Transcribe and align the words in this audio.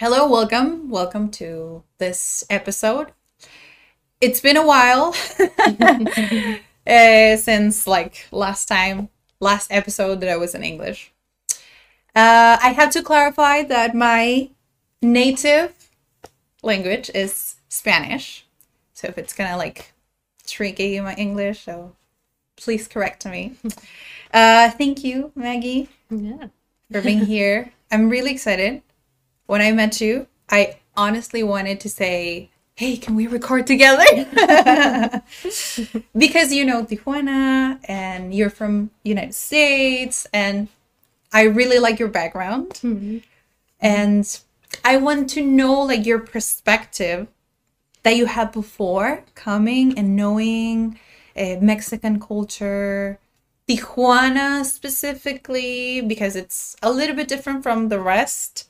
Hello, 0.00 0.26
welcome. 0.26 0.88
Welcome 0.88 1.30
to 1.32 1.82
this 1.98 2.42
episode. 2.48 3.12
It's 4.20 4.40
been 4.40 4.56
a 4.56 4.66
while 4.66 5.14
uh, 5.38 6.56
since 7.36 7.86
like 7.86 8.26
last 8.32 8.66
time, 8.66 9.10
last 9.40 9.70
episode 9.70 10.20
that 10.20 10.30
I 10.30 10.36
was 10.36 10.54
in 10.54 10.64
English. 10.64 11.12
Uh, 12.16 12.56
I 12.62 12.72
have 12.74 12.90
to 12.92 13.02
clarify 13.02 13.62
that 13.64 13.94
my 13.94 14.48
native 15.02 15.72
language 16.62 17.10
is 17.14 17.56
Spanish. 17.68 18.46
So 18.94 19.08
if 19.08 19.18
it's 19.18 19.34
kind 19.34 19.50
of 19.52 19.58
like 19.58 19.92
tricky 20.46 20.96
in 20.96 21.04
my 21.04 21.14
English, 21.14 21.64
so 21.64 21.94
please 22.56 22.88
correct 22.88 23.26
me. 23.26 23.54
Uh, 24.32 24.70
thank 24.70 25.02
you, 25.02 25.32
Maggie, 25.34 25.88
Yeah. 26.08 26.46
for 26.92 27.02
being 27.02 27.26
here. 27.26 27.72
I'm 27.90 28.08
really 28.08 28.30
excited. 28.30 28.80
When 29.50 29.60
I 29.60 29.72
met 29.72 30.00
you, 30.00 30.28
I 30.48 30.76
honestly 30.96 31.42
wanted 31.42 31.80
to 31.80 31.88
say, 31.88 32.50
hey, 32.76 32.96
can 32.96 33.16
we 33.16 33.26
record 33.26 33.66
together? 33.66 34.04
because 36.16 36.52
you 36.52 36.64
know 36.64 36.84
Tijuana 36.84 37.80
and 37.88 38.32
you're 38.32 38.48
from 38.48 38.92
United 39.02 39.34
States 39.34 40.24
and 40.32 40.68
I 41.32 41.42
really 41.46 41.80
like 41.80 41.98
your 41.98 42.10
background. 42.10 42.78
And 43.80 44.40
I 44.84 44.98
want 44.98 45.28
to 45.30 45.42
know 45.44 45.82
like 45.82 46.06
your 46.06 46.20
perspective 46.20 47.26
that 48.04 48.14
you 48.14 48.26
had 48.26 48.52
before 48.52 49.24
coming 49.34 49.98
and 49.98 50.14
knowing 50.14 50.96
uh, 51.36 51.56
Mexican 51.60 52.20
culture, 52.20 53.18
Tijuana 53.68 54.64
specifically, 54.64 56.00
because 56.02 56.36
it's 56.36 56.76
a 56.84 56.92
little 56.92 57.16
bit 57.16 57.26
different 57.26 57.64
from 57.64 57.88
the 57.88 57.98
rest. 57.98 58.69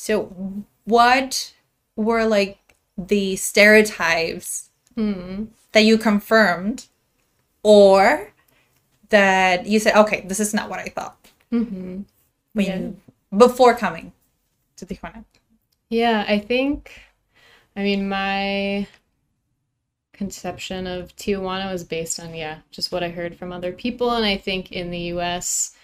So, 0.00 0.64
what 0.84 1.54
were 1.96 2.24
like 2.24 2.76
the 2.96 3.34
stereotypes 3.34 4.70
hmm. 4.94 5.46
that 5.72 5.80
you 5.80 5.98
confirmed, 5.98 6.86
or 7.64 8.32
that 9.08 9.66
you 9.66 9.80
said, 9.80 9.96
okay, 9.96 10.24
this 10.28 10.38
is 10.38 10.54
not 10.54 10.70
what 10.70 10.78
I 10.78 10.84
thought 10.84 11.18
mm-hmm. 11.52 12.02
when 12.52 12.66
you, 12.66 12.96
before 13.36 13.74
coming 13.74 14.12
to 14.76 14.86
Tijuana? 14.86 15.24
Yeah, 15.90 16.24
I 16.28 16.38
think, 16.38 17.02
I 17.74 17.82
mean, 17.82 18.08
my 18.08 18.86
conception 20.12 20.86
of 20.86 21.16
Tijuana 21.16 21.72
was 21.72 21.82
based 21.82 22.20
on, 22.20 22.36
yeah, 22.36 22.58
just 22.70 22.92
what 22.92 23.02
I 23.02 23.08
heard 23.08 23.36
from 23.36 23.50
other 23.50 23.72
people. 23.72 24.12
And 24.12 24.24
I 24.24 24.36
think 24.36 24.70
in 24.70 24.92
the 24.92 25.10
US, 25.16 25.74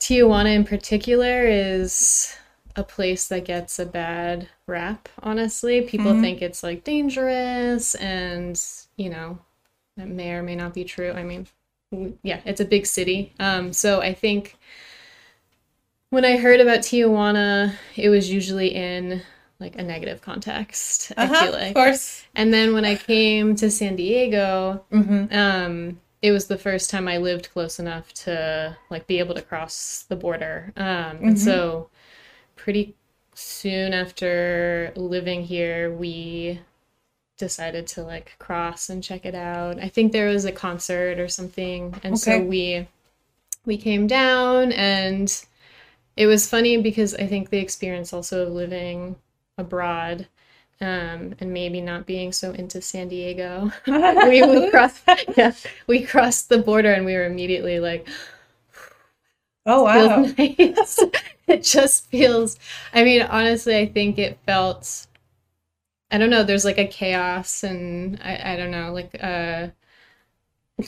Tijuana 0.00 0.56
in 0.56 0.64
particular 0.64 1.44
is 1.46 2.38
a 2.76 2.82
place 2.84 3.28
that 3.28 3.44
gets 3.44 3.78
a 3.78 3.86
bad 3.86 4.48
rap, 4.66 5.08
honestly. 5.22 5.82
People 5.82 6.20
think 6.20 6.42
it's 6.42 6.62
like 6.62 6.84
dangerous 6.84 7.94
and, 7.96 8.60
you 8.96 9.10
know, 9.10 9.38
that 9.96 10.08
may 10.08 10.32
or 10.32 10.42
may 10.42 10.56
not 10.56 10.74
be 10.74 10.84
true. 10.84 11.12
I 11.12 11.22
mean, 11.22 11.46
yeah, 12.22 12.40
it's 12.44 12.60
a 12.60 12.64
big 12.64 12.86
city. 12.86 13.34
Um, 13.38 13.72
so 13.72 14.00
I 14.00 14.14
think 14.14 14.56
when 16.10 16.24
I 16.24 16.36
heard 16.36 16.60
about 16.60 16.80
Tijuana, 16.80 17.74
it 17.96 18.08
was 18.08 18.30
usually 18.30 18.74
in 18.74 19.22
like 19.60 19.76
a 19.76 19.82
negative 19.82 20.20
context, 20.22 21.12
I 21.16 21.28
feel 21.28 21.52
like. 21.52 21.68
of 21.68 21.74
course. 21.74 22.24
And 22.34 22.52
then 22.52 22.74
when 22.74 22.84
I 22.84 22.96
came 22.96 23.54
to 23.56 23.70
San 23.70 23.96
Diego, 23.96 24.84
Mm-hmm. 24.92 25.34
um, 25.36 26.00
it 26.20 26.30
was 26.32 26.46
the 26.46 26.58
first 26.58 26.90
time 26.90 27.08
I 27.08 27.18
lived 27.18 27.50
close 27.52 27.78
enough 27.80 28.12
to 28.24 28.76
like 28.90 29.06
be 29.06 29.18
able 29.18 29.34
to 29.34 29.42
cross 29.42 30.04
the 30.08 30.16
border. 30.16 30.72
Um, 30.76 31.18
and 31.22 31.38
so 31.38 31.88
pretty 32.62 32.94
soon 33.34 33.92
after 33.92 34.92
living 34.94 35.42
here, 35.42 35.92
we 35.92 36.60
decided 37.38 37.86
to 37.88 38.02
like 38.04 38.36
cross 38.38 38.88
and 38.90 39.02
check 39.02 39.26
it 39.26 39.34
out. 39.34 39.80
I 39.80 39.88
think 39.88 40.12
there 40.12 40.28
was 40.28 40.44
a 40.44 40.52
concert 40.52 41.18
or 41.18 41.28
something, 41.28 41.94
and 42.04 42.18
so 42.18 42.40
we 42.40 42.86
we 43.66 43.76
came 43.76 44.06
down 44.06 44.72
and 44.72 45.44
it 46.16 46.26
was 46.26 46.48
funny 46.48 46.80
because 46.82 47.14
I 47.14 47.26
think 47.26 47.50
the 47.50 47.58
experience 47.58 48.12
also 48.12 48.46
of 48.46 48.52
living 48.52 49.16
abroad 49.58 50.28
um, 50.80 51.34
and 51.40 51.52
maybe 51.52 51.80
not 51.80 52.06
being 52.06 52.32
so 52.32 52.52
into 52.52 52.82
San 52.82 53.08
Diego. 53.08 53.72
we, 53.86 54.42
we 54.42 54.70
crossed, 54.70 55.02
yeah, 55.36 55.52
we 55.86 56.02
crossed 56.04 56.48
the 56.48 56.58
border 56.58 56.92
and 56.92 57.04
we 57.06 57.14
were 57.14 57.26
immediately 57.26 57.80
like, 57.80 58.08
Oh 59.66 59.82
wow. 59.84 60.22
nice. 60.38 60.98
it 61.48 61.62
just 61.64 62.06
feels. 62.10 62.58
I 62.92 63.04
mean, 63.04 63.22
honestly, 63.22 63.76
I 63.78 63.86
think 63.86 64.18
it 64.18 64.38
felt. 64.46 65.06
I 66.12 66.18
don't 66.18 66.30
know. 66.30 66.44
There's 66.44 66.64
like 66.64 66.78
a 66.78 66.86
chaos 66.86 67.64
and 67.64 68.18
I, 68.22 68.52
I 68.52 68.56
don't 68.56 68.70
know, 68.70 68.92
like 68.92 69.16
uh, 69.20 69.68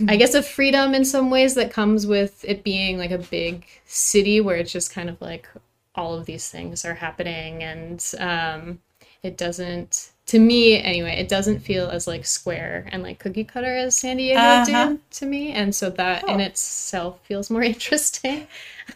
I 0.09 0.17
guess 0.17 0.35
a 0.35 0.43
freedom 0.43 0.95
in 0.95 1.05
some 1.05 1.31
ways 1.31 1.55
that 1.55 1.71
comes 1.73 2.07
with 2.07 2.45
it 2.45 2.65
being 2.65 2.99
like 2.99 3.11
a 3.11 3.19
big 3.19 3.67
city 3.85 4.41
where 4.41 4.57
it's 4.57 4.73
just 4.73 4.91
kind 4.93 5.09
of 5.11 5.21
like 5.21 5.47
all 5.95 6.15
of 6.15 6.27
these 6.27 6.49
things 6.51 6.85
are 6.85 6.95
happening 6.95 7.63
and 7.63 8.05
um, 8.19 8.81
it 9.23 9.37
doesn't 9.37 10.11
to 10.27 10.39
me 10.39 10.81
anyway 10.81 11.13
it 11.21 11.29
doesn't 11.29 11.61
feel 11.61 11.89
as 11.91 12.07
like 12.07 12.25
square 12.25 12.89
and 12.91 13.03
like 13.03 13.19
cookie 13.19 13.45
cutter 13.45 13.77
as 13.77 13.97
san 13.97 14.17
diego 14.17 14.57
Uh-huh. 14.57 14.65
did 14.65 15.11
to 15.11 15.27
me 15.27 15.53
and 15.53 15.75
so 15.75 15.91
that 15.91 16.27
in 16.29 16.41
Oh. 16.41 16.41
itself 16.41 17.21
feels 17.25 17.51
more 17.51 17.63
interesting 17.75 18.47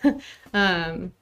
um, 0.54 1.12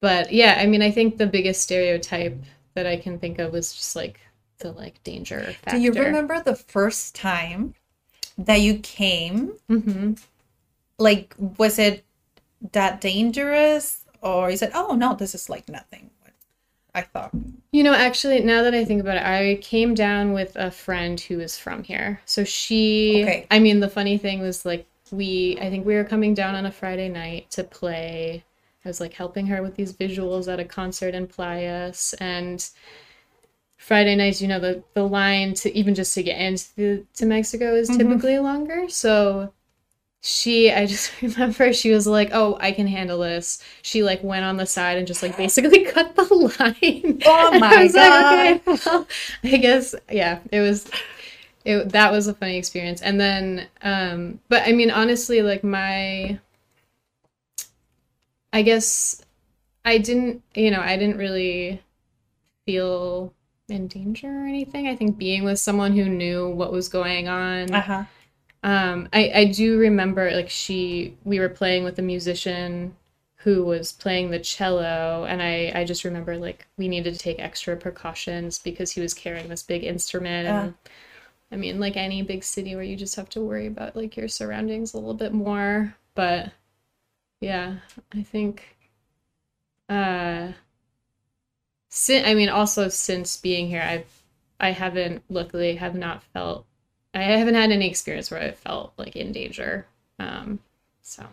but 0.00 0.32
yeah 0.32 0.56
i 0.58 0.66
mean 0.66 0.82
i 0.82 0.90
think 0.90 1.16
the 1.18 1.26
biggest 1.26 1.62
stereotype 1.62 2.36
that 2.74 2.86
i 2.86 2.96
can 2.96 3.18
think 3.18 3.38
of 3.38 3.52
was 3.52 3.72
just 3.72 3.94
like 3.96 4.20
the 4.58 4.72
like 4.72 5.02
danger 5.04 5.40
factor 5.62 5.76
Do 5.76 5.82
you 5.82 5.92
remember 5.92 6.40
the 6.42 6.54
first 6.56 7.14
time 7.14 7.74
that 8.36 8.60
you 8.60 8.78
came? 8.78 9.52
hmm 9.68 10.12
Like, 10.98 11.34
was 11.58 11.78
it 11.78 12.04
that 12.72 13.00
dangerous, 13.00 14.04
or 14.20 14.50
is 14.50 14.60
it? 14.62 14.70
"Oh 14.74 14.94
no, 14.94 15.14
this 15.14 15.34
is 15.34 15.48
like 15.48 15.68
nothing"? 15.68 16.10
I 16.94 17.02
thought. 17.02 17.30
You 17.72 17.84
know, 17.84 17.94
actually, 17.94 18.40
now 18.40 18.62
that 18.62 18.74
I 18.74 18.84
think 18.84 19.00
about 19.00 19.16
it, 19.16 19.22
I 19.22 19.58
came 19.62 19.94
down 19.94 20.32
with 20.32 20.56
a 20.56 20.70
friend 20.72 21.20
who 21.20 21.38
is 21.40 21.56
from 21.56 21.84
here. 21.84 22.20
So 22.26 22.42
she, 22.44 23.22
Okay. 23.22 23.46
I 23.50 23.60
mean, 23.60 23.78
the 23.80 23.88
funny 23.88 24.18
thing 24.18 24.40
was 24.40 24.66
like, 24.66 24.86
we, 25.12 25.56
I 25.60 25.70
think 25.70 25.86
we 25.86 25.94
were 25.94 26.04
coming 26.04 26.34
down 26.34 26.56
on 26.56 26.66
a 26.66 26.72
Friday 26.72 27.08
night 27.08 27.48
to 27.52 27.62
play. 27.64 28.42
I 28.84 28.88
was 28.88 29.00
like 29.00 29.14
helping 29.14 29.46
her 29.48 29.62
with 29.62 29.76
these 29.76 29.92
visuals 29.92 30.50
at 30.50 30.60
a 30.60 30.64
concert 30.64 31.14
in 31.14 31.26
Playas. 31.26 32.14
And 32.20 32.66
Friday 33.76 34.14
nights, 34.16 34.40
you 34.40 34.48
know, 34.48 34.60
the, 34.60 34.82
the 34.94 35.06
line 35.06 35.54
to 35.54 35.76
even 35.76 35.94
just 35.94 36.14
to 36.14 36.22
get 36.22 36.40
into 36.40 36.64
the, 36.76 37.06
to 37.14 37.26
Mexico 37.26 37.74
is 37.74 37.88
typically 37.88 38.38
longer. 38.38 38.88
So 38.88 39.52
she 40.22 40.70
i 40.70 40.84
just 40.84 41.10
remember 41.22 41.72
she 41.72 41.90
was 41.90 42.06
like 42.06 42.28
oh 42.32 42.58
i 42.60 42.72
can 42.72 42.86
handle 42.86 43.18
this. 43.18 43.62
She 43.82 44.02
like 44.02 44.22
went 44.22 44.44
on 44.44 44.56
the 44.56 44.66
side 44.66 44.98
and 44.98 45.06
just 45.06 45.22
like 45.22 45.36
basically 45.36 45.84
cut 45.86 46.14
the 46.14 46.22
line. 46.24 47.22
Oh 47.24 47.58
my 47.58 47.74
I 47.74 47.82
was 47.82 47.94
like, 47.94 48.68
okay, 48.68 48.80
well, 48.86 49.06
i 49.44 49.56
guess 49.56 49.94
yeah 50.10 50.40
it 50.52 50.60
was 50.60 50.90
it 51.64 51.90
that 51.90 52.12
was 52.12 52.26
a 52.26 52.34
funny 52.34 52.56
experience. 52.56 53.00
And 53.02 53.18
then 53.20 53.66
um 53.82 54.40
but 54.48 54.66
i 54.66 54.72
mean 54.72 54.90
honestly 54.90 55.42
like 55.42 55.64
my 55.64 56.38
i 58.52 58.62
guess 58.62 59.22
i 59.84 59.98
didn't 59.98 60.42
you 60.54 60.70
know 60.70 60.80
i 60.80 60.96
didn't 60.96 61.18
really 61.18 61.82
feel 62.66 63.34
in 63.68 63.86
danger 63.86 64.26
or 64.28 64.46
anything. 64.46 64.88
I 64.88 64.96
think 64.96 65.16
being 65.18 65.44
with 65.44 65.58
someone 65.58 65.92
who 65.92 66.08
knew 66.08 66.48
what 66.48 66.72
was 66.72 66.88
going 66.88 67.28
on 67.28 67.74
Uh 67.74 67.80
huh. 67.80 68.04
um, 68.62 69.08
I, 69.12 69.32
I 69.34 69.44
do 69.46 69.78
remember 69.78 70.30
like 70.32 70.50
she 70.50 71.16
we 71.24 71.40
were 71.40 71.48
playing 71.48 71.84
with 71.84 71.98
a 71.98 72.02
musician 72.02 72.96
who 73.38 73.64
was 73.64 73.92
playing 73.92 74.30
the 74.30 74.38
cello 74.40 75.26
and 75.28 75.42
I, 75.42 75.72
I 75.74 75.84
just 75.84 76.04
remember 76.04 76.36
like 76.36 76.66
we 76.76 76.88
needed 76.88 77.14
to 77.14 77.18
take 77.20 77.40
extra 77.40 77.76
precautions 77.76 78.58
because 78.58 78.92
he 78.92 79.00
was 79.00 79.14
carrying 79.14 79.48
this 79.48 79.62
big 79.62 79.84
instrument. 79.84 80.48
And 80.48 80.74
I 81.52 81.56
mean 81.56 81.80
like 81.80 81.96
any 81.96 82.22
big 82.22 82.44
city 82.44 82.74
where 82.74 82.84
you 82.84 82.96
just 82.96 83.16
have 83.16 83.28
to 83.30 83.40
worry 83.40 83.66
about 83.66 83.96
like 83.96 84.16
your 84.16 84.28
surroundings 84.28 84.94
a 84.94 84.98
little 84.98 85.14
bit 85.14 85.32
more. 85.32 85.96
But 86.14 86.52
yeah 87.40 87.76
I 88.12 88.22
think 88.22 88.76
uh 89.88 90.52
I 92.08 92.34
mean 92.34 92.48
also 92.48 92.88
since 92.88 93.36
being 93.36 93.68
here 93.68 93.82
I've 93.82 94.22
I 94.60 94.70
haven't 94.72 95.22
luckily 95.28 95.76
have 95.76 95.94
not 95.94 96.22
felt 96.22 96.66
I 97.14 97.22
haven't 97.22 97.54
had 97.54 97.70
any 97.72 97.88
experience 97.88 98.30
where 98.30 98.40
I 98.40 98.52
felt 98.52 98.92
like 98.96 99.16
in 99.16 99.32
danger. 99.32 99.86
Um 100.18 100.60
so 101.02 101.26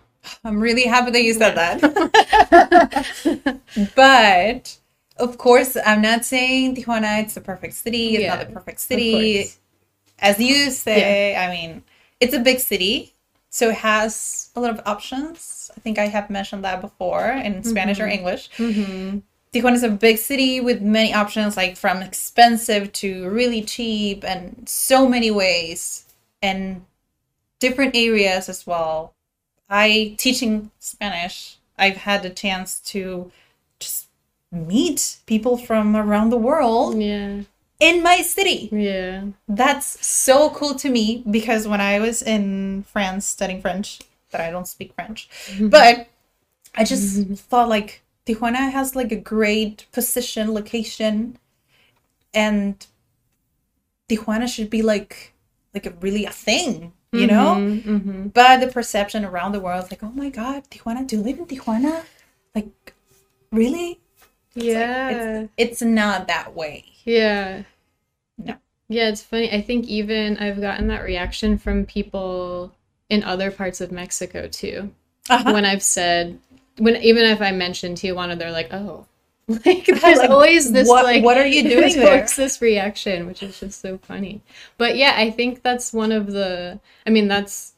I'm 0.44 0.60
really 0.60 0.86
happy 0.86 1.12
that 1.12 1.24
you 1.24 1.34
said 1.34 1.56
that. 1.56 3.60
but 3.96 4.78
of 5.18 5.38
course, 5.38 5.78
I'm 5.86 6.02
not 6.02 6.26
saying 6.26 6.76
Tijuana 6.76 7.24
it's 7.24 7.36
the 7.36 7.42
perfect 7.42 7.74
city. 7.76 8.16
It's 8.16 8.24
Yeah, 8.24 8.28
not 8.28 8.48
the 8.48 8.54
perfect 8.54 8.80
city. 8.80 9.50
As 10.20 10.40
you 10.40 10.72
say, 10.72 11.36
I 11.36 11.50
mean, 11.52 11.84
it's 12.20 12.34
a 12.34 12.40
big 12.40 12.60
city, 12.60 13.14
so 13.58 13.70
it 13.70 13.76
has 13.78 14.52
a 14.56 14.62
lot 14.62 14.70
of 14.70 14.80
options. 14.86 15.72
I 15.76 15.80
think 15.80 15.98
I 15.98 16.06
have 16.06 16.30
mentioned 16.30 16.64
that 16.64 16.80
before 16.80 17.26
in 17.32 17.64
Spanish 17.64 18.00
or 18.00 18.06
English. 18.06 18.52
Mhm. 18.58 19.24
Tijuana 19.52 19.74
is 19.74 19.82
a 19.82 19.90
big 19.90 20.20
city 20.20 20.60
with 20.62 20.80
many 20.84 21.12
options, 21.12 21.58
like 21.58 21.76
from 21.76 22.04
expensive 22.04 22.94
to 23.02 23.28
really 23.30 23.64
cheap, 23.64 24.24
and 24.24 24.70
so 24.70 25.10
many 25.10 25.32
ways, 25.32 26.04
and 26.40 26.86
different 27.60 27.96
areas 27.96 28.48
as 28.48 28.68
well. 28.68 29.14
I 29.70 30.14
teaching 30.20 30.70
Spanish, 30.78 31.58
I've 31.80 31.98
had 31.98 32.22
the 32.22 32.30
chance 32.30 32.80
to 32.92 33.32
just 33.80 34.06
meet 34.52 35.18
people 35.26 35.58
from 35.58 35.96
around 35.96 36.30
the 36.30 36.38
world 36.50 37.02
Yeah. 37.02 37.42
In 37.80 38.04
my 38.04 38.22
city. 38.22 38.70
Yeah. 38.72 39.26
That's 39.48 40.06
so 40.06 40.50
cool 40.52 40.76
to 40.76 40.90
me 40.90 41.24
because 41.30 41.68
when 41.68 41.82
I 41.82 42.00
was 42.00 42.22
in 42.22 42.84
France 42.84 43.26
studying 43.26 43.62
French, 43.62 44.00
that 44.32 44.42
I 44.42 44.50
don't 44.50 44.68
speak 44.68 44.94
French, 44.94 45.30
but 45.62 46.08
I 46.76 46.84
just 46.84 47.28
thought 47.50 47.70
like 47.70 48.02
Tijuana 48.26 48.72
has 48.72 48.96
like 48.96 49.12
a 49.12 49.18
great 49.18 49.86
position, 49.92 50.54
location, 50.54 51.38
and 52.34 52.86
Tijuana 54.10 54.48
should 54.48 54.70
be 54.70 54.82
like 54.82 55.34
like 55.74 55.86
a 55.86 55.92
really 56.02 56.26
a 56.26 56.32
thing, 56.32 56.94
you 57.12 57.28
know? 57.28 57.56
Mm-hmm. 57.56 58.28
But 58.30 58.60
the 58.60 58.68
perception 58.68 59.24
around 59.24 59.52
the 59.52 59.60
world, 59.60 59.92
like, 59.92 60.04
oh 60.04 60.12
my 60.12 60.30
god, 60.30 60.70
Tijuana, 60.70 61.06
do 61.06 61.18
you 61.18 61.22
live 61.22 61.40
in 61.40 61.46
Tijuana? 61.46 62.04
Like, 62.56 62.94
really? 63.52 64.00
Yeah. 64.64 65.42
It's, 65.42 65.52
it's 65.58 65.82
not 65.82 66.28
that 66.28 66.56
way. 66.56 66.86
Yeah. 67.06 67.64
No. 68.38 68.56
Yeah, 68.90 69.10
it's 69.10 69.24
funny. 69.24 69.52
I 69.52 69.62
think 69.62 69.86
even 69.88 70.38
I've 70.38 70.62
gotten 70.62 70.88
that 70.88 71.04
reaction 71.04 71.58
from 71.58 71.86
people 71.86 72.74
in 73.10 73.24
other 73.24 73.52
parts 73.52 73.82
of 73.82 73.92
Mexico 73.92 74.48
too. 74.48 74.92
Uh-huh. 75.30 75.52
When 75.54 75.66
I've 75.66 75.84
said 75.84 76.40
when 76.78 76.96
even 76.98 77.26
if 77.26 77.42
I 77.42 77.52
mention 77.52 77.96
Tijuana, 77.96 78.38
they're 78.38 78.52
like, 78.52 78.74
"Oh." 78.74 79.06
Like 79.66 79.86
there's 79.86 80.02
Like, 80.18 80.30
always 80.30 80.74
this 80.74 80.90
what- 80.90 81.06
like 81.06 81.24
what 81.24 81.38
are 81.38 81.46
you 81.48 81.64
doing 81.70 81.96
there? 81.96 82.28
this 82.36 82.62
reaction, 82.62 83.28
which 83.28 83.42
is 83.42 83.60
just 83.60 83.80
so 83.80 83.98
funny. 83.98 84.42
But 84.78 84.98
yeah, 84.98 85.14
I 85.16 85.32
think 85.32 85.64
that's 85.64 85.94
one 85.94 86.12
of 86.12 86.28
the 86.34 86.80
I 87.06 87.10
mean, 87.12 87.28
that's 87.30 87.74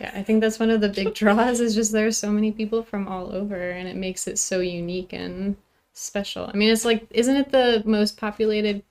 yeah, 0.00 0.12
I 0.14 0.22
think 0.22 0.42
that's 0.42 0.58
one 0.58 0.68
of 0.70 0.82
the 0.82 0.90
big 0.90 1.14
draws 1.14 1.60
is 1.60 1.74
just 1.74 1.92
there's 1.92 2.18
so 2.18 2.30
many 2.30 2.52
people 2.52 2.82
from 2.82 3.08
all 3.08 3.32
over 3.34 3.70
and 3.70 3.88
it 3.88 3.96
makes 3.96 4.26
it 4.28 4.38
so 4.38 4.60
unique 4.60 5.14
and 5.14 5.56
special. 5.98 6.50
I 6.52 6.56
mean, 6.56 6.70
it's 6.70 6.84
like 6.84 7.06
isn't 7.10 7.36
it 7.36 7.50
the 7.50 7.82
most 7.86 8.16
populated 8.16 8.84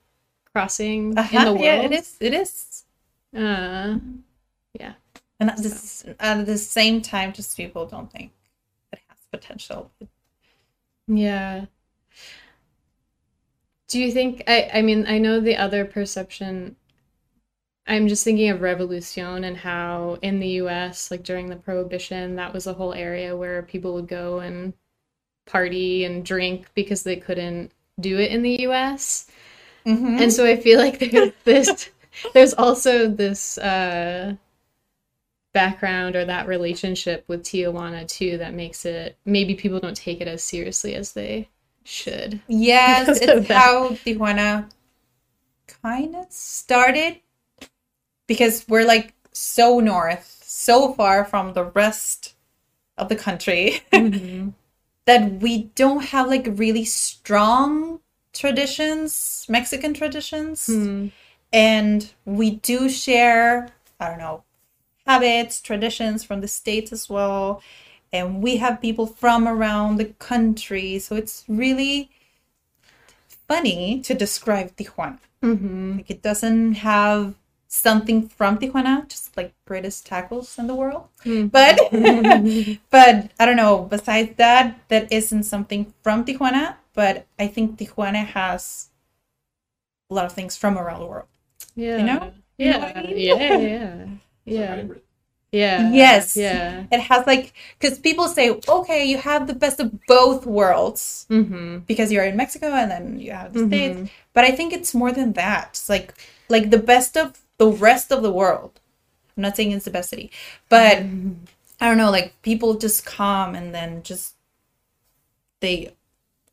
crossing 0.54 1.26
in 1.30 1.44
the 1.44 1.44
Uh-huh, 1.44 1.54
world? 1.54 1.64
Yeah, 1.64 1.74
it 1.76 1.92
is. 1.92 2.16
It 2.20 2.32
is. 2.34 2.84
Uh, 3.36 3.98
yeah. 4.78 4.94
And 5.40 5.50
at, 5.50 5.62
this, 5.62 6.04
at 6.20 6.46
the 6.46 6.58
same 6.58 7.02
time, 7.02 7.32
just 7.32 7.56
people 7.56 7.86
don't 7.86 8.10
think 8.12 8.32
it 8.92 9.00
has 9.08 9.18
potential. 9.32 9.92
Yeah. 11.08 11.66
Do 13.88 13.98
you 14.00 14.12
think 14.12 14.44
I 14.46 14.70
I 14.72 14.82
mean, 14.82 15.04
I 15.08 15.18
know 15.18 15.40
the 15.40 15.56
other 15.56 15.84
perception 15.84 16.76
I'm 17.88 18.06
just 18.06 18.22
thinking 18.22 18.50
of 18.50 18.60
Revolucion 18.60 19.44
and 19.44 19.56
how 19.56 20.18
in 20.22 20.38
the 20.38 20.46
US, 20.48 21.10
like 21.10 21.24
during 21.24 21.48
the 21.48 21.56
Prohibition, 21.56 22.36
that 22.36 22.52
was 22.52 22.66
a 22.68 22.74
whole 22.74 22.94
area 22.94 23.36
where 23.36 23.62
people 23.64 23.94
would 23.94 24.06
go 24.06 24.38
and 24.38 24.74
party 25.48 26.04
and 26.04 26.24
drink 26.24 26.68
because 26.74 27.02
they 27.02 27.16
couldn't 27.16 27.72
do 27.98 28.18
it 28.18 28.30
in 28.30 28.42
the 28.42 28.62
US. 28.62 29.26
Mhm. 29.84 30.20
And 30.20 30.32
so 30.32 30.44
I 30.44 30.56
feel 30.56 30.78
like 30.78 30.98
there's 30.98 31.32
this 31.44 31.90
there's 32.34 32.54
also 32.54 33.08
this 33.08 33.58
uh 33.58 34.34
background 35.52 36.14
or 36.14 36.24
that 36.24 36.46
relationship 36.46 37.24
with 37.26 37.42
Tijuana 37.42 38.06
too 38.06 38.38
that 38.38 38.54
makes 38.54 38.84
it 38.84 39.16
maybe 39.24 39.54
people 39.54 39.80
don't 39.80 39.96
take 39.96 40.20
it 40.20 40.28
as 40.28 40.44
seriously 40.44 40.94
as 40.94 41.12
they 41.12 41.48
should. 41.84 42.40
Yes, 42.48 43.18
it's 43.22 43.48
how 43.48 43.90
Tijuana 43.90 44.70
kind 45.82 46.14
of 46.14 46.26
started 46.30 47.20
because 48.26 48.66
we're 48.68 48.86
like 48.86 49.14
so 49.32 49.80
north, 49.80 50.42
so 50.44 50.92
far 50.92 51.24
from 51.24 51.54
the 51.54 51.64
rest 51.64 52.34
of 52.96 53.08
the 53.08 53.16
country 53.16 53.80
that 55.08 55.40
we 55.40 55.62
don't 55.74 56.04
have 56.04 56.28
like 56.28 56.46
really 56.50 56.84
strong 56.84 57.98
traditions, 58.34 59.46
Mexican 59.48 59.94
traditions. 59.94 60.66
Hmm. 60.66 61.06
And 61.50 62.12
we 62.26 62.56
do 62.56 62.90
share, 62.90 63.70
I 63.98 64.10
don't 64.10 64.18
know, 64.18 64.44
habits, 65.06 65.62
traditions 65.62 66.24
from 66.24 66.42
the 66.42 66.46
States 66.46 66.92
as 66.92 67.08
well. 67.08 67.62
And 68.12 68.42
we 68.42 68.58
have 68.58 68.82
people 68.82 69.06
from 69.06 69.48
around 69.48 69.96
the 69.96 70.12
country. 70.18 70.98
So 70.98 71.16
it's 71.16 71.42
really 71.48 72.10
funny 73.48 74.00
to 74.00 74.12
describe 74.12 74.76
Tijuana. 74.76 75.20
Mm-hmm. 75.42 75.96
Like 75.96 76.10
it 76.10 76.20
doesn't 76.20 76.74
have 76.74 77.34
something 77.68 78.28
from 78.28 78.58
Tijuana, 78.58 79.06
just 79.08 79.36
like 79.36 79.52
greatest 79.66 80.08
tacos 80.08 80.58
in 80.58 80.66
the 80.66 80.74
world. 80.74 81.08
Hmm. 81.22 81.46
But 81.48 81.78
but 82.90 83.30
I 83.38 83.46
don't 83.46 83.56
know, 83.56 83.84
besides 83.90 84.36
that, 84.36 84.80
that 84.88 85.12
isn't 85.12 85.44
something 85.44 85.92
from 86.02 86.24
Tijuana, 86.24 86.76
but 86.94 87.26
I 87.38 87.46
think 87.46 87.78
Tijuana 87.78 88.24
has 88.24 88.88
a 90.10 90.14
lot 90.14 90.24
of 90.24 90.32
things 90.32 90.56
from 90.56 90.78
around 90.78 91.00
the 91.00 91.06
world. 91.06 91.26
Yeah. 91.76 91.98
You 91.98 92.04
know? 92.04 92.32
You 92.58 92.70
know 92.72 92.78
Yeah. 92.78 92.92
I 92.96 93.02
mean? 93.02 93.18
Yeah. 93.18 93.58
Yeah. 93.58 94.06
Yeah. 94.44 94.84
Yeah. 95.50 95.90
Yes. 95.92 96.36
Yeah. 96.36 96.84
It 96.92 97.00
has 97.00 97.26
like 97.26 97.54
because 97.78 97.98
people 97.98 98.28
say, 98.28 98.60
okay, 98.68 99.06
you 99.06 99.16
have 99.16 99.46
the 99.46 99.54
best 99.54 99.80
of 99.80 99.92
both 100.06 100.44
worlds 100.44 101.26
Mm-hmm. 101.30 101.78
because 101.86 102.12
you're 102.12 102.24
in 102.24 102.36
Mexico 102.36 102.66
and 102.66 102.90
then 102.90 103.18
you 103.18 103.32
have 103.32 103.54
the 103.54 103.60
Mhm. 103.60 103.68
States. 103.68 104.10
But 104.34 104.44
I 104.44 104.50
think 104.50 104.74
it's 104.74 104.92
more 104.94 105.10
than 105.10 105.32
that. 105.34 105.68
It's 105.70 105.88
like 105.88 106.12
like 106.50 106.68
the 106.68 106.76
best 106.78 107.16
of 107.16 107.40
the 107.58 107.68
rest 107.68 108.12
of 108.12 108.22
the 108.22 108.32
world. 108.32 108.80
I'm 109.36 109.42
not 109.42 109.56
saying 109.56 109.72
it's 109.72 109.84
the 109.84 109.90
best 109.90 110.10
city, 110.10 110.30
but 110.68 110.98
I 111.80 111.88
don't 111.88 111.98
know, 111.98 112.10
like 112.10 112.40
people 112.42 112.74
just 112.74 113.06
come 113.06 113.54
and 113.54 113.74
then 113.74 114.02
just 114.02 114.34
they 115.60 115.94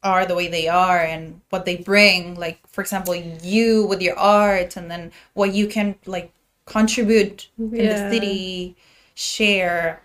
are 0.03 0.25
the 0.25 0.35
way 0.35 0.47
they 0.47 0.67
are 0.67 0.99
and 0.99 1.41
what 1.49 1.65
they 1.65 1.77
bring. 1.77 2.35
Like 2.35 2.59
for 2.67 2.81
example, 2.81 3.15
you 3.15 3.85
with 3.85 4.01
your 4.01 4.17
art 4.17 4.77
and 4.77 4.89
then 4.91 5.11
what 5.33 5.53
you 5.53 5.67
can 5.67 5.95
like 6.05 6.31
contribute 6.65 7.49
in 7.77 7.89
the 7.89 7.97
city, 7.97 8.75
share. 9.15 10.01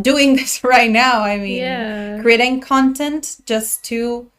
Doing 0.00 0.36
this 0.38 0.64
right 0.64 0.90
now, 0.90 1.22
I 1.22 1.38
mean, 1.38 1.62
Yeah. 1.64 2.22
creating 2.22 2.60
content 2.60 3.38
just 3.46 3.84
to 3.84 4.30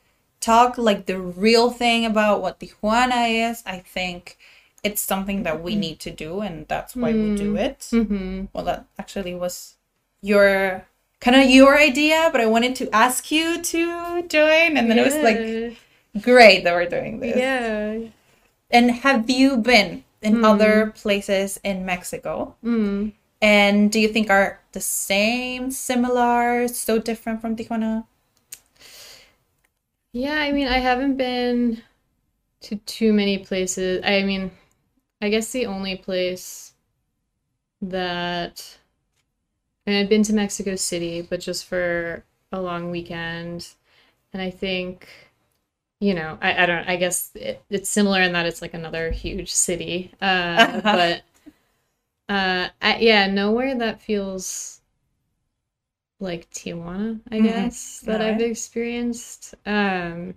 talk 0.41 0.77
like 0.77 1.05
the 1.05 1.19
real 1.19 1.69
thing 1.71 2.05
about 2.05 2.41
what 2.41 2.59
Tijuana 2.59 3.50
is, 3.51 3.63
I 3.65 3.79
think 3.79 4.38
it's 4.83 5.01
something 5.01 5.43
that 5.43 5.62
we 5.62 5.75
need 5.75 6.00
to 6.01 6.12
do 6.12 6.41
and 6.41 6.67
that's 6.67 6.95
why 6.95 7.13
we 7.13 7.31
do 7.36 7.55
it. 7.55 7.79
Mm-hmm. 7.91 8.45
Well, 8.53 8.65
that 8.65 8.86
actually 8.98 9.36
was 9.36 9.75
your 10.21 10.86
kind 11.21 11.36
of 11.38 11.50
your 11.50 11.77
idea, 11.77 12.29
but 12.31 12.41
I 12.41 12.45
wanted 12.48 12.75
to 12.77 12.89
ask 12.95 13.31
you 13.31 13.62
to 13.62 14.24
join 14.27 14.77
and 14.77 14.89
then 14.89 14.98
it 15.00 15.05
was 15.05 15.19
like 15.21 16.24
great 16.24 16.63
that 16.63 16.74
we're 16.74 16.89
doing 16.89 17.19
this. 17.19 17.36
Yeah. 17.38 18.00
And 18.71 18.91
have 18.91 19.29
you 19.29 19.57
been 19.57 20.03
in 20.21 20.36
Hmm. 20.38 20.45
other 20.45 20.91
places 20.95 21.59
in 21.63 21.86
Mexico? 21.86 22.55
Mm. 22.63 23.13
And 23.41 23.91
do 23.91 24.00
you 24.00 24.09
think 24.09 24.29
are 24.29 24.59
the 24.74 24.81
same, 24.81 25.71
similar, 25.71 26.67
so 26.67 27.00
different 27.00 27.41
from 27.41 27.55
Tijuana? 27.55 28.05
Yeah, 30.13 30.36
I 30.36 30.51
mean, 30.51 30.67
I 30.67 30.79
haven't 30.79 31.17
been 31.17 31.83
to 32.62 32.77
too 32.77 33.13
many 33.13 33.39
places. 33.39 34.01
I 34.05 34.24
mean, 34.24 34.51
I 35.22 35.30
guess 35.30 35.52
the 35.54 35.66
only 35.66 35.96
place 35.96 36.74
that 37.82 38.80
and 39.86 39.96
I've 39.96 40.10
been 40.10 40.24
to 40.24 40.34
Mexico 40.34 40.76
City, 40.76 41.22
but 41.22 41.40
just 41.40 41.66
for 41.66 42.24
a 42.52 42.62
long 42.62 42.92
weekend. 42.92 43.70
And 44.34 44.42
I 44.42 44.50
think, 44.52 45.08
you 46.00 46.14
know, 46.14 46.38
I, 46.42 46.64
I 46.64 46.66
don't, 46.66 46.88
I 46.90 46.96
guess 46.98 47.32
it, 47.36 47.64
it's 47.70 47.90
similar 47.90 48.22
in 48.22 48.34
that 48.34 48.46
it's 48.46 48.62
like 48.62 48.74
another 48.74 49.12
huge 49.12 49.52
city. 49.52 50.12
Uh, 50.22 50.82
but 50.92 51.24
uh, 52.30 52.70
I, 52.82 52.98
yeah, 53.00 53.28
nowhere 53.28 53.76
that 53.78 54.02
feels 54.02 54.82
like 56.20 56.50
Tijuana, 56.52 57.20
I 57.32 57.40
guess, 57.40 58.02
that 58.02 58.22
I've 58.22 58.42
experienced. 58.42 59.56
Um, 59.66 60.36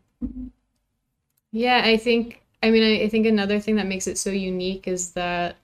yeah, 1.53 1.83
I 1.85 1.97
think, 1.97 2.43
I 2.63 2.71
mean, 2.71 2.83
I, 2.83 3.05
I 3.05 3.09
think 3.09 3.27
another 3.27 3.61
thing 3.61 3.77
that 3.77 3.87
makes 3.87 4.07
it 4.07 4.19
so 4.19 4.31
unique 4.31 4.87
is 4.89 5.13
that, 5.13 5.57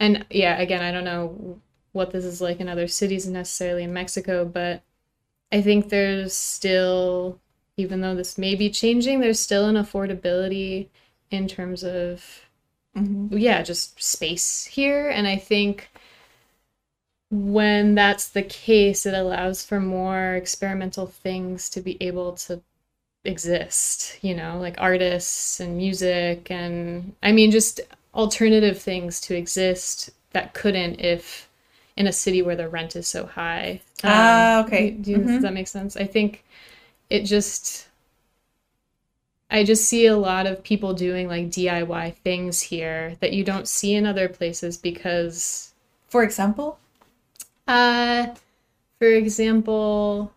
and 0.00 0.24
yeah, 0.30 0.58
again, 0.60 0.82
I 0.82 0.90
don't 0.92 1.04
know 1.04 1.60
what 1.92 2.10
this 2.10 2.24
is 2.24 2.40
like 2.40 2.60
in 2.60 2.68
other 2.68 2.88
cities 2.88 3.26
necessarily 3.28 3.84
in 3.84 3.92
Mexico, 3.92 4.44
but 4.44 4.82
I 5.52 5.62
think 5.62 5.88
there's 5.90 6.34
still, 6.34 7.40
even 7.76 8.00
though 8.02 8.14
this 8.16 8.38
may 8.38 8.54
be 8.56 8.70
changing, 8.70 9.20
there's 9.20 9.40
still 9.40 9.66
an 9.66 9.76
affordability 9.76 10.88
in 11.30 11.48
terms 11.48 11.84
of 11.84 12.42
Mhm. 12.96 13.28
yeah, 13.40 13.62
just 13.62 14.02
space 14.02 14.66
here. 14.66 15.10
And 15.10 15.26
I 15.28 15.36
think 15.36 15.90
when 17.30 17.94
that's 17.94 18.28
the 18.28 18.42
case, 18.42 19.06
it 19.06 19.14
allows 19.14 19.64
for 19.64 19.80
more 19.80 20.34
experimental 20.34 21.06
things 21.06 21.70
to 21.70 21.80
be 21.80 21.96
able 22.00 22.32
to 22.34 22.62
exist, 23.24 24.18
you 24.22 24.34
know, 24.34 24.58
like 24.58 24.74
artists 24.78 25.60
and 25.60 25.76
music 25.76 26.50
and 26.50 27.14
I 27.22 27.32
mean 27.32 27.50
just 27.50 27.80
alternative 28.14 28.80
things 28.80 29.20
to 29.22 29.36
exist 29.36 30.10
that 30.32 30.54
couldn't 30.54 31.00
if 31.00 31.48
in 31.96 32.06
a 32.06 32.12
city 32.12 32.42
where 32.42 32.56
the 32.56 32.68
rent 32.68 32.96
is 32.96 33.08
so 33.08 33.26
high. 33.26 33.80
Ah, 34.04 34.60
okay. 34.64 34.90
Do, 34.90 35.18
do 35.18 35.18
Mhm. 35.18 35.24
Does 35.24 35.42
that 35.42 35.54
make 35.54 35.68
sense? 35.68 35.96
I 35.96 36.04
think 36.06 36.44
it 37.10 37.22
just 37.24 37.88
I 39.52 39.62
just 39.62 39.84
see 39.84 40.06
a 40.06 40.16
lot 40.16 40.48
of 40.48 40.64
people 40.64 40.94
doing 40.94 41.28
like 41.28 41.48
DIY 41.48 42.10
things 42.10 42.60
here 42.60 43.16
that 43.20 43.32
you 43.32 43.44
don't 43.44 43.68
see 43.68 43.94
in 43.94 44.04
other 44.04 44.28
places 44.28 44.76
because 44.76 45.74
For 46.08 46.22
example? 46.22 46.78
uh 47.66 48.34
for 48.98 49.08
example, 49.08 50.32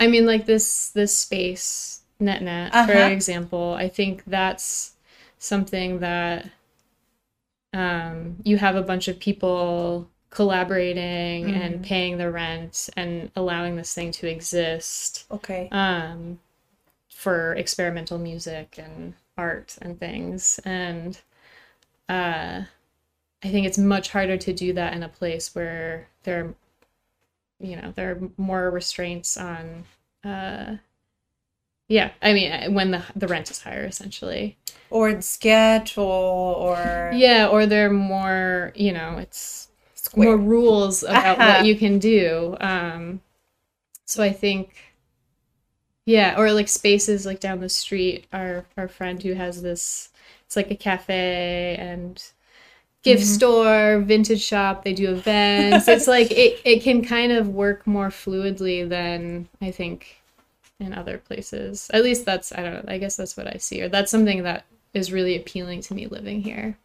I 0.00 0.08
mean 0.08 0.26
like 0.26 0.46
this 0.46 0.90
this 0.90 1.16
space 1.16 1.99
NetNet 2.20 2.74
for 2.74 2.92
Uh-huh. 2.92 3.10
example, 3.10 3.74
I 3.74 3.88
think 3.88 4.24
that's 4.26 4.94
something 5.38 6.00
that 6.00 6.50
um 7.72 8.36
you 8.44 8.56
have 8.58 8.76
a 8.76 8.82
bunch 8.82 9.08
of 9.08 9.18
people 9.18 10.08
collaborating 10.30 11.50
Mm-hmm. 11.50 11.62
and 11.62 11.82
paying 11.82 12.18
the 12.18 12.30
rent 12.30 12.88
and 12.96 13.30
allowing 13.36 13.76
this 13.76 13.92
thing 13.94 14.12
to 14.12 14.28
exist 14.28 15.26
Okay. 15.30 15.72
um, 15.72 16.38
for 17.10 17.54
experimental 17.54 18.18
music 18.18 18.76
and 18.78 19.14
art 19.38 19.78
and 19.82 19.98
things. 20.00 20.60
And 20.64 21.20
uh, 22.08 22.62
I 23.44 23.48
think 23.50 23.66
it's 23.66 23.78
much 23.78 24.10
harder 24.10 24.36
to 24.38 24.52
do 24.52 24.72
that 24.74 24.94
in 24.94 25.02
a 25.04 25.08
place 25.08 25.54
where 25.54 26.08
there, 26.24 26.54
you 27.58 27.76
know, 27.76 27.92
there 27.94 28.12
are 28.12 28.30
more 28.36 28.70
restraints 28.70 29.36
on. 29.36 29.84
Uh, 30.24 30.76
yeah, 31.90 32.12
I 32.22 32.32
mean, 32.32 32.52
uh, 32.52 32.70
when 32.70 32.92
the 32.92 33.04
the 33.16 33.28
rent 33.28 33.50
is 33.50 33.60
higher, 33.62 33.84
essentially. 33.84 34.56
Or 34.90 35.12
the 35.14 35.22
schedule 35.22 36.04
or 36.04 37.16
Yeah, 37.16 37.48
or 37.48 37.66
there 37.66 37.86
are 37.86 37.90
more, 37.90 38.72
you 38.74 38.92
know, 38.92 39.18
it's 39.18 39.68
square. 39.94 40.28
more 40.28 40.36
rules 40.36 41.02
about 41.08 41.40
Uh-huh. 41.40 41.44
what 41.44 41.64
you 41.64 41.76
can 41.76 41.98
do. 41.98 42.56
Um, 42.60 43.20
so 44.06 44.22
I 44.22 44.32
think, 44.32 44.76
yeah, 46.06 46.34
or 46.38 46.52
like 46.52 46.68
spaces 46.68 47.26
like 47.26 47.40
down 47.40 47.60
the 47.60 47.68
street. 47.68 48.26
Our 48.32 48.66
our 48.76 48.88
friend 48.88 49.22
who 49.22 49.34
has 49.34 49.62
this, 49.62 50.10
it's 50.46 50.56
like 50.56 50.70
a 50.70 50.76
cafe 50.76 51.76
and 51.78 52.22
gift 53.02 53.24
store, 53.26 54.00
vintage 54.00 54.42
shop. 54.42 54.84
They 54.84 54.94
do 54.94 55.12
events. 55.14 55.88
it's 55.88 56.06
like 56.06 56.30
it 56.30 56.60
it 56.64 56.82
can 56.82 57.04
kind 57.04 57.32
of 57.32 57.48
work 57.48 57.86
more 57.86 58.08
fluidly 58.08 58.88
than 58.88 59.48
I 59.60 59.70
think 59.70 60.19
in 60.80 60.92
other 60.94 61.18
places. 61.18 61.90
At 61.92 62.02
least 62.02 62.24
that's 62.24 62.52
I 62.52 62.62
don't 62.62 62.74
know. 62.74 62.92
I 62.92 62.98
guess 62.98 63.16
that's 63.16 63.36
what 63.36 63.46
I 63.46 63.58
see, 63.58 63.82
or 63.82 63.88
that's 63.88 64.10
something 64.10 64.42
that 64.42 64.64
is 64.94 65.12
really 65.12 65.36
appealing 65.36 65.82
to 65.82 65.94
me 65.94 66.06
living 66.08 66.42
here. 66.42 66.76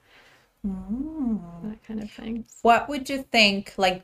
That 0.63 1.77
kind 1.87 2.01
of 2.03 2.11
thing. 2.11 2.45
What 2.61 2.89
would 2.89 3.09
you 3.09 3.23
think, 3.23 3.73
like, 3.77 4.03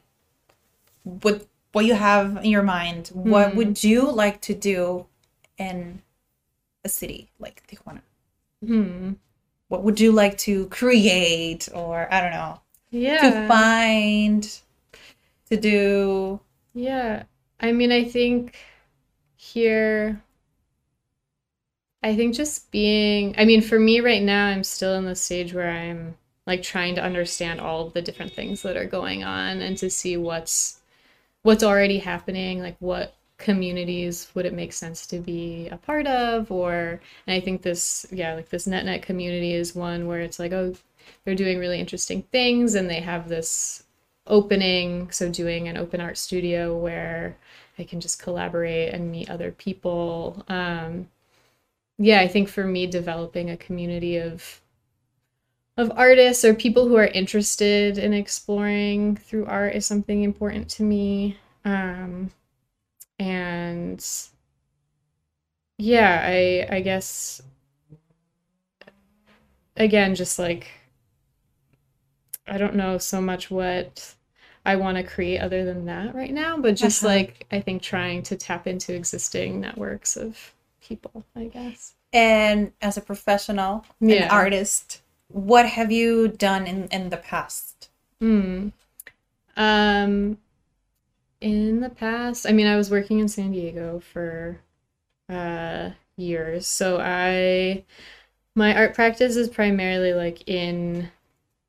with 1.04 1.48
what 1.72 1.86
you 1.86 1.96
have 1.96 2.38
in 2.38 2.52
your 2.52 2.64
mind, 2.64 3.10
what 3.14 3.56
would 3.56 3.84
you 3.84 4.12
like 4.12 4.42
to 4.42 4.54
do 4.54 5.06
in 5.58 6.02
a 6.84 6.90
city 6.90 7.30
like 7.40 7.64
Tijuana? 7.68 8.02
Hmm. 8.66 9.14
What 9.70 9.84
would 9.84 10.00
you 10.00 10.12
like 10.12 10.38
to 10.40 10.68
create, 10.68 11.70
or 11.74 12.08
I 12.14 12.22
don't 12.22 12.32
know, 12.32 12.60
Yeah. 12.92 13.22
to 13.22 13.48
find, 13.48 14.60
to 15.50 15.58
do? 15.58 16.40
Yeah. 16.74 17.24
I 17.60 17.72
mean, 17.72 17.92
I 17.92 18.04
think 18.04 18.56
here, 19.42 20.22
I 22.04 22.16
think 22.16 22.36
just 22.36 22.70
being, 22.72 23.34
I 23.40 23.46
mean, 23.46 23.62
for 23.62 23.80
me 23.80 24.00
right 24.00 24.22
now, 24.22 24.46
I'm 24.46 24.64
still 24.64 24.94
in 24.96 25.06
the 25.06 25.16
stage 25.16 25.52
where 25.52 25.72
I'm 25.72 26.16
like 26.46 26.62
trying 26.62 26.94
to 26.96 27.04
understand 27.04 27.60
all 27.60 27.88
of 27.88 27.94
the 27.94 28.04
different 28.04 28.34
things 28.34 28.62
that 28.62 28.78
are 28.78 28.86
going 28.86 29.24
on 29.24 29.62
and 29.62 29.76
to 29.78 29.90
see 29.90 30.16
what's 30.16 30.80
what's 31.42 31.64
already 31.64 31.98
happening, 31.98 32.62
like 32.62 32.76
what 32.80 33.16
communities 33.40 34.28
would 34.36 34.46
it 34.46 34.54
make 34.54 34.74
sense 34.74 35.08
to 35.08 35.18
be 35.20 35.68
a 35.70 35.78
part 35.78 36.06
of 36.06 36.52
or 36.52 37.02
and 37.26 37.36
I 37.36 37.40
think 37.40 37.64
this 37.64 38.06
yeah, 38.12 38.36
like 38.36 38.50
this 38.50 38.68
NetNet 38.68 39.02
community 39.02 39.54
is 39.56 39.76
one 39.76 40.06
where 40.06 40.22
it's 40.22 40.38
like, 40.38 40.52
oh, 40.52 40.76
they're 41.26 41.34
doing 41.36 41.58
really 41.58 41.80
interesting 41.80 42.22
things 42.32 42.76
and 42.76 42.88
they 42.88 43.00
have 43.00 43.28
this 43.28 43.84
opening, 44.28 45.10
so 45.12 45.30
doing 45.30 45.68
an 45.68 45.78
open 45.78 46.00
art 46.00 46.18
studio 46.18 46.78
where 46.78 47.38
I 47.82 47.86
can 47.86 48.00
just 48.02 48.22
collaborate 48.22 48.94
and 48.94 49.12
meet 49.12 49.30
other 49.30 49.52
people. 49.52 50.46
Um, 50.48 51.10
yeah, 51.98 52.22
I 52.22 52.28
think 52.28 52.50
for 52.50 52.66
me, 52.66 52.88
developing 52.88 53.50
a 53.50 53.58
community 53.58 54.18
of 54.18 54.62
of 55.78 55.92
artists 55.96 56.44
or 56.46 56.54
people 56.54 56.88
who 56.88 56.96
are 56.96 57.08
interested 57.08 57.98
in 57.98 58.14
exploring 58.14 59.16
through 59.18 59.46
art 59.46 59.76
is 59.76 59.86
something 59.86 60.24
important 60.24 60.70
to 60.70 60.84
me. 60.84 61.38
Um, 61.66 62.32
and 63.20 64.06
yeah, 65.78 66.22
I 66.24 66.68
I 66.70 66.82
guess 66.82 67.42
again, 69.76 70.16
just 70.16 70.40
like 70.40 70.68
I 72.48 72.58
don't 72.58 72.76
know 72.76 72.98
so 72.98 73.22
much 73.22 73.50
what 73.50 74.16
I 74.66 74.76
want 74.76 74.98
to 74.98 75.04
create 75.04 75.40
other 75.40 75.66
than 75.66 75.86
that 75.86 76.16
right 76.16 76.34
now, 76.34 76.58
but 76.58 76.76
just 76.76 77.04
Uh-huh. 77.04 77.08
like 77.08 77.48
I 77.52 77.62
think 77.62 77.82
trying 77.82 78.24
to 78.24 78.36
tap 78.38 78.68
into 78.68 78.94
existing 78.94 79.60
networks 79.62 80.16
of 80.18 80.54
people, 80.82 81.26
I 81.36 81.46
guess. 81.46 81.96
And 82.14 82.72
as 82.82 82.98
a 82.98 83.02
professional, 83.02 83.86
an 84.02 84.24
artist, 84.30 85.02
what 85.30 85.66
have 85.68 85.92
you 85.92 86.28
done 86.28 86.68
in, 86.68 86.88
in 86.88 87.10
the 87.10 87.18
past? 87.18 87.90
Hmm. 88.22 88.70
Um, 89.58 90.38
in 91.40 91.80
the 91.82 91.90
past, 91.90 92.46
I 92.48 92.52
mean, 92.52 92.68
I 92.68 92.76
was 92.76 92.92
working 92.92 93.20
in 93.20 93.28
San 93.28 93.52
Diego 93.52 94.00
for 94.00 94.60
uh 95.30 95.92
years, 96.18 96.68
so 96.68 97.00
I 97.02 97.86
my 98.56 98.76
art 98.76 98.96
practice 98.96 99.36
is 99.38 99.50
primarily 99.50 100.14
like 100.14 100.48
in 100.50 101.10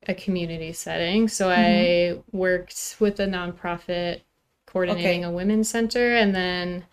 a 0.09 0.15
community 0.15 0.73
setting. 0.73 1.29
So 1.29 1.51
I 1.51 2.21
worked 2.33 2.97
with 3.01 3.21
a 3.21 3.27
nonprofit 3.27 4.23
coordinating 4.67 5.25
Okay. 5.25 5.25
a 5.25 5.31
women's 5.31 5.69
center, 5.69 6.15
and 6.17 6.35
then 6.35 6.87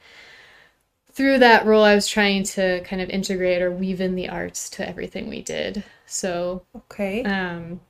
through 1.12 1.40
that 1.40 1.66
role, 1.66 1.84
I 1.84 1.96
was 1.96 2.08
trying 2.08 2.44
to 2.44 2.82
kind 2.82 3.02
of 3.02 3.10
integrate 3.10 3.62
or 3.62 3.72
weave 3.72 4.02
in 4.02 4.16
the 4.16 4.30
arts 4.30 4.70
to 4.72 4.88
everything 4.88 5.28
we 5.30 5.42
did. 5.42 5.84
So 6.06 6.66
Okay. 6.76 7.26
um, 7.26 7.82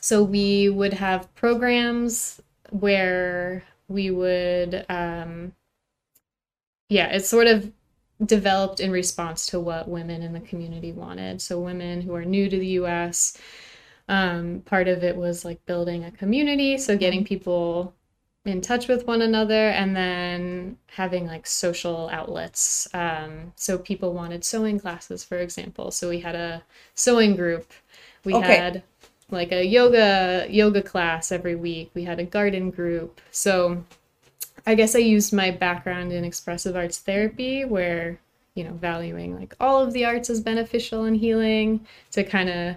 so 0.00 0.22
we 0.22 0.68
would 0.70 0.94
have 0.94 1.34
programs 1.34 2.40
where 2.70 3.64
we 3.88 4.10
would, 4.10 4.86
um, 4.88 5.54
yeah, 6.88 7.08
it's 7.08 7.28
sort 7.28 7.46
of 7.46 7.72
developed 8.24 8.80
in 8.80 8.90
response 8.90 9.46
to 9.46 9.60
what 9.60 9.88
women 9.88 10.22
in 10.22 10.32
the 10.32 10.40
community 10.40 10.92
wanted. 10.92 11.40
So 11.40 11.60
women 11.60 12.00
who 12.02 12.14
are 12.14 12.24
new 12.24 12.48
to 12.50 12.58
the 12.58 12.66
U.S. 12.68 13.36
Um, 14.10 14.62
part 14.66 14.88
of 14.88 15.04
it 15.04 15.16
was 15.16 15.44
like 15.46 15.64
building 15.66 16.04
a 16.04 16.10
community, 16.12 16.78
so 16.78 16.98
getting 16.98 17.24
people 17.24 17.94
in 18.44 18.60
touch 18.60 18.88
with 18.88 19.06
one 19.06 19.22
another, 19.22 19.68
and 19.70 19.96
then 19.96 20.76
having 20.88 21.26
like 21.26 21.46
social 21.46 22.10
outlets. 22.12 22.88
Um, 22.94 23.52
so 23.56 23.78
people 23.78 24.12
wanted 24.14 24.44
sewing 24.44 24.80
classes, 24.80 25.24
for 25.24 25.38
example. 25.38 25.90
So 25.92 26.08
we 26.10 26.20
had 26.20 26.34
a 26.36 26.62
sewing 26.94 27.36
group. 27.36 27.72
We 28.24 28.34
Okay. 28.34 28.38
had 28.38 28.82
like 29.30 29.52
a 29.52 29.64
yoga 29.64 30.46
yoga 30.50 30.82
class 30.82 31.32
every 31.32 31.56
week. 31.56 31.90
We 31.94 32.04
had 32.04 32.20
a 32.20 32.24
garden 32.24 32.70
group. 32.70 33.20
So 33.30 33.84
I 34.66 34.74
guess 34.74 34.94
I 34.94 35.00
used 35.00 35.32
my 35.32 35.50
background 35.50 36.12
in 36.12 36.24
expressive 36.24 36.76
arts 36.76 36.98
therapy 36.98 37.64
where, 37.64 38.20
you 38.54 38.64
know, 38.64 38.74
valuing 38.74 39.34
like 39.38 39.54
all 39.60 39.80
of 39.82 39.92
the 39.92 40.04
arts 40.04 40.30
as 40.30 40.40
beneficial 40.40 41.04
and 41.04 41.16
healing 41.16 41.86
to 42.12 42.24
kind 42.24 42.50
of 42.50 42.76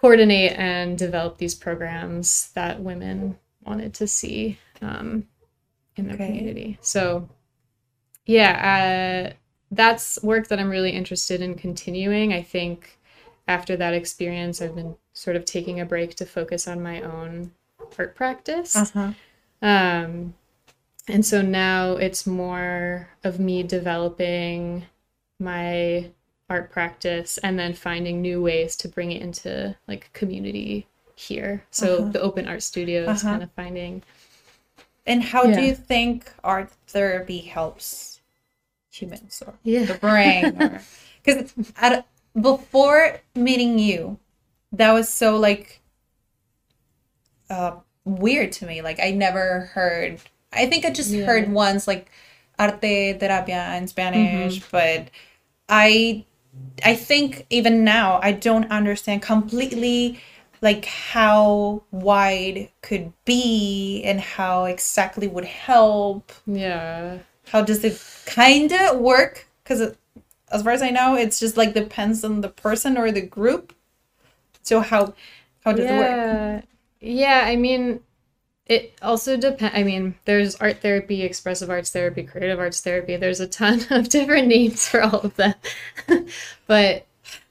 coordinate 0.00 0.52
and 0.52 0.98
develop 0.98 1.38
these 1.38 1.54
programs 1.54 2.50
that 2.54 2.80
women 2.80 3.38
wanted 3.64 3.94
to 3.94 4.06
see. 4.06 4.58
Um, 4.82 5.26
in 5.96 6.06
their 6.06 6.14
Okay. 6.14 6.26
community. 6.26 6.78
So, 6.80 7.28
yeah, 8.26 9.30
uh, 9.30 9.34
that's 9.70 10.22
work 10.22 10.48
that 10.48 10.58
I'm 10.58 10.70
really 10.70 10.90
interested 10.90 11.40
in 11.40 11.54
continuing. 11.54 12.32
I 12.32 12.42
think 12.42 12.98
after 13.48 13.76
that 13.76 13.94
experience, 13.94 14.60
I've 14.60 14.74
been 14.74 14.96
sort 15.12 15.36
of 15.36 15.44
taking 15.44 15.80
a 15.80 15.86
break 15.86 16.14
to 16.16 16.26
focus 16.26 16.68
on 16.68 16.82
my 16.82 17.00
own 17.00 17.52
art 17.98 18.14
practice. 18.14 18.76
Uh-huh. 18.76 19.12
Um, 19.62 20.34
and 21.08 21.24
so 21.24 21.40
now 21.40 21.92
it's 21.92 22.26
more 22.26 23.08
of 23.24 23.38
me 23.38 23.62
developing 23.62 24.84
my 25.38 26.10
art 26.48 26.70
practice 26.70 27.38
and 27.38 27.58
then 27.58 27.74
finding 27.74 28.22
new 28.22 28.42
ways 28.42 28.76
to 28.76 28.88
bring 28.88 29.12
it 29.12 29.22
into 29.22 29.76
like 29.88 30.10
community 30.12 30.86
here. 31.16 31.64
So 31.70 32.00
Uh-huh. 32.02 32.10
the 32.12 32.20
open 32.20 32.46
art 32.48 32.62
studio 32.62 33.02
is 33.10 33.22
Uh-huh. 33.22 33.30
kind 33.30 33.42
of 33.42 33.52
finding 33.52 34.02
And 35.06 35.22
how 35.22 35.46
Yeah. 35.46 35.54
do 35.54 35.62
you 35.62 35.74
think 35.74 36.32
art 36.44 36.70
therapy 36.88 37.40
helps 37.40 38.20
humans 38.90 39.42
or 39.46 39.54
Yeah. 39.64 39.84
the 39.84 39.94
brain? 39.94 40.80
Because 41.24 41.52
before 42.40 43.20
meeting 43.34 43.78
you, 43.78 44.18
that 44.72 44.92
was 44.92 45.08
so 45.08 45.36
like 45.38 45.80
uh, 47.50 47.76
weird 48.04 48.52
to 48.52 48.66
me. 48.66 48.82
Like 48.82 49.00
I 49.00 49.10
never 49.10 49.70
heard. 49.74 50.20
I 50.52 50.66
think 50.66 50.84
I 50.84 50.90
just 50.90 51.12
Yeah. 51.12 51.26
heard 51.26 51.50
once 51.52 51.86
like 51.86 52.10
arte 52.58 53.18
terapia 53.18 53.76
in 53.78 53.86
Spanish, 53.88 54.60
but 54.70 55.08
I 55.68 56.24
I 56.84 56.94
think 56.94 57.46
even 57.50 57.84
now 57.84 58.20
I 58.22 58.32
don't 58.32 58.70
understand 58.70 59.22
completely 59.22 60.20
like 60.62 60.84
how 60.86 61.82
wide 61.90 62.70
could 62.82 63.12
be 63.24 64.02
and 64.04 64.20
how 64.20 64.64
exactly 64.64 65.28
would 65.28 65.44
help. 65.44 66.32
yeah. 66.46 67.18
How 67.48 67.62
does 67.62 67.84
it 67.84 68.00
kind 68.26 68.72
of 68.72 68.98
work? 68.98 69.46
Because 69.62 69.96
as 70.50 70.62
far 70.62 70.72
as 70.72 70.82
I 70.82 70.90
know, 70.90 71.16
it's 71.16 71.40
just 71.40 71.56
like 71.56 71.74
depends 71.74 72.24
on 72.24 72.40
the 72.40 72.48
person 72.48 72.96
or 72.98 73.10
the 73.12 73.22
group. 73.22 73.74
So 74.62 74.80
how 74.80 75.14
how 75.64 75.72
does 75.74 75.90
it 75.90 75.96
work? 75.96 76.18
yeah. 76.20 76.62
Yeah, 77.00 77.42
I 77.44 77.56
mean, 77.56 78.00
it 78.66 78.94
also 79.00 79.36
depends. 79.36 79.76
I 79.76 79.84
mean, 79.84 80.16
there's 80.24 80.56
art 80.56 80.80
therapy, 80.82 81.22
expressive 81.22 81.70
arts 81.70 81.90
therapy, 81.90 82.24
creative 82.24 82.58
arts 82.58 82.80
therapy. 82.80 83.16
There's 83.16 83.40
a 83.40 83.46
ton 83.46 83.80
of 83.90 84.08
different 84.08 84.48
names 84.48 84.88
for 84.88 85.02
all 85.02 85.20
of 85.20 85.36
them. 85.36 85.54
but 86.66 87.06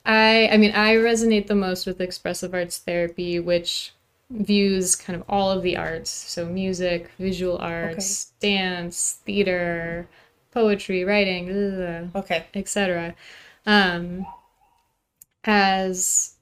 I, 0.05 0.49
I 0.51 0.57
mean, 0.57 0.71
I 0.71 0.95
resonate 0.95 1.47
the 1.47 1.55
most 1.55 1.85
with 1.87 2.01
expressive 2.01 2.53
arts 2.53 2.79
therapy, 2.79 3.39
which 3.39 3.93
views 4.29 4.95
kind 4.95 5.19
of 5.19 5.25
all 5.29 5.51
of 5.51 5.63
the 5.63 5.77
arts. 5.77 6.09
So 6.09 6.45
music, 6.45 7.09
visual 7.17 7.57
arts, 7.59 8.33
dance, 8.39 9.19
theater, 9.25 10.07
poetry, 10.51 11.05
writing, 11.05 12.11
Okay. 12.13 12.45
etc. 12.53 13.15
Um, 13.65 14.25
as 15.45 16.35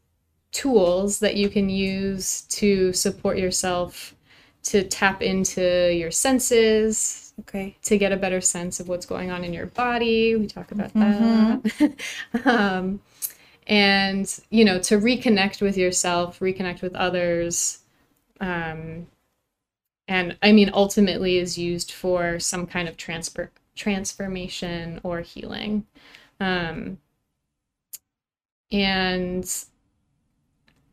tools 0.52 1.20
that 1.20 1.36
you 1.36 1.50
can 1.50 1.70
use 1.70 2.42
to 2.44 2.94
support 2.94 3.38
yourself 3.38 4.16
to 4.64 4.84
tap 4.84 5.22
into 5.22 5.94
your 5.94 6.12
senses 6.12 7.20
Okay. 7.42 7.76
to 7.82 7.98
get 7.98 8.12
a 8.12 8.18
better 8.18 8.40
sense 8.42 8.80
of 8.80 8.88
what's 8.88 9.08
going 9.08 9.32
on 9.32 9.44
in 9.44 9.54
your 9.54 9.66
body. 9.66 10.36
We 10.36 10.46
talk 10.48 10.72
about 10.72 10.94
that. 10.94 11.96
Um, 12.46 13.02
and 13.66 14.40
you 14.50 14.66
know 14.66 14.78
to 14.78 15.00
reconnect 15.00 15.62
with 15.62 15.78
yourself 15.78 16.40
reconnect 16.40 16.82
with 16.82 16.94
others 16.96 17.80
um, 18.42 19.08
and 20.10 20.36
i 20.44 20.52
mean 20.52 20.70
ultimately 20.74 21.38
is 21.38 21.58
used 21.58 21.90
for 21.94 22.40
some 22.40 22.68
kind 22.68 22.90
of 22.90 22.98
transfer 22.98 23.50
transformation 23.76 25.00
or 25.04 25.22
healing. 25.22 25.86
Um, 26.40 26.98
and 28.72 29.50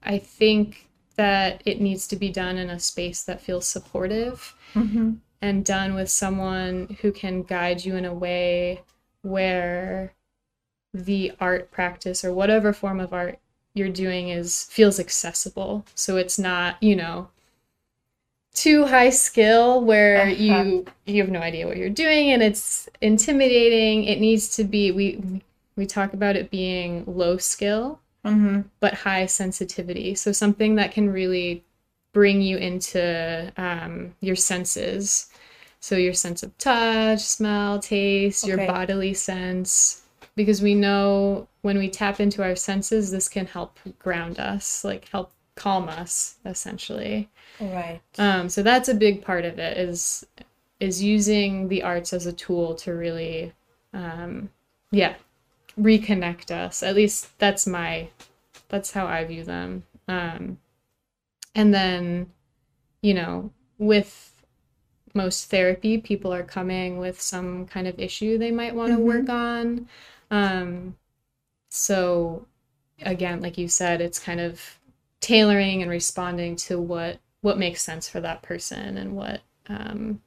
I 0.03 0.19
think 0.19 0.89
that 1.21 1.63
it 1.71 1.81
needs 1.81 2.05
to 2.09 2.17
be 2.17 2.31
done 2.43 2.57
in 2.63 2.71
a 2.71 2.81
space 2.91 3.21
that 3.29 3.41
feels 3.47 3.67
supportive 3.77 4.55
Mm-hmm. 4.75 5.09
and 5.43 5.65
done 5.65 5.95
with 5.95 6.09
someone 6.23 6.97
who 7.01 7.11
can 7.23 7.43
guide 7.43 7.85
you 7.87 7.97
in 7.97 8.05
a 8.05 8.15
way 8.27 8.83
where 9.23 10.15
the 10.95 11.33
art 11.41 11.71
practice 11.77 12.25
or 12.25 12.33
whatever 12.41 12.73
form 12.73 13.01
of 13.01 13.13
art 13.13 13.37
you're 13.75 13.89
doing 14.05 14.29
is 14.29 14.65
feels 14.77 14.99
accessible 15.01 15.73
so 15.95 16.11
it's 16.23 16.39
not 16.39 16.71
you 16.89 16.95
know 16.97 17.29
too 18.55 18.87
high 18.87 19.11
skill 19.11 19.81
where 19.91 20.23
Uh-huh. 20.23 20.31
you 20.47 20.87
you 21.07 21.23
have 21.23 21.31
no 21.31 21.41
idea 21.41 21.67
what 21.67 21.77
you're 21.77 21.99
doing 22.07 22.31
and 22.33 22.43
it's 22.43 22.89
intimidating 23.01 24.05
it 24.05 24.21
needs 24.21 24.55
to 24.57 24.65
be 24.65 24.91
we 24.91 25.07
we 25.77 25.87
talk 25.87 26.13
about 26.13 26.37
it 26.37 26.51
being 26.51 27.05
low 27.07 27.37
skill 27.39 28.01
Mm-hmm. 28.25 28.63
but 28.81 28.93
high 28.93 29.27
sensitivity. 29.27 30.15
So 30.15 30.33
something 30.33 30.75
that 30.75 30.93
can 30.93 31.11
really 31.11 31.65
bring 32.13 32.43
you 32.43 32.59
into 32.59 33.53
um, 33.57 34.15
your 34.21 34.37
senses. 34.37 35.31
So 35.81 35.97
your 35.97 36.13
sense 36.13 36.43
of 36.43 36.57
touch, 36.59 37.21
smell, 37.21 37.79
taste, 37.79 38.47
your 38.47 38.59
bodily 38.59 39.15
sense. 39.15 40.03
Because 40.37 40.61
we 40.61 40.75
know 40.75 41.49
when 41.63 41.79
we 41.79 41.89
tap 41.89 42.21
into 42.21 42.43
our 42.43 42.57
senses, 42.57 43.11
this 43.11 43.29
can 43.29 43.47
help 43.47 43.79
ground 43.99 44.39
us, 44.39 44.85
like 44.85 45.09
help 45.09 45.33
calm 45.55 45.89
us, 45.89 46.37
essentially. 46.45 47.29
Right. 47.59 48.01
Um, 48.19 48.49
so 48.49 48.63
that's 48.63 48.89
a 48.89 48.95
big 48.95 49.25
part 49.25 49.45
of 49.45 49.59
it 49.59 49.79
is 49.79 50.27
is 50.79 51.03
using 51.03 51.69
the 51.69 51.83
arts 51.83 52.13
as 52.15 52.25
a 52.25 52.33
tool 52.33 52.75
to 52.75 52.95
really, 52.95 53.53
um, 53.93 54.49
yeah, 54.91 55.15
reconnect 55.81 56.51
us. 56.51 56.83
At 56.83 56.95
least 56.97 57.39
that's 57.39 57.67
my, 57.67 58.09
that's 58.69 58.93
how 58.93 59.07
I 59.07 59.25
view 59.25 59.45
them. 59.45 59.85
Um, 60.09 60.59
and 61.55 61.75
then, 61.75 62.31
you 63.03 63.15
know, 63.15 63.53
with 63.79 64.33
most 65.15 65.51
therapy, 65.51 65.99
people 65.99 66.33
are 66.33 66.43
coming 66.43 66.99
with 66.99 67.21
some 67.21 67.67
kind 67.67 67.89
of 67.89 67.99
issue 67.99 68.39
they 68.39 68.51
might 68.53 68.75
want 68.75 68.93
to 68.93 68.99
Mhm. 68.99 69.05
work 69.05 69.29
on. 69.29 69.89
Um, 70.31 70.97
so 71.71 72.47
again, 73.03 73.41
like 73.41 73.59
you 73.59 73.69
said, 73.69 74.01
it's 74.01 74.19
kind 74.19 74.41
of 74.41 74.79
tailoring 75.21 75.83
and 75.83 75.91
responding 75.91 76.57
to 76.57 76.81
what 76.81 77.21
what 77.43 77.59
makes 77.59 77.83
sense 77.83 78.09
for 78.09 78.21
that 78.21 78.43
person 78.43 78.99
and 78.99 79.17
what 79.17 79.43
um, 79.69 80.21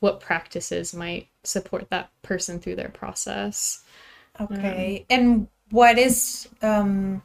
what 0.00 0.20
practices 0.20 0.94
might 0.94 1.28
support 1.44 1.88
that 1.90 2.10
person 2.22 2.60
through 2.60 2.76
their 2.76 2.88
process. 2.90 3.84
Okay. 4.40 5.06
And 5.10 5.48
what 5.70 5.98
is 5.98 6.48
um 6.62 7.22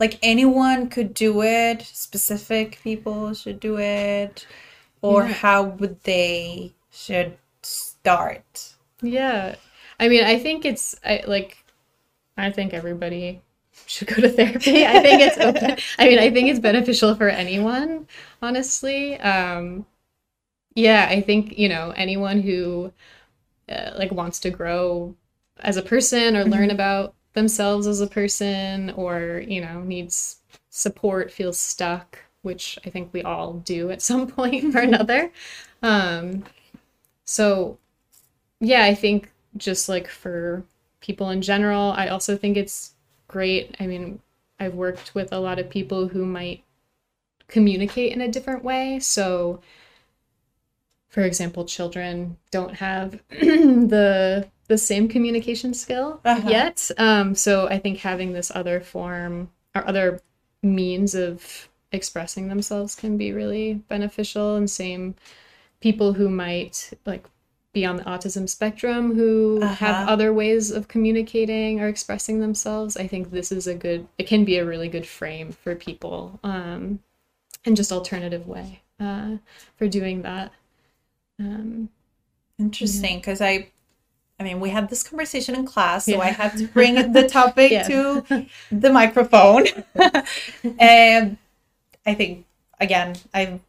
like 0.00 0.18
anyone 0.22 0.88
could 0.90 1.14
do 1.14 1.42
it, 1.42 1.82
specific 1.82 2.80
people 2.82 3.34
should 3.34 3.60
do 3.60 3.78
it, 3.78 4.46
or 5.02 5.24
Yeah. 5.24 5.28
how 5.28 5.62
would 5.64 6.02
they 6.04 6.74
should 6.90 7.38
start? 7.62 8.74
Yeah. 9.02 9.56
I 10.00 10.08
mean, 10.08 10.24
I 10.24 10.38
think 10.38 10.64
it's 10.64 10.94
I 11.04 11.22
like 11.26 11.64
I 12.36 12.50
think 12.50 12.74
everybody 12.74 13.42
should 13.86 14.08
go 14.08 14.16
to 14.22 14.30
therapy. 14.30 14.86
I 14.86 15.00
think 15.00 15.22
it's 15.22 15.38
open. 15.40 15.76
I 15.98 16.08
mean, 16.08 16.18
I 16.18 16.30
think 16.30 16.48
it's 16.50 16.60
beneficial 16.60 17.14
for 17.14 17.28
anyone, 17.28 18.08
honestly. 18.42 19.18
Um 19.20 19.86
yeah, 20.74 21.08
I 21.10 21.20
think, 21.22 21.58
you 21.58 21.68
know, 21.68 21.92
anyone 21.96 22.42
who 22.42 22.92
uh, 23.68 23.92
like 23.98 24.12
wants 24.12 24.40
to 24.40 24.50
grow 24.50 25.16
as 25.60 25.76
a 25.76 25.82
person 25.82 26.36
or 26.36 26.44
learn 26.44 26.70
about 26.70 27.14
themselves 27.34 27.86
as 27.86 28.00
a 28.00 28.06
person 28.06 28.90
or, 28.90 29.42
you 29.46 29.60
know, 29.60 29.82
needs 29.82 30.40
support, 30.70 31.30
feels 31.32 31.58
stuck, 31.60 32.18
which 32.42 32.78
I 32.86 32.90
think 32.90 33.12
we 33.12 33.22
all 33.22 33.54
do 33.54 33.90
at 33.90 34.02
some 34.02 34.26
point 34.38 34.74
or 34.74 34.80
another. 34.80 35.32
Um 35.82 36.44
so 37.24 37.78
yeah, 38.60 38.84
I 38.84 38.94
think 38.94 39.32
just 39.56 39.88
like 39.88 40.08
for 40.08 40.64
people 41.00 41.30
in 41.30 41.42
general, 41.42 41.92
I 41.96 42.08
also 42.08 42.36
think 42.36 42.56
it's 42.56 42.94
great. 43.28 43.76
I 43.80 43.86
mean, 43.86 44.20
I've 44.60 44.74
worked 44.74 45.14
with 45.14 45.32
a 45.32 45.38
lot 45.40 45.58
of 45.58 45.70
people 45.70 46.08
who 46.08 46.24
might 46.26 46.64
communicate 47.48 48.12
in 48.12 48.20
a 48.20 48.28
different 48.28 48.64
way. 48.64 48.98
So, 49.00 49.60
for 51.08 51.22
example, 51.22 51.64
children 51.64 52.36
don't 52.50 52.74
have 52.74 53.20
the 53.30 54.48
the 54.68 54.78
same 54.78 55.08
communication 55.08 55.72
skill 55.72 56.20
Uh-huh. 56.24 56.48
yet. 56.50 56.90
Um, 56.98 57.34
so 57.34 57.68
I 57.68 57.78
think 57.78 57.98
having 57.98 58.32
this 58.34 58.52
other 58.54 58.80
form 58.80 59.50
or 59.74 59.86
other 59.88 60.20
means 60.62 61.14
of 61.14 61.68
expressing 61.90 62.48
themselves 62.48 62.94
can 62.94 63.16
be 63.16 63.32
really 63.32 63.74
beneficial. 63.88 64.56
And 64.56 64.70
same 64.70 65.14
people 65.80 66.12
who 66.12 66.28
might 66.28 66.90
like 67.06 67.24
be 67.72 67.86
on 67.86 67.96
the 67.96 68.02
autism 68.04 68.46
spectrum 68.48 69.14
who 69.14 69.60
have 69.62 69.96
Uh-huh. 69.96 70.12
other 70.12 70.32
ways 70.34 70.70
of 70.70 70.88
communicating 70.88 71.80
or 71.80 71.88
expressing 71.88 72.40
themselves. 72.40 72.96
I 72.98 73.06
think 73.06 73.30
this 73.30 73.50
is 73.50 73.66
a 73.66 73.74
good. 73.74 74.06
It 74.18 74.26
can 74.26 74.44
be 74.44 74.56
a 74.58 74.66
really 74.66 74.88
good 74.88 75.06
frame 75.06 75.52
for 75.52 75.74
people, 75.74 76.38
um, 76.44 77.00
and 77.64 77.76
just 77.76 77.92
alternative 77.92 78.46
way 78.46 78.80
uh, 79.00 79.36
for 79.76 79.88
doing 79.88 80.22
that. 80.22 80.52
Um, 81.38 81.88
Interesting, 82.58 83.18
because 83.18 83.40
I, 83.40 83.68
I 84.40 84.42
mean, 84.42 84.58
we 84.58 84.70
had 84.70 84.88
this 84.90 85.04
conversation 85.04 85.54
in 85.54 85.64
class, 85.64 86.06
so 86.06 86.12
Yeah. 86.12 86.18
I 86.18 86.30
had 86.30 86.56
to 86.58 86.66
bring 86.66 87.12
the 87.12 87.28
topic 87.38 87.70
Yeah. 87.70 87.84
to 87.84 88.46
the 88.72 88.90
microphone. 88.90 89.66
and 90.78 91.36
I 92.06 92.14
think 92.14 92.46
again, 92.80 93.14
I, 93.32 93.60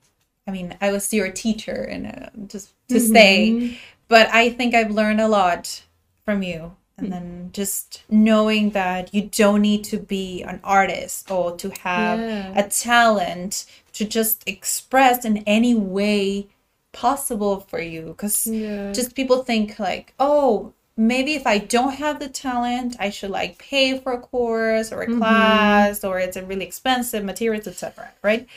I 0.48 0.52
mean, 0.52 0.76
I 0.82 0.92
was 0.92 1.14
your 1.14 1.30
teacher, 1.30 1.84
and 1.84 2.08
uh, 2.08 2.30
just 2.48 2.70
to 2.88 3.00
say, 3.00 3.50
Mhm. 3.52 3.78
but 4.08 4.28
I 4.34 4.50
think 4.50 4.74
I've 4.74 4.90
learned 4.92 5.22
a 5.22 5.28
lot 5.28 5.84
from 6.26 6.42
you. 6.42 6.76
Hmm. 6.98 7.04
And 7.06 7.14
then 7.14 7.50
just 7.54 8.04
knowing 8.10 8.72
that 8.72 9.14
you 9.14 9.30
don't 9.32 9.62
need 9.62 9.84
to 9.86 9.98
be 9.98 10.42
an 10.42 10.60
artist 10.64 11.30
or 11.30 11.56
to 11.58 11.70
have 11.82 12.20
Yeah. 12.20 12.54
a 12.60 12.68
talent 12.68 13.66
to 13.94 14.06
just 14.06 14.44
express 14.48 15.26
in 15.26 15.38
any 15.46 15.76
way 15.76 16.48
possible 16.92 17.60
for 17.60 17.80
you. 17.80 18.04
Because 18.08 18.48
Yeah. 18.48 18.92
just 18.92 19.16
people 19.16 19.44
think 19.44 19.80
like, 19.80 20.14
oh, 20.20 20.74
maybe 20.98 21.34
if 21.36 21.48
I 21.48 21.58
don't 21.60 21.94
have 21.96 22.20
the 22.20 22.28
talent, 22.30 22.96
I 23.00 23.10
should 23.10 23.32
like 23.32 23.58
pay 23.58 23.98
for 23.98 24.14
a 24.14 24.20
course 24.20 24.92
or 24.92 25.02
a 25.02 25.08
Mhm. 25.08 25.18
class 25.18 26.04
or 26.04 26.20
it's 26.20 26.36
a 26.38 26.44
really 26.44 26.66
expensive 26.66 27.24
materials, 27.24 27.68
etc. 27.68 28.12
Right? 28.22 28.48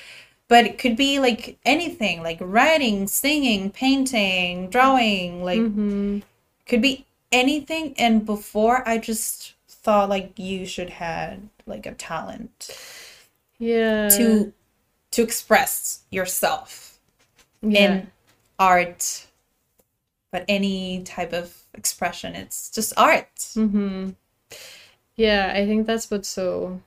But 0.48 0.66
it 0.66 0.76
could 0.78 0.96
be 0.96 1.18
like 1.18 1.56
anything, 1.64 2.22
like 2.22 2.38
writing, 2.40 3.06
singing, 3.06 3.70
painting, 3.70 4.68
drawing, 4.70 5.44
like 5.44 5.60
Mhm. 5.60 6.22
could 6.66 6.82
be 6.82 7.06
anything. 7.30 7.94
And 7.96 8.26
before 8.26 8.86
I 8.86 8.98
just 8.98 9.54
thought 9.68 10.08
like 10.08 10.38
you 10.38 10.66
should 10.66 10.90
have 10.90 11.38
like 11.66 11.86
a 11.86 11.92
talent 11.92 12.76
yeah. 13.58 14.08
to 14.08 14.52
to 15.12 15.22
express 15.22 16.00
yourself 16.10 16.98
yeah. 17.62 17.78
in 17.80 18.10
art 18.62 19.27
but 20.31 20.44
any 20.48 21.03
type 21.03 21.33
of 21.33 21.55
expression 21.75 22.35
it's 22.35 22.70
just 22.70 22.92
art 22.96 23.29
Mm-hmm. 23.38 24.11
Yeah, 25.16 25.53
I 25.55 25.66
think 25.66 25.87
that's 25.87 26.11
what's 26.11 26.29
so 26.29 26.81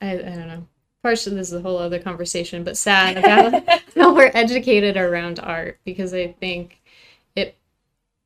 I 0.00 0.12
I 0.12 0.16
don't 0.16 0.48
know. 0.48 0.66
Partially 1.02 1.36
this 1.36 1.48
is 1.48 1.54
a 1.54 1.60
whole 1.60 1.78
other 1.78 1.98
conversation, 1.98 2.64
but 2.64 2.76
sad 2.76 3.16
about 3.18 3.64
how 3.94 4.14
we're 4.14 4.30
educated 4.34 4.96
around 4.96 5.38
art 5.40 5.78
because 5.84 6.14
I 6.14 6.28
think 6.32 6.80
it 7.36 7.56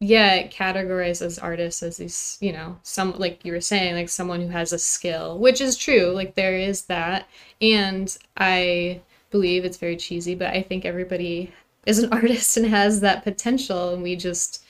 yeah, 0.01 0.35
it 0.35 0.53
categorizes 0.53 1.43
artists 1.43 1.83
as 1.83 1.97
these, 1.99 2.39
you 2.41 2.53
know, 2.53 2.79
some 2.83 3.19
like 3.19 3.45
you 3.45 3.53
were 3.53 3.61
saying, 3.61 3.95
like 3.95 4.09
someone 4.09 4.41
who 4.41 4.49
has 4.49 4.73
a 4.73 4.79
skill, 4.79 5.39
which 5.39 5.61
is 5.61 5.77
true. 5.77 6.13
Like 6.13 6.35
there 6.35 6.57
is 6.57 6.83
that. 6.87 7.29
And 7.61 8.17
I 8.37 9.03
believe 9.31 9.65
it's 9.65 9.77
very 9.77 9.97
cheesy, 9.97 10.35
but 10.35 10.49
I 10.49 10.63
think 10.63 10.85
everybody 10.85 11.53
is 11.89 11.99
an 11.99 12.13
artist 12.13 12.57
and 12.57 12.67
has 12.67 13.01
that 13.01 13.25
potential 13.25 13.95
and 13.95 14.03
we 14.03 14.15
just 14.15 14.65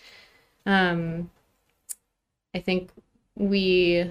um 0.66 1.30
I 2.54 2.60
think 2.60 2.90
we 3.36 4.10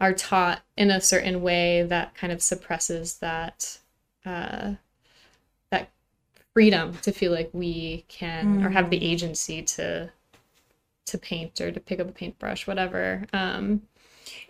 are 0.00 0.12
taught 0.12 0.62
in 0.76 0.90
a 0.90 1.00
certain 1.00 1.42
way 1.42 1.82
that 1.82 2.14
kind 2.14 2.32
of 2.32 2.42
suppresses 2.42 3.18
that 3.18 3.78
uh, 4.24 4.74
that 5.70 5.90
freedom 6.54 6.94
to 7.02 7.12
feel 7.12 7.32
like 7.32 7.50
we 7.52 8.04
can 8.08 8.64
or 8.64 8.70
have 8.70 8.90
the 8.90 9.04
agency 9.04 9.62
to 9.62 10.10
to 11.06 11.18
paint 11.18 11.60
or 11.60 11.72
to 11.72 11.80
pick 11.80 12.00
up 12.00 12.08
a 12.08 12.12
paintbrush, 12.12 12.66
whatever. 12.66 13.24
Um, 13.32 13.82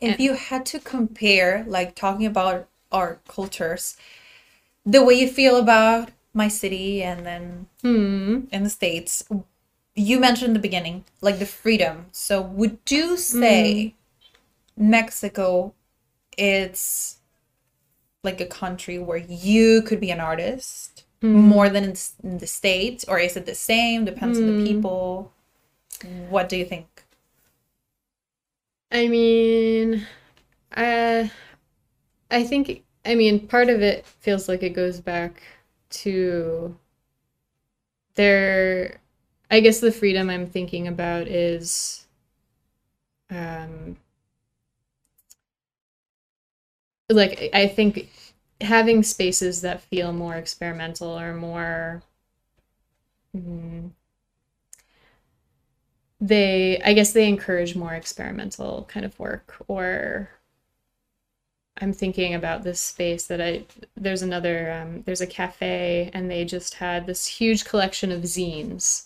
if 0.00 0.18
you 0.18 0.34
had 0.34 0.66
to 0.66 0.80
compare 0.80 1.64
like 1.66 1.94
talking 1.94 2.26
about 2.26 2.68
art 2.90 3.20
cultures 3.28 3.96
the 4.84 5.04
way 5.04 5.14
you 5.14 5.28
feel 5.28 5.56
about 5.56 6.10
my 6.38 6.48
city 6.48 7.02
and 7.02 7.26
then 7.26 7.66
hmm, 7.82 8.40
in 8.50 8.62
the 8.64 8.70
states. 8.70 9.24
You 9.94 10.20
mentioned 10.20 10.50
in 10.50 10.54
the 10.54 10.68
beginning 10.68 11.04
like 11.20 11.38
the 11.40 11.46
freedom. 11.46 12.06
So 12.12 12.40
would 12.40 12.78
you 12.88 13.16
say 13.16 13.94
mexico 14.76 15.74
it's 16.38 17.18
like 18.22 18.40
a 18.40 18.46
country 18.46 18.98
where 18.98 19.18
you 19.18 19.82
could 19.82 20.00
be 20.00 20.10
an 20.10 20.20
artist 20.20 21.04
more 21.22 21.68
than 21.68 21.94
in, 22.22 22.38
the 22.38 22.46
states? 22.46 23.04
Or 23.08 23.18
is 23.18 23.36
it 23.36 23.46
the 23.46 23.54
same? 23.54 24.04
Depends 24.04 24.38
on 24.38 24.46
the 24.46 24.64
people. 24.66 25.32
What 26.28 26.48
do 26.48 26.56
you 26.56 26.64
think? 26.64 26.86
I 28.90 29.08
mean, 29.08 30.06
uh, 30.76 31.28
I 32.30 32.44
think, 32.44 32.84
I 33.04 33.14
mean, 33.14 33.46
part 33.48 33.68
of 33.68 33.82
it 33.82 34.06
feels 34.06 34.48
like 34.48 34.62
it 34.62 34.70
goes 34.70 35.00
back 35.00 35.42
to 35.90 36.76
their, 38.14 39.00
I 39.50 39.60
guess 39.60 39.80
the 39.80 39.92
freedom 39.92 40.28
I'm 40.30 40.46
thinking 40.46 40.88
about 40.88 41.28
is, 41.28 42.06
um, 43.30 43.96
like, 47.10 47.50
I 47.54 47.66
think 47.68 48.10
having 48.60 49.02
spaces 49.02 49.60
that 49.62 49.80
feel 49.82 50.12
more 50.12 50.34
experimental 50.34 51.18
or 51.18 51.34
more, 51.34 52.02
mm, 53.34 53.90
they 56.20 56.80
i 56.84 56.92
guess 56.92 57.12
they 57.12 57.28
encourage 57.28 57.76
more 57.76 57.94
experimental 57.94 58.84
kind 58.90 59.06
of 59.06 59.18
work 59.18 59.56
or 59.68 60.28
i'm 61.80 61.92
thinking 61.92 62.34
about 62.34 62.62
this 62.62 62.80
space 62.80 63.26
that 63.26 63.40
i 63.40 63.64
there's 63.96 64.22
another 64.22 64.70
um, 64.72 65.02
there's 65.02 65.20
a 65.20 65.26
cafe 65.26 66.10
and 66.12 66.30
they 66.30 66.44
just 66.44 66.74
had 66.74 67.06
this 67.06 67.26
huge 67.26 67.64
collection 67.64 68.10
of 68.12 68.22
zines 68.22 69.04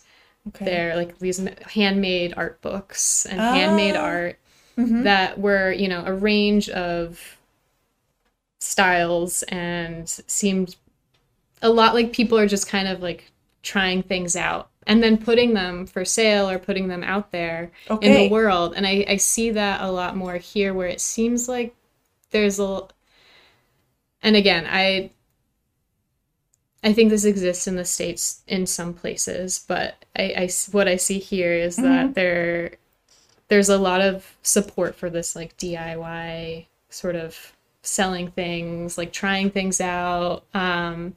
okay 0.48 0.64
they're 0.64 0.96
like 0.96 1.18
these 1.18 1.38
handmade 1.74 2.34
art 2.36 2.60
books 2.60 3.26
and 3.26 3.40
handmade 3.40 3.96
Ah. 3.96 4.02
art 4.02 4.38
Mhm. 4.78 5.04
that 5.04 5.38
were 5.38 5.70
you 5.70 5.86
know 5.86 6.02
a 6.06 6.12
range 6.14 6.70
of 6.70 7.36
styles 8.60 9.42
and 9.44 10.08
seemed 10.08 10.76
a 11.60 11.68
lot 11.70 11.94
like 11.94 12.12
people 12.12 12.38
are 12.38 12.46
just 12.46 12.68
kind 12.68 12.88
of 12.88 13.02
like 13.02 13.30
trying 13.62 14.02
things 14.02 14.34
out 14.36 14.70
and 14.86 15.02
then 15.02 15.16
putting 15.16 15.54
them 15.54 15.86
for 15.86 16.04
sale 16.04 16.48
or 16.48 16.58
putting 16.58 16.88
them 16.88 17.02
out 17.04 17.30
there 17.32 17.70
in 18.00 18.14
the 18.14 18.28
world 18.28 18.72
and 18.76 18.86
I, 18.86 19.04
I 19.08 19.16
see 19.16 19.50
that 19.50 19.80
a 19.80 19.90
lot 19.90 20.16
more 20.16 20.36
here 20.36 20.72
where 20.74 20.88
it 20.88 21.00
seems 21.00 21.48
like 21.48 21.74
there's 22.32 22.58
a 22.58 22.82
and 24.22 24.36
again 24.36 24.66
i 24.68 25.10
i 26.82 26.92
think 26.92 27.10
this 27.10 27.24
exists 27.24 27.66
in 27.66 27.76
the 27.76 27.84
states 27.84 28.42
in 28.46 28.66
some 28.66 28.92
places 28.92 29.64
but 29.68 30.04
i, 30.16 30.22
I 30.22 30.50
what 30.72 30.88
i 30.88 30.96
see 30.96 31.18
here 31.18 31.52
is 31.52 31.76
that 31.76 32.14
there 32.14 32.72
there's 33.48 33.68
a 33.68 33.78
lot 33.78 34.00
of 34.00 34.36
support 34.42 34.94
for 34.94 35.10
this 35.10 35.36
like 35.36 35.56
diy 35.56 36.66
sort 36.88 37.16
of 37.16 37.52
selling 37.82 38.30
things 38.30 38.96
like 38.96 39.12
trying 39.12 39.50
things 39.50 39.80
out. 39.80 40.44
Um 40.54 41.16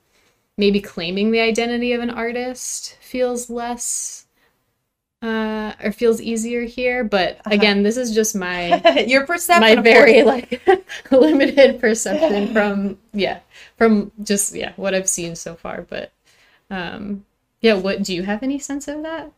maybe 0.57 0.79
claiming 0.79 1.31
the 1.31 1.39
identity 1.41 1.91
of 1.91 2.01
an 2.01 2.09
artist 2.09 2.97
feels 3.01 3.49
less 3.49 4.24
uh 5.25 5.73
or 5.83 5.91
feels 5.91 6.21
easier 6.21 6.61
here 6.63 7.03
but 7.03 7.39
again 7.47 7.81
this 7.83 7.97
is 7.97 8.13
just 8.13 8.35
my 8.35 8.79
your 9.07 9.25
perception 9.25 9.75
my 9.77 9.81
very 9.81 10.21
like 10.23 10.61
limited 11.11 11.79
perception 11.85 12.53
from 12.53 12.97
yeah 13.13 13.39
from 13.77 14.11
just 14.21 14.53
yeah 14.53 14.73
what 14.75 14.93
i've 14.93 15.09
seen 15.09 15.35
so 15.35 15.55
far 15.55 15.81
but 15.81 16.11
um 16.69 17.25
yeah 17.61 17.73
what 17.73 18.03
do 18.03 18.13
you 18.13 18.23
have 18.23 18.43
any 18.43 18.59
sense 18.59 18.87
of 18.87 19.01
that 19.03 19.31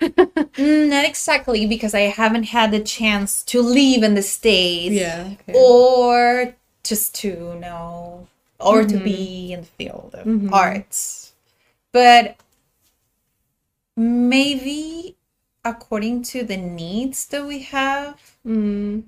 Mm, 0.00 0.88
not 0.90 1.04
exactly 1.04 1.66
because 1.66 1.94
I 1.94 2.02
haven't 2.02 2.44
had 2.44 2.70
the 2.70 2.80
chance 2.80 3.42
to 3.44 3.60
live 3.62 4.02
in 4.02 4.14
the 4.14 4.22
States. 4.22 4.94
Yeah, 4.94 5.30
okay. 5.48 5.58
Or 5.58 6.54
just 6.84 7.14
to 7.16 7.54
know 7.58 8.28
or 8.60 8.82
Mm-hmm. 8.82 8.96
to 8.98 9.04
be 9.04 9.52
in 9.52 9.60
the 9.62 9.66
field 9.66 10.14
of 10.14 10.52
arts. 10.52 11.32
But 11.92 12.36
maybe 13.98 15.16
according 15.64 16.22
to 16.22 16.44
the 16.44 16.56
needs 16.56 17.26
that 17.28 17.46
we 17.46 17.62
have, 17.64 18.38
mm, 18.46 19.02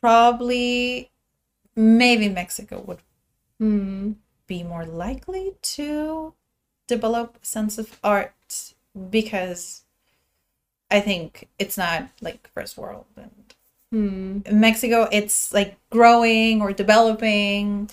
probably 0.00 1.10
maybe 1.76 2.28
Mexico 2.28 2.80
would 2.86 3.00
mm, 3.60 4.16
be 4.46 4.62
more 4.62 4.86
likely 4.86 5.54
to 5.62 6.34
develop 6.88 7.38
a 7.42 7.46
sense 7.46 7.78
of 7.78 7.98
art 8.04 8.74
because 9.10 9.84
I 10.90 11.00
think 11.00 11.48
it's 11.58 11.76
not 11.76 12.08
like 12.20 12.48
first 12.54 12.76
world 12.76 13.06
and 13.16 13.54
mm, 13.92 14.52
Mexico 14.52 15.08
it's 15.10 15.52
like 15.52 15.76
growing 15.90 16.60
or 16.62 16.72
developing. 16.72 17.90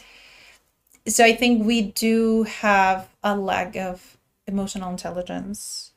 So 1.07 1.23
I 1.25 1.35
think 1.35 1.65
we 1.65 1.81
do 1.81 2.43
have 2.43 3.09
a 3.23 3.35
lack 3.35 3.75
of 3.75 4.17
emotional 4.47 4.89
intelligence. 4.89 5.90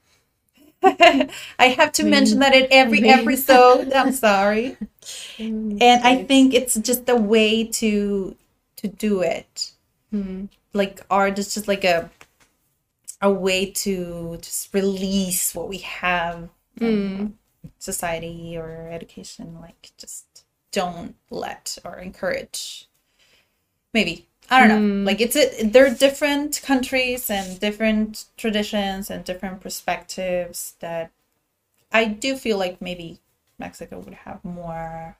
I 1.58 1.68
have 1.68 1.92
to 1.92 2.04
mention 2.04 2.40
that 2.40 2.54
in 2.54 2.66
every 2.70 3.08
episode. 3.08 3.92
I'm 3.92 4.12
sorry. 4.12 4.76
mm, 5.38 5.78
And 5.80 6.04
I 6.04 6.24
think 6.24 6.54
it's 6.54 6.74
just 6.76 7.08
a 7.08 7.16
way 7.16 7.64
to 7.64 8.36
to 8.76 8.88
do 8.88 9.22
it 9.22 9.72
Mm, 10.14 10.48
like 10.72 11.00
art 11.10 11.38
is 11.38 11.52
just 11.54 11.66
like 11.66 11.82
a 11.82 12.08
a 13.20 13.30
way 13.30 13.70
to 13.70 14.38
just 14.40 14.72
release 14.72 15.54
what 15.54 15.68
we 15.68 15.78
have 15.78 16.50
from 16.76 17.38
society 17.78 18.56
or 18.56 18.88
education. 18.92 19.58
Like, 19.60 19.90
just 19.96 20.44
don't 20.72 21.16
let 21.30 21.78
or 21.84 21.98
encourage. 21.98 22.88
Maybe 23.92 24.28
I 24.50 24.66
don't 24.66 24.68
know. 24.68 25.04
Like, 25.04 25.20
it's 25.20 25.36
a, 25.36 25.64
they're 25.64 25.94
different 25.94 26.60
countries 26.62 27.30
and 27.30 27.58
different 27.58 28.26
traditions 28.36 29.10
and 29.10 29.24
different 29.24 29.60
perspectives 29.60 30.74
that 30.80 31.10
I 31.92 32.04
do 32.06 32.36
feel 32.36 32.58
like 32.58 32.80
maybe 32.80 33.20
Mexico 33.58 34.00
would 34.00 34.14
have 34.14 34.44
more 34.44 35.16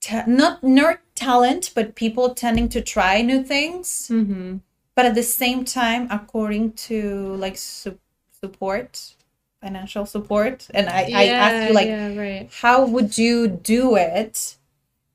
ta- 0.00 0.24
not 0.26 0.62
nerd 0.62 0.98
talent, 1.14 1.72
but 1.74 1.94
people 1.94 2.34
tending 2.34 2.68
to 2.70 2.80
try 2.80 3.22
new 3.22 3.42
things. 3.42 4.08
Mm-hmm. 4.10 4.58
But 4.94 5.06
at 5.06 5.14
the 5.14 5.22
same 5.22 5.64
time, 5.64 6.08
according 6.10 6.72
to 6.72 7.34
like 7.36 7.56
su- 7.56 7.98
support, 8.40 9.14
financial 9.62 10.06
support, 10.06 10.68
and 10.74 10.88
I, 10.88 11.10
I 11.14 11.26
asked 11.26 11.68
you 11.68 11.74
like, 11.74 11.86
yeah, 11.86 12.16
right. 12.16 12.50
how 12.60 12.86
would 12.86 13.16
you 13.16 13.48
do 13.48 13.96
it 13.96 14.56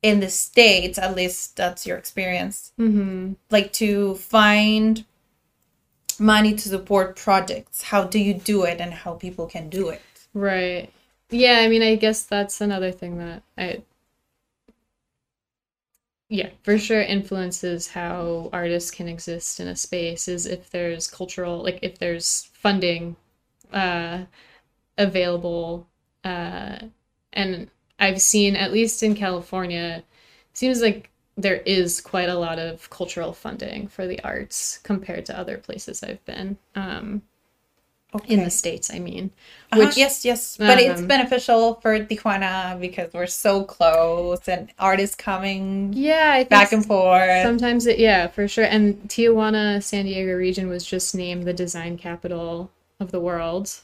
in 0.02 0.20
the 0.20 0.28
states? 0.30 0.98
At 0.98 1.16
least 1.16 1.56
that's 1.56 1.86
your 1.86 1.96
experience. 1.98 2.72
Mm-hmm. 2.78 3.34
Like 3.50 3.72
to 3.74 4.14
find 4.16 5.04
money 6.18 6.54
to 6.54 6.68
support 6.68 7.16
projects. 7.16 7.82
How 7.82 8.04
do 8.04 8.18
you 8.18 8.34
do 8.34 8.64
it, 8.64 8.80
and 8.80 8.92
how 8.92 9.14
people 9.14 9.46
can 9.46 9.68
do 9.68 9.88
it? 9.88 10.02
Right. 10.34 10.90
Yeah, 11.30 11.58
I 11.60 11.68
mean, 11.68 11.82
I 11.82 11.96
guess 11.96 12.22
that's 12.22 12.60
another 12.60 12.92
thing 12.92 13.18
that 13.18 13.42
I, 13.58 13.82
yeah, 16.28 16.50
for 16.62 16.78
sure 16.78 17.02
influences 17.02 17.88
how 17.88 18.48
artists 18.52 18.90
can 18.90 19.08
exist 19.08 19.60
in 19.60 19.68
a 19.68 19.76
space 19.76 20.28
is 20.28 20.46
if 20.46 20.70
there's 20.70 21.08
cultural, 21.08 21.62
like 21.62 21.80
if 21.82 21.98
there's 21.98 22.48
funding 22.52 23.16
uh, 23.72 24.24
available. 24.98 25.86
Uh, 26.24 26.78
and 27.32 27.70
I've 27.98 28.20
seen, 28.20 28.56
at 28.56 28.72
least 28.72 29.02
in 29.02 29.14
California, 29.14 30.04
seems 30.52 30.80
like 30.80 31.10
there 31.36 31.56
is 31.66 32.00
quite 32.00 32.28
a 32.28 32.34
lot 32.34 32.58
of 32.58 32.88
cultural 32.90 33.32
funding 33.32 33.88
for 33.88 34.06
the 34.06 34.22
arts 34.22 34.78
compared 34.82 35.26
to 35.26 35.38
other 35.38 35.58
places 35.58 36.02
I've 36.02 36.24
been. 36.24 36.56
Um, 36.74 37.22
in 38.26 38.44
the 38.44 38.50
States, 38.50 38.90
I 38.90 38.98
mean. 38.98 39.30
Uh-huh, 39.72 39.92
yes, 39.94 40.24
yes, 40.24 40.56
but 40.56 40.78
it's 40.78 41.00
um, 41.00 41.06
beneficial 41.06 41.74
for 41.74 41.98
Tijuana 42.00 42.80
because 42.80 43.12
we're 43.12 43.26
so 43.26 43.64
close 43.64 44.48
and 44.48 44.72
artists 44.78 45.16
coming 45.16 45.92
Yeah, 45.92 46.30
I 46.32 46.38
think 46.38 46.48
back 46.48 46.72
and 46.72 46.86
forth. 46.86 47.42
Sometimes 47.42 47.86
it, 47.86 47.98
yeah, 47.98 48.28
for 48.28 48.48
sure. 48.48 48.64
And 48.64 48.96
Tijuana, 49.08 49.82
San 49.82 50.06
Diego 50.06 50.34
region 50.34 50.68
was 50.68 50.84
just 50.86 51.14
named 51.14 51.44
the 51.44 51.52
design 51.52 51.98
capital 51.98 52.70
of 53.00 53.10
the 53.10 53.20
world. 53.20 53.80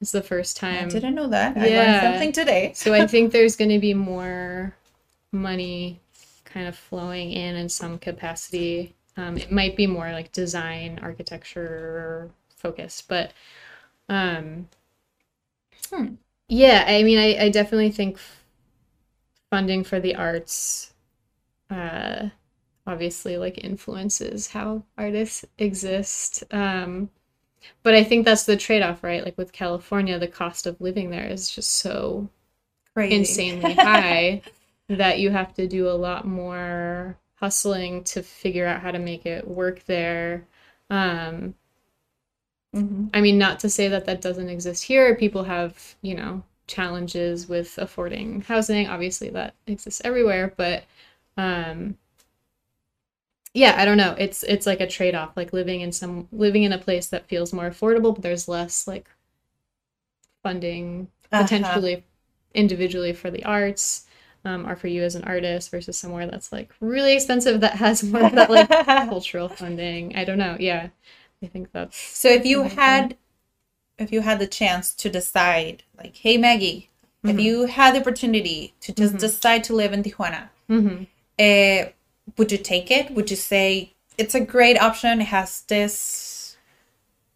It's 0.00 0.12
the 0.12 0.22
first 0.22 0.56
time. 0.56 0.88
I 0.88 0.92
didn't 0.92 1.14
know 1.14 1.28
that. 1.28 1.56
I 1.56 1.68
learned 1.70 1.96
something 1.96 2.32
today. 2.32 2.72
So 2.76 2.94
I 2.94 3.06
think 3.06 3.32
there's 3.32 3.56
going 3.56 3.70
to 3.70 3.78
be 3.80 3.94
more 3.94 4.74
money 5.32 6.00
kind 6.44 6.68
of 6.68 6.76
flowing 6.76 7.32
in 7.32 7.56
in 7.56 7.68
some 7.68 7.98
capacity. 7.98 8.94
Um, 9.16 9.36
it 9.36 9.50
might 9.52 9.76
be 9.76 9.86
more 9.86 10.12
like 10.12 10.32
design, 10.32 11.00
architecture 11.02 12.30
focused, 12.56 13.08
but 13.08 13.32
um, 14.08 14.68
Hmm. 15.90 16.14
yeah, 16.48 16.84
I 16.86 17.02
mean, 17.02 17.18
I, 17.18 17.44
I 17.44 17.48
definitely 17.50 17.90
think 17.90 18.18
funding 19.50 19.84
for 19.84 20.00
the 20.00 20.14
arts 20.14 20.92
uh, 21.70 22.28
obviously 22.86 23.38
like 23.38 23.64
influences 23.64 24.48
how 24.48 24.84
artists 24.98 25.44
exist. 25.58 26.44
Um, 26.52 27.10
but 27.82 27.94
I 27.94 28.04
think 28.04 28.24
that's 28.24 28.44
the 28.44 28.56
trade-off, 28.56 29.02
right? 29.04 29.24
Like 29.24 29.36
with 29.38 29.52
California, 29.52 30.18
the 30.18 30.28
cost 30.28 30.66
of 30.66 30.80
living 30.80 31.10
there 31.10 31.26
is 31.28 31.50
just 31.50 31.70
so 31.72 32.28
Crazy. 32.94 33.48
insanely 33.48 33.74
high 33.74 34.42
that 34.88 35.20
you 35.20 35.30
have 35.30 35.54
to 35.54 35.66
do 35.68 35.88
a 35.88 35.92
lot 35.92 36.26
more 36.26 37.18
hustling 37.36 38.04
to 38.04 38.22
figure 38.22 38.66
out 38.66 38.82
how 38.82 38.90
to 38.92 38.98
make 38.98 39.26
it 39.26 39.46
work 39.48 39.84
there. 39.86 40.46
Um, 40.90 41.54
Mhm. 42.74 43.10
I 43.12 43.20
mean, 43.20 43.38
not 43.38 43.60
to 43.60 43.70
say 43.70 43.88
that 43.88 44.04
that 44.06 44.20
doesn't 44.20 44.48
exist 44.48 44.84
here. 44.84 45.14
People 45.14 45.44
have, 45.44 45.96
you 46.02 46.14
know, 46.14 46.42
challenges 46.66 47.48
with 47.48 47.76
affording 47.78 48.42
housing. 48.42 48.86
Obviously, 48.88 49.30
that 49.30 49.54
exists 49.66 50.02
everywhere, 50.04 50.52
but 50.56 50.84
um, 51.36 51.96
yeah, 53.54 53.74
I 53.78 53.84
don't 53.84 53.96
know. 53.96 54.14
It's 54.18 54.42
it's 54.44 54.66
like 54.66 54.80
a 54.80 54.86
trade-off, 54.86 55.36
like 55.36 55.52
living 55.52 55.80
in 55.80 55.92
some 55.92 56.28
living 56.32 56.62
in 56.64 56.72
a 56.72 56.78
place 56.78 57.08
that 57.08 57.28
feels 57.28 57.52
more 57.52 57.68
affordable, 57.70 58.14
but 58.14 58.22
there's 58.22 58.48
less 58.48 58.86
like 58.86 59.08
funding 60.42 61.08
Uh-huh. 61.32 61.44
potentially 61.44 62.04
individually 62.54 63.12
for 63.12 63.30
the 63.30 63.44
arts. 63.44 64.04
Um, 64.44 64.68
or 64.68 64.76
for 64.76 64.86
you 64.86 65.02
as 65.02 65.16
an 65.16 65.24
artist 65.24 65.68
versus 65.70 65.98
somewhere 65.98 66.26
that's 66.28 66.52
like 66.52 66.72
really 66.80 67.12
expensive 67.14 67.60
that 67.60 67.74
has 67.74 68.04
more 68.04 68.22
of 68.22 68.30
that 68.32 68.48
like 68.48 68.68
cultural 68.86 69.48
funding. 69.48 70.16
I 70.16 70.24
don't 70.24 70.38
know. 70.38 70.56
Yeah. 70.58 70.90
I 71.42 71.46
think 71.48 71.72
that's 71.72 71.98
So 71.98 72.28
if 72.28 72.46
you 72.46 72.62
had 72.62 73.16
if 73.98 74.12
you 74.12 74.22
had 74.22 74.38
the 74.38 74.46
chance 74.46 74.94
to 74.94 75.10
decide, 75.10 75.84
like, 75.98 76.16
hey 76.16 76.38
Maggie, 76.38 76.90
if 77.26 77.36
Mhm. 77.36 77.42
you 77.44 77.66
had 77.66 77.94
the 77.96 78.00
opportunity 78.00 78.74
to 78.80 78.92
just 78.92 79.14
Mhm. 79.14 79.20
decide 79.20 79.64
to 79.64 79.74
live 79.74 79.92
in 79.92 80.02
Tijuana, 80.04 80.50
Mhm. 80.70 81.06
uh, 81.38 81.90
would 82.36 82.52
you 82.52 82.58
take 82.58 82.90
it? 82.90 83.10
Would 83.12 83.30
you 83.30 83.36
say 83.36 83.92
it's 84.16 84.34
a 84.34 84.40
great 84.40 84.80
option? 84.80 85.20
It 85.20 85.26
has 85.26 85.62
this 85.62 86.56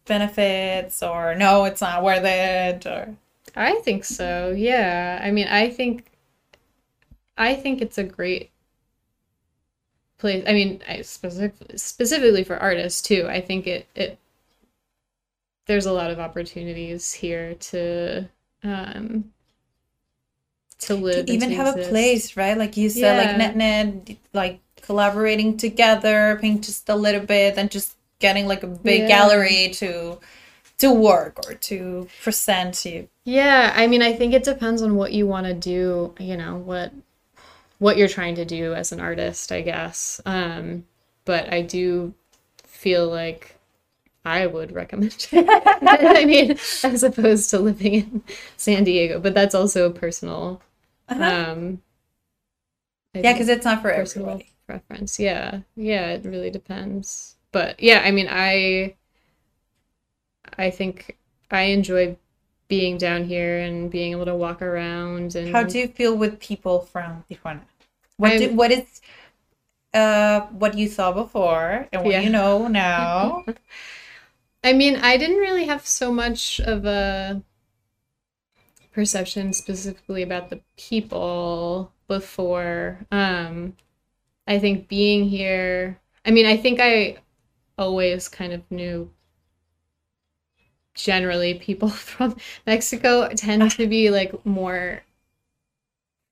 benefits, 0.06 1.02
or 1.02 1.34
no, 1.34 1.64
it's 1.64 1.80
not 1.80 2.02
worth 2.02 2.24
it, 2.24 2.86
or 2.86 3.16
I 3.54 3.74
think 3.84 4.04
so. 4.04 4.54
Yeah. 4.56 5.20
I 5.22 5.30
mean, 5.30 5.48
I 5.48 5.70
think 5.70 6.10
I 7.36 7.54
think 7.54 7.80
it's 7.80 7.98
a 7.98 8.04
great 8.04 8.50
place. 10.18 10.44
I 10.46 10.52
mean, 10.52 10.82
I 10.88 11.02
specific, 11.02 11.54
specifically 11.76 12.44
for 12.44 12.56
artists 12.56 13.02
too. 13.02 13.26
I 13.28 13.40
think 13.40 13.66
it 13.66 13.86
it 13.94 14.18
there's 15.66 15.86
a 15.86 15.92
lot 15.92 16.10
of 16.10 16.18
opportunities 16.18 17.12
here 17.12 17.54
to 17.54 18.28
um 18.64 19.32
to 20.80 20.94
live 20.94 21.26
to 21.26 21.32
even 21.32 21.50
to 21.50 21.54
have 21.56 21.76
a 21.76 21.82
place, 21.84 22.36
right? 22.36 22.56
Like 22.56 22.76
you 22.76 22.88
said, 22.88 23.16
like 23.26 23.36
net 23.36 23.56
net, 23.56 24.16
like 24.32 24.60
collaborating 24.82 25.56
together, 25.56 26.38
paying 26.40 26.60
just 26.60 26.88
a 26.88 26.96
little 26.96 27.22
bit, 27.26 27.56
and 27.58 27.70
just 27.70 27.96
getting 28.20 28.46
like 28.46 28.62
a 28.62 28.68
big 28.68 29.02
Yeah. 29.02 29.08
gallery 29.08 29.70
to 29.74 30.18
to 30.78 30.92
work 30.92 31.38
or 31.46 31.54
to 31.54 32.08
present 32.22 32.84
you. 32.84 33.08
Yeah, 33.24 33.72
I 33.76 33.86
mean, 33.86 34.02
I 34.02 34.12
think 34.14 34.34
it 34.34 34.42
depends 34.44 34.82
on 34.82 34.96
what 34.96 35.12
you 35.12 35.26
want 35.26 35.46
to 35.46 35.54
do, 35.54 36.14
you 36.18 36.36
know, 36.36 36.56
what 36.56 36.92
what 37.78 37.96
you're 37.96 38.08
trying 38.08 38.36
to 38.36 38.44
do 38.44 38.74
as 38.74 38.92
an 38.92 39.00
artist, 39.00 39.52
I 39.52 39.62
guess. 39.62 40.20
Um, 40.26 40.86
but 41.24 41.52
I 41.52 41.62
do 41.62 42.14
feel 42.64 43.08
like 43.08 43.56
I 44.24 44.46
would 44.46 44.72
recommend 44.72 45.28
it. 45.32 45.46
I 45.82 46.24
mean, 46.26 46.52
as 46.84 47.02
opposed 47.02 47.50
to 47.50 47.58
living 47.60 47.94
in 47.94 48.22
San 48.56 48.84
Diego, 48.84 49.20
but 49.20 49.34
that's 49.34 49.54
also 49.54 49.92
personal. 49.92 50.62
Uh-huh. 51.08 51.52
Um, 51.52 51.82
I 53.14 53.20
yeah, 53.20 53.32
because 53.32 53.48
it's 53.48 53.64
not 53.64 53.80
for 53.82 53.90
personal 53.90 54.28
everybody. 54.28 54.51
Preference. 54.66 55.18
Yeah, 55.20 55.60
yeah, 55.76 56.08
it 56.10 56.24
really 56.24 56.50
depends. 56.50 57.36
But 57.52 57.80
yeah, 57.80 58.02
I 58.04 58.10
mean, 58.10 58.28
I 58.30 58.96
I 60.58 60.70
think 60.70 61.16
I 61.50 61.62
enjoy 61.62 62.16
being 62.68 62.96
down 62.96 63.24
here 63.24 63.58
and 63.58 63.90
being 63.90 64.12
able 64.12 64.24
to 64.24 64.34
walk 64.34 64.62
around 64.62 65.34
and 65.36 65.52
How 65.52 65.62
do 65.62 65.78
you 65.78 65.88
feel 65.88 66.16
with 66.16 66.40
people 66.40 66.80
from 66.80 67.24
Tijuana? 67.30 67.60
What 68.16 68.38
do, 68.38 68.54
what 68.54 68.70
is 68.70 69.00
uh 69.94 70.42
what 70.52 70.76
you 70.78 70.88
saw 70.88 71.12
before 71.12 71.88
and 71.92 72.02
what 72.04 72.12
Yeah. 72.12 72.20
you 72.22 72.30
know 72.30 72.66
now? 72.68 73.44
I 74.64 74.72
mean, 74.72 74.96
I 74.96 75.16
didn't 75.16 75.38
really 75.38 75.64
have 75.66 75.86
so 75.86 76.12
much 76.12 76.60
of 76.60 76.84
a 76.84 77.42
perception 78.92 79.52
specifically 79.52 80.22
about 80.22 80.50
the 80.50 80.60
people 80.76 81.92
before. 82.08 83.06
Um, 83.10 83.76
I 84.46 84.58
think 84.58 84.88
being 84.88 85.28
here, 85.28 86.00
I 86.24 86.30
mean, 86.30 86.46
I 86.46 86.56
think 86.56 86.80
I 86.80 87.18
always 87.78 88.28
kind 88.28 88.52
of 88.52 88.62
knew 88.70 89.10
generally 90.94 91.54
people 91.54 91.88
from 91.90 92.36
Mexico 92.66 93.28
tend 93.34 93.70
to 93.72 93.86
be 93.86 94.10
like 94.10 94.44
more 94.44 95.02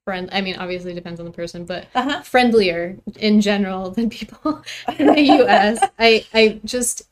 friend. 0.04 0.28
I 0.32 0.40
mean, 0.40 0.56
obviously 0.56 0.94
depends 0.94 1.20
on 1.20 1.26
the 1.26 1.32
person, 1.32 1.64
but 1.64 1.86
Uh-huh. 1.94 2.22
friendlier 2.22 2.96
in 3.18 3.40
general 3.40 3.90
than 3.90 4.10
people 4.10 4.62
in 4.98 5.06
the 5.08 5.20
US. 5.22 5.88
I 5.98 6.24
I 6.32 6.60
just 6.64 7.02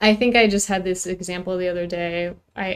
I 0.00 0.14
think 0.14 0.36
I 0.36 0.48
just 0.48 0.68
had 0.68 0.84
this 0.84 1.06
example 1.06 1.58
the 1.58 1.68
other 1.68 1.86
day. 1.86 2.34
I 2.56 2.66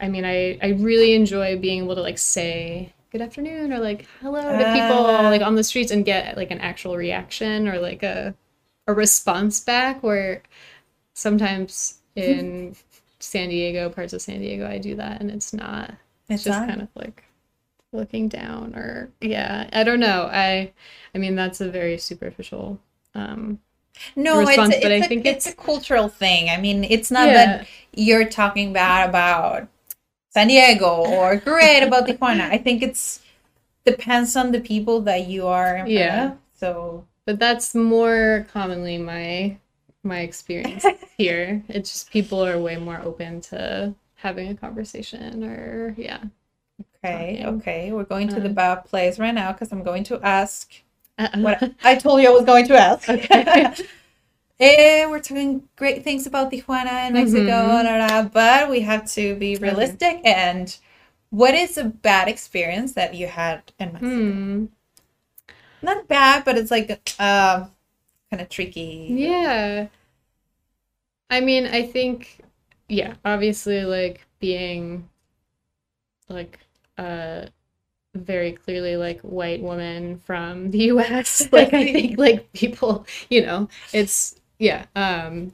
I 0.00 0.06
I 0.06 0.08
mean 0.08 0.24
I 0.24 0.58
I 0.62 0.68
really 0.78 1.14
enjoy 1.14 1.58
being 1.58 1.84
able 1.84 1.96
to 1.96 2.02
like 2.02 2.18
say 2.18 2.92
good 3.10 3.20
afternoon 3.22 3.72
or 3.72 3.78
like 3.78 4.06
hello 4.20 4.56
to 4.56 4.66
people 4.66 5.04
Ah. 5.04 5.28
like 5.28 5.42
on 5.42 5.54
the 5.54 5.64
streets 5.64 5.90
and 5.90 6.04
get 6.04 6.36
like 6.36 6.50
an 6.50 6.60
actual 6.60 6.96
reaction 6.96 7.68
or 7.68 7.78
like 7.78 8.02
a 8.02 8.34
a 8.86 8.94
response 8.94 9.60
back 9.60 10.02
where 10.02 10.42
sometimes 11.14 12.00
in 12.16 12.76
San 13.20 13.48
Diego, 13.50 13.90
parts 13.90 14.12
of 14.12 14.22
San 14.22 14.40
Diego, 14.40 14.68
I 14.68 14.78
do 14.78 14.96
that, 14.96 15.20
and 15.20 15.30
it's 15.30 15.52
not. 15.54 15.94
It's, 16.28 16.36
It's 16.36 16.44
just 16.44 16.58
not? 16.60 16.66
kind 16.66 16.82
of 16.82 16.88
like 16.96 17.24
looking 17.92 18.28
down, 18.28 18.74
or 18.76 19.12
yeah, 19.20 19.68
I 19.72 19.84
don't 19.84 20.00
know. 20.00 20.28
I, 20.32 20.72
I 21.14 21.18
mean, 21.18 21.34
that's 21.36 21.60
a 21.60 21.70
very 21.70 21.98
superficial. 21.98 22.80
Um, 23.14 23.60
No, 24.16 24.40
response, 24.40 24.74
it's, 24.74 24.76
but 24.76 24.92
it's, 24.92 25.00
I 25.02 25.02
a, 25.02 25.08
think 25.08 25.26
it's 25.26 25.46
a 25.46 25.54
cultural 25.54 26.08
thing. 26.08 26.50
I 26.50 26.56
mean, 26.60 26.84
it's 26.84 27.10
not 27.10 27.26
Yeah. 27.26 27.34
that 27.34 27.66
you're 27.92 28.28
talking 28.28 28.72
bad 28.72 29.08
about 29.08 29.68
San 30.38 30.46
Diego 30.48 31.02
or 31.04 31.36
great 31.36 31.82
about 31.82 32.06
Tijuana. 32.06 32.42
I 32.50 32.58
think 32.58 32.82
it's 32.82 33.20
depends 33.84 34.36
on 34.36 34.52
the 34.52 34.60
people 34.60 35.00
that 35.02 35.26
you 35.26 35.46
are 35.48 35.84
Yeah. 35.86 36.26
of. 36.32 36.38
So 36.54 37.04
but 37.26 37.38
that's 37.40 37.74
more 37.74 38.46
commonly 38.52 38.98
my 38.98 39.56
my 40.04 40.20
experience 40.20 40.86
here. 41.18 41.62
It's 41.68 41.90
just 41.92 42.10
people 42.10 42.44
are 42.44 42.58
way 42.58 42.76
more 42.76 43.00
open 43.02 43.40
to 43.50 43.94
having 44.14 44.48
a 44.48 44.54
conversation, 44.54 45.42
or 45.44 45.94
yeah. 45.98 46.20
okay, 47.04 47.42
Talking. 47.42 47.46
okay, 47.58 47.92
we're 47.92 48.04
going 48.04 48.28
to 48.28 48.40
the 48.40 48.48
Uh. 48.50 48.52
bad 48.62 48.84
place 48.84 49.18
right 49.18 49.34
now 49.34 49.50
because 49.52 49.72
I'm 49.72 49.82
going 49.82 50.04
to 50.04 50.20
ask 50.22 50.72
Uh-uh. 51.18 51.40
what 51.40 51.72
I 51.82 51.96
told 51.96 52.22
you 52.22 52.28
I 52.30 52.32
was 52.32 52.44
going 52.44 52.66
to 52.68 52.76
ask. 52.78 53.08
Okay. 53.16 53.74
Eh, 54.60 55.06
we're 55.06 55.20
talking 55.20 55.68
great 55.76 56.02
things 56.02 56.26
about 56.26 56.50
Tijuana 56.50 56.90
and 57.06 57.14
Mexico, 57.14 57.42
Mhm. 57.44 58.08
la, 58.08 58.22
but 58.24 58.68
we 58.68 58.80
have 58.80 59.08
to 59.12 59.36
be 59.36 59.56
realistic. 59.56 60.20
And 60.24 60.76
what 61.30 61.54
is 61.54 61.78
a 61.78 61.84
bad 61.84 62.28
experience 62.28 62.92
that 62.94 63.14
you 63.14 63.28
had 63.28 63.72
in 63.78 63.92
Mexico? 63.92 64.14
Hmm. 64.14 64.66
Not 65.82 66.08
bad, 66.08 66.44
but 66.44 66.58
it's 66.58 66.70
like 66.70 66.90
uh, 67.18 67.66
kind 68.30 68.42
of 68.42 68.48
tricky. 68.48 69.14
Yeah. 69.16 69.88
I 71.30 71.40
mean, 71.40 71.66
I 71.66 71.82
think, 71.86 72.40
yeah, 72.88 73.14
obviously, 73.24 73.84
like 73.84 74.26
being 74.40 75.08
like 76.28 76.58
a 76.98 77.48
very 78.14 78.52
clearly 78.52 78.96
like 78.96 79.20
white 79.22 79.62
woman 79.62 80.18
from 80.20 80.70
the 80.70 80.78
US, 80.86 81.52
like 81.52 81.74
I 81.74 81.84
think 81.92 82.18
like 82.18 82.52
people, 82.52 83.06
you 83.30 83.42
know, 83.46 83.68
it's 83.92 84.36
yeah. 84.58 84.86
Um, 84.94 85.52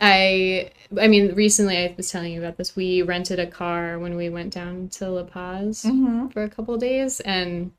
I 0.00 0.70
I 1.00 1.08
mean, 1.08 1.34
recently 1.34 1.76
I 1.78 1.94
was 1.96 2.10
telling 2.10 2.32
you 2.32 2.40
about 2.40 2.56
this. 2.56 2.76
We 2.76 3.02
rented 3.02 3.38
a 3.38 3.46
car 3.46 3.98
when 3.98 4.16
we 4.16 4.28
went 4.28 4.52
down 4.54 4.88
to 4.90 5.08
La 5.10 5.24
Paz 5.24 5.82
Mhm. 5.84 6.32
for 6.32 6.42
a 6.44 6.48
couple 6.50 6.74
of 6.74 6.80
days 6.80 7.20
and 7.20 7.72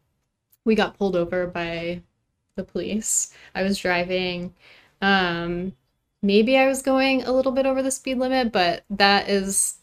we 0.66 0.76
got 0.76 0.98
pulled 0.98 1.16
over 1.16 1.48
by 1.48 2.04
the 2.56 2.64
police. 2.66 3.34
I 3.56 3.64
was 3.64 3.80
driving 3.80 4.56
um 5.02 5.74
maybe 6.24 6.58
I 6.58 6.68
was 6.68 6.82
going 6.84 7.24
a 7.24 7.32
little 7.34 7.52
bit 7.54 7.66
over 7.68 7.84
the 7.84 7.92
speed 7.92 8.18
limit, 8.20 8.52
but 8.54 8.86
that 8.92 9.30
is 9.30 9.78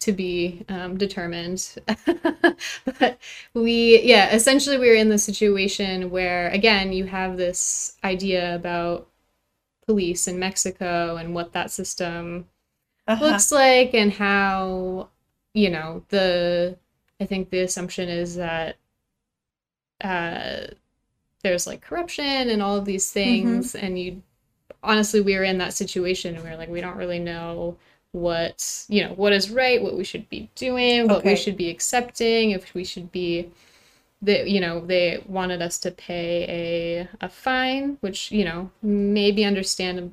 to 0.00 0.12
be 0.12 0.64
um, 0.68 0.96
determined. 0.96 1.76
but 3.00 3.18
we 3.54 4.00
yeah, 4.02 4.34
essentially 4.34 4.78
we 4.78 4.88
were 4.88 4.94
in 4.94 5.08
the 5.08 5.18
situation 5.18 6.10
where 6.10 6.48
again, 6.50 6.92
you 6.92 7.04
have 7.06 7.36
this 7.36 7.96
idea 8.04 8.54
about 8.54 9.07
police 9.88 10.28
in 10.28 10.38
Mexico 10.38 11.16
and 11.16 11.34
what 11.34 11.52
that 11.54 11.70
system 11.72 12.46
Uh-huh. 13.08 13.24
looks 13.26 13.50
like 13.52 13.94
and 13.94 14.12
how 14.12 15.08
you 15.54 15.70
know 15.70 16.04
the 16.10 16.76
i 17.20 17.26
think 17.26 17.50
the 17.50 17.60
assumption 17.60 18.08
is 18.08 18.36
that 18.36 18.76
uh 20.02 20.66
there's 21.42 21.66
like 21.66 21.80
corruption 21.82 22.50
and 22.50 22.62
all 22.62 22.76
of 22.76 22.84
these 22.86 23.10
things. 23.12 23.74
And 23.74 23.98
you 23.98 24.22
honestly 24.82 25.20
we 25.22 25.36
were 25.36 25.44
in 25.44 25.58
that 25.58 25.74
situation 25.74 26.34
and 26.36 26.44
we 26.44 26.50
were 26.50 26.56
like 26.56 26.68
we 26.70 26.80
don't 26.82 26.96
really 26.96 27.18
know 27.20 27.76
what 28.12 28.86
you 28.88 29.02
know 29.04 29.12
what 29.14 29.32
is 29.32 29.50
right 29.50 29.82
what 29.82 29.96
we 29.96 30.04
should 30.04 30.28
be 30.30 30.50
doing 30.56 31.08
what 31.08 31.24
we 31.24 31.36
should 31.36 31.56
be 31.56 31.70
accepting 31.70 32.52
if 32.52 32.74
we 32.74 32.84
should 32.84 33.12
be 33.12 33.50
that 34.22 34.48
you 34.48 34.60
know 34.60 34.80
they 34.84 35.22
wanted 35.28 35.62
us 35.62 35.78
to 35.78 35.90
pay 35.90 37.06
a 37.20 37.24
a 37.24 37.28
fine 37.28 37.96
which 38.00 38.32
you 38.32 38.44
know 38.44 38.70
may 38.82 39.30
be 39.30 39.44
understand 39.44 40.12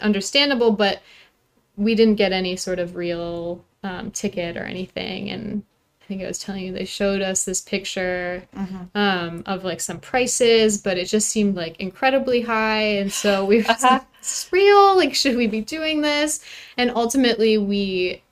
understandable 0.00 0.70
but 0.70 1.00
we 1.76 1.94
didn't 1.94 2.16
get 2.16 2.32
any 2.32 2.56
sort 2.56 2.78
of 2.78 2.96
real 2.96 3.64
um, 3.84 4.10
ticket 4.10 4.56
or 4.56 4.64
anything. 4.64 5.30
And 5.30 5.62
i 6.02 6.04
think 6.08 6.22
i 6.22 6.26
was 6.26 6.38
telling 6.38 6.64
you 6.64 6.72
they 6.72 6.84
showed 6.86 7.20
us 7.22 7.44
this 7.44 7.60
picture 7.60 8.42
um, 8.94 9.42
of 9.46 9.62
like 9.64 9.80
some 9.80 10.00
prices 10.00 10.78
but 10.80 10.96
it 10.98 11.04
just 11.06 11.28
seemed 11.28 11.54
like 11.54 11.78
incredibly 11.80 12.40
high. 12.42 12.82
And 13.00 13.12
so 13.12 13.44
we 13.44 13.58
were 13.58 13.64
like, 13.82 14.02
this 14.18 14.48
real 14.50 14.96
like 14.96 15.14
should 15.14 15.36
we 15.36 15.46
be 15.46 15.60
doing 15.60 16.00
this? 16.02 16.44
And 16.76 16.90
ultimately 16.90 17.56
we 17.58 18.22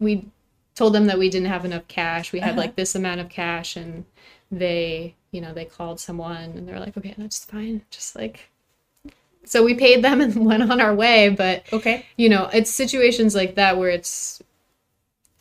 we 0.00 0.26
told 0.74 0.94
them 0.94 1.06
that 1.06 1.18
we 1.18 1.28
didn't 1.28 1.48
have 1.48 1.64
enough 1.64 1.86
cash. 1.88 2.32
We 2.32 2.40
had 2.40 2.50
Uh-huh. 2.50 2.60
like 2.60 2.76
this 2.76 2.94
amount 2.94 3.20
of 3.20 3.28
cash 3.28 3.76
and 3.76 4.04
they 4.50 5.14
you 5.30 5.40
know 5.40 5.52
they 5.52 5.64
called 5.64 6.00
someone 6.00 6.42
and 6.56 6.66
they're 6.66 6.80
like 6.80 6.96
okay 6.96 7.14
that's 7.18 7.44
fine 7.44 7.82
just 7.90 8.16
like 8.16 8.48
so 9.44 9.62
we 9.64 9.74
paid 9.74 10.02
them 10.02 10.20
and 10.20 10.44
went 10.50 10.62
on 10.70 10.80
our 10.80 10.94
way 10.94 11.28
but 11.28 11.64
Okay. 11.72 12.06
you 12.16 12.28
know 12.28 12.48
it's 12.52 12.70
situations 12.70 13.34
like 13.34 13.54
that 13.56 13.76
where 13.76 13.90
it's 13.90 14.42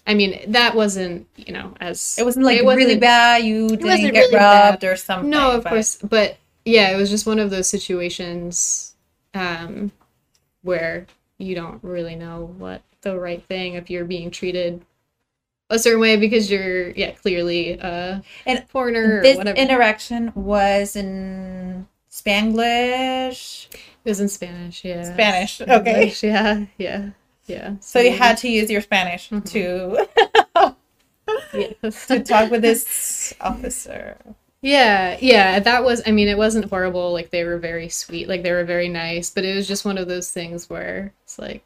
i 0.06 0.14
mean 0.14 0.40
that 0.52 0.76
wasn't 0.76 1.26
you 1.38 1.54
know 1.54 1.74
as 1.80 2.18
It 2.20 2.26
wasn't 2.26 2.46
like 2.46 2.58
it 2.60 2.66
really 2.66 2.84
wasn't- 2.86 3.02
bad. 3.02 3.44
You 3.44 3.70
didn't 3.70 3.86
get 3.86 4.14
really 4.14 4.32
bad. 4.32 4.70
robbed 4.72 4.84
or 4.84 4.96
something. 4.96 5.30
no 5.30 5.52
of 5.52 5.64
but- 5.64 5.70
course 5.70 5.98
but 5.98 6.38
yeah 6.66 6.90
it 6.92 6.98
was 6.98 7.10
just 7.10 7.26
one 7.26 7.40
of 7.40 7.50
those 7.50 7.70
situations 7.70 8.94
um 9.34 9.92
where 10.64 11.06
you 11.38 11.56
don't 11.56 11.82
really 11.84 12.16
know 12.16 12.54
what 12.58 12.82
the 13.02 13.18
right 13.18 13.44
thing 13.46 13.76
if 13.76 13.90
you're 13.90 14.04
being 14.06 14.32
treated 14.32 14.84
a 15.70 15.78
certain 15.80 16.00
way 16.00 16.18
because 16.18 16.50
you're 16.50 16.92
yeah 16.92 17.12
clearly 17.12 17.72
a 17.74 18.22
And 18.46 18.68
foreigner 18.70 19.20
or 19.20 19.22
This 19.22 19.38
whatever 19.38 19.58
interaction 19.58 20.32
was 20.36 20.96
in 20.96 21.88
Spanglish. 22.10 23.68
it 23.74 24.10
was 24.10 24.20
in 24.20 24.28
spanish 24.30 24.84
yeah 24.86 25.14
Spanish, 25.14 25.62
okay. 25.62 26.02
English, 26.02 26.24
yeah 26.32 26.66
yeah 26.78 27.10
yeah 27.48 27.76
So 27.80 28.00
you 28.00 28.12
had 28.18 28.38
to 28.40 28.50
use 28.50 28.70
your 28.70 28.82
Spanish 28.82 29.30
Mhm. 29.30 29.46
to 29.52 30.08
yes. 31.54 32.06
to 32.08 32.24
talk 32.24 32.52
with 32.52 32.62
this 32.62 33.34
officer. 33.42 34.18
Yeah, 34.62 35.18
yeah, 35.22 35.60
that 35.60 35.84
was, 35.84 36.02
I 36.08 36.12
mean, 36.12 36.28
it 36.28 36.38
wasn't 36.38 36.66
horrible. 36.70 37.14
Like, 37.14 37.30
they 37.30 37.44
were 37.44 37.60
very 37.60 37.90
sweet, 37.90 38.28
like, 38.28 38.42
they 38.44 38.52
were 38.52 38.64
very 38.66 38.90
nice, 38.90 39.30
but 39.30 39.46
it 39.46 39.56
was 39.56 39.68
just 39.68 39.86
one 39.86 39.98
of 40.00 40.08
those 40.08 40.32
things 40.32 40.70
where 40.70 41.14
it's 41.24 41.38
like, 41.38 41.64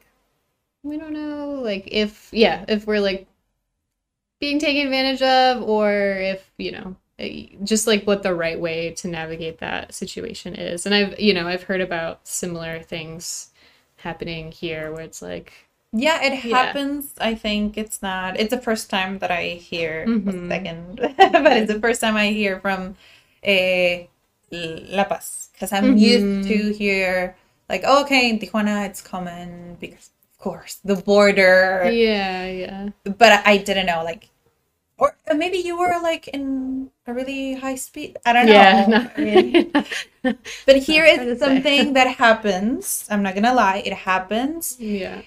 we 0.82 0.98
don't 0.98 1.12
know, 1.14 1.60
like, 1.62 1.88
if, 1.92 2.28
yeah, 2.32 2.64
if 2.68 2.86
we're 2.86 3.00
like 3.00 3.26
being 4.42 4.58
taken 4.58 4.86
advantage 4.86 5.22
of, 5.22 5.62
or 5.68 5.92
if, 6.18 6.50
you 6.58 6.72
know, 6.72 6.96
eh, 7.20 7.46
just 7.62 7.86
like 7.86 8.04
what 8.08 8.24
the 8.24 8.34
right 8.34 8.60
way 8.60 8.90
to 9.00 9.06
navigate 9.08 9.58
that 9.60 9.94
situation 9.94 10.54
is. 10.56 10.84
And 10.86 10.94
I've, 10.94 11.18
you 11.20 11.32
know, 11.32 11.46
I've 11.46 11.62
heard 11.62 11.80
about 11.80 12.26
similar 12.26 12.80
things 12.82 13.50
happening 13.98 14.50
here 14.50 14.92
where 14.92 15.02
it's 15.02 15.22
like, 15.22 15.52
Yeah, 15.94 16.22
it 16.24 16.32
Yeah. 16.44 16.56
happens. 16.56 17.12
I 17.20 17.34
think 17.36 17.76
it's 17.78 18.02
not. 18.02 18.40
It's 18.40 18.50
the 18.50 18.60
first 18.60 18.90
time 18.90 19.18
that 19.20 19.30
I 19.30 19.60
hear. 19.70 20.06
Mhm. 20.06 20.48
Second, 20.48 20.96
but 21.18 21.52
it's 21.58 21.72
the 21.72 21.80
first 21.80 22.00
time 22.00 22.16
I 22.16 22.28
hear 22.28 22.58
from 22.60 22.96
a 23.44 24.08
La 24.50 25.04
Paz 25.04 25.50
because 25.52 25.72
I'm 25.72 25.96
used 25.96 26.26
Mhm. 26.26 26.46
to 26.48 26.72
hear 26.72 27.36
like, 27.68 27.82
oh, 27.86 28.02
okay, 28.04 28.30
in 28.30 28.38
Tijuana 28.38 28.86
it's 28.88 29.00
common 29.02 29.76
because 29.80 30.10
of 30.32 30.38
course 30.38 30.80
the 30.84 30.96
border. 30.96 31.90
yeah, 31.92 32.46
yeah. 32.46 32.88
But 33.04 33.42
I 33.46 33.56
didn't 33.58 33.86
know 33.86 34.02
like, 34.04 34.28
or 34.98 35.16
maybe 35.34 35.58
you 35.58 35.78
were 35.78 35.98
like 36.02 36.28
in 36.28 36.90
a 37.06 37.12
really 37.14 37.54
high 37.54 37.74
speed. 37.76 38.16
I 38.26 38.32
don't 38.32 38.46
know. 38.46 38.52
Yeah, 38.52 38.86
no. 38.88 39.10
I 39.16 39.20
mean, 39.20 39.72
but 40.66 40.76
here 40.88 41.04
is 41.04 41.18
say. 41.18 41.36
something 41.38 41.92
that 41.94 42.16
happens. 42.16 43.06
I'm 43.10 43.22
not 43.22 43.34
gonna 43.34 43.54
lie, 43.54 43.82
it 43.84 43.92
happens 43.94 44.76
yeah. 44.80 45.22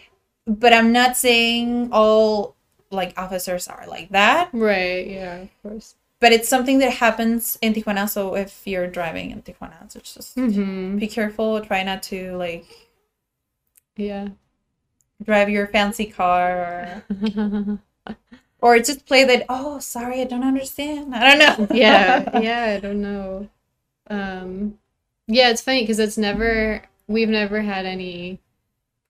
but 0.48 0.74
I'm 0.74 0.92
not 0.92 1.18
saying 1.18 1.90
all 1.92 2.56
like 2.92 3.18
officers 3.20 3.68
are 3.68 3.86
like 3.88 4.10
that, 4.12 4.50
Right, 4.54 5.08
yeah, 5.08 5.36
of 5.38 5.50
course. 5.64 5.96
but 6.22 6.32
it's 6.32 6.48
something 6.48 6.80
that 6.80 6.94
happens 6.94 7.58
in 7.62 7.74
Tijuana. 7.74 8.08
So 8.10 8.36
if 8.36 8.66
you're 8.66 8.88
driving 8.88 9.32
in 9.32 9.42
Tijuana, 9.42 9.92
so 9.92 10.00
just 10.00 10.36
Mm-hmm. 10.38 10.98
be 10.98 11.08
careful. 11.08 11.60
Try 11.62 11.84
not 11.84 12.04
to 12.04 12.38
like 12.38 12.66
Yeah. 13.98 14.30
drive 15.24 15.50
your 15.50 15.68
fancy 15.68 16.06
car 16.06 17.04
or, 17.04 17.04
or 18.62 18.78
just 18.80 19.06
play 19.06 19.24
that. 19.26 19.46
Oh, 19.50 19.80
sorry, 19.80 20.22
I 20.22 20.26
don't 20.26 20.44
understand. 20.44 21.14
I 21.16 21.36
don't 21.38 21.70
know. 21.70 21.76
yeah, 21.76 22.40
yeah, 22.40 22.74
I 22.78 22.80
don't 22.80 23.02
know. 23.02 23.50
Um, 24.10 24.78
yeah, 25.28 25.50
it's 25.50 25.62
funny 25.62 25.82
because 25.82 26.00
it's 26.00 26.18
never 26.18 26.84
we've 27.08 27.30
never 27.30 27.62
had 27.62 27.86
any 27.86 28.40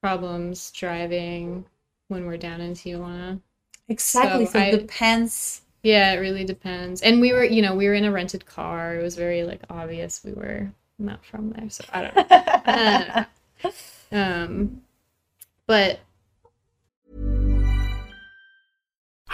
problems 0.02 0.70
driving 0.72 1.64
when 2.08 2.26
we're 2.26 2.36
down 2.36 2.60
in 2.60 2.72
Tijuana. 2.74 3.40
exactly. 3.88 4.46
So 4.46 4.52
So, 4.52 4.58
I- 4.58 4.70
depends. 4.70 5.62
Yeah, 5.82 6.12
it 6.14 6.16
really 6.16 6.44
depends. 6.44 7.00
And 7.02 7.20
we 7.20 7.32
were, 7.32 7.44
you 7.44 7.62
know, 7.62 7.76
we 7.76 7.86
were 7.86 7.94
in 7.94 8.04
a 8.04 8.10
rented 8.10 8.44
car. 8.44 8.96
It 8.96 9.02
was 9.02 9.14
very 9.14 9.44
like 9.44 9.60
obvious 9.70 10.20
we 10.24 10.32
were 10.32 10.72
not 10.98 11.24
from 11.24 11.50
there. 11.50 11.70
So 11.70 11.84
I 11.92 12.02
don't 12.02 12.16
know. 12.16 12.26
I 12.30 13.26
don't 13.62 13.70
know. 14.12 14.18
Um, 14.18 14.82
but 15.66 16.00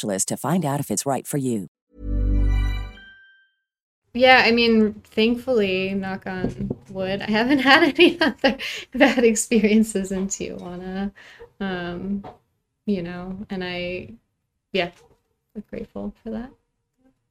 to 0.00 0.36
find 0.36 0.64
out 0.64 0.80
if 0.80 0.90
it's 0.90 1.06
right 1.06 1.26
for 1.26 1.38
you. 1.38 1.68
yeah, 4.18 4.42
I 4.44 4.50
mean, 4.50 4.94
thankfully, 5.04 5.94
knock 5.94 6.26
on 6.26 6.70
wood, 6.90 7.22
I 7.22 7.30
haven't 7.30 7.58
had 7.70 7.82
any 7.82 8.20
other 8.20 8.58
bad 8.94 9.24
experiences 9.24 10.12
in 10.12 10.28
Tijuana. 10.28 11.12
Um, 11.60 12.24
you 12.86 13.02
know, 13.02 13.46
and 13.50 13.62
I, 13.62 14.14
yeah, 14.72 14.90
I'm 15.54 15.64
grateful 15.70 16.14
for 16.22 16.30
that. 16.30 16.50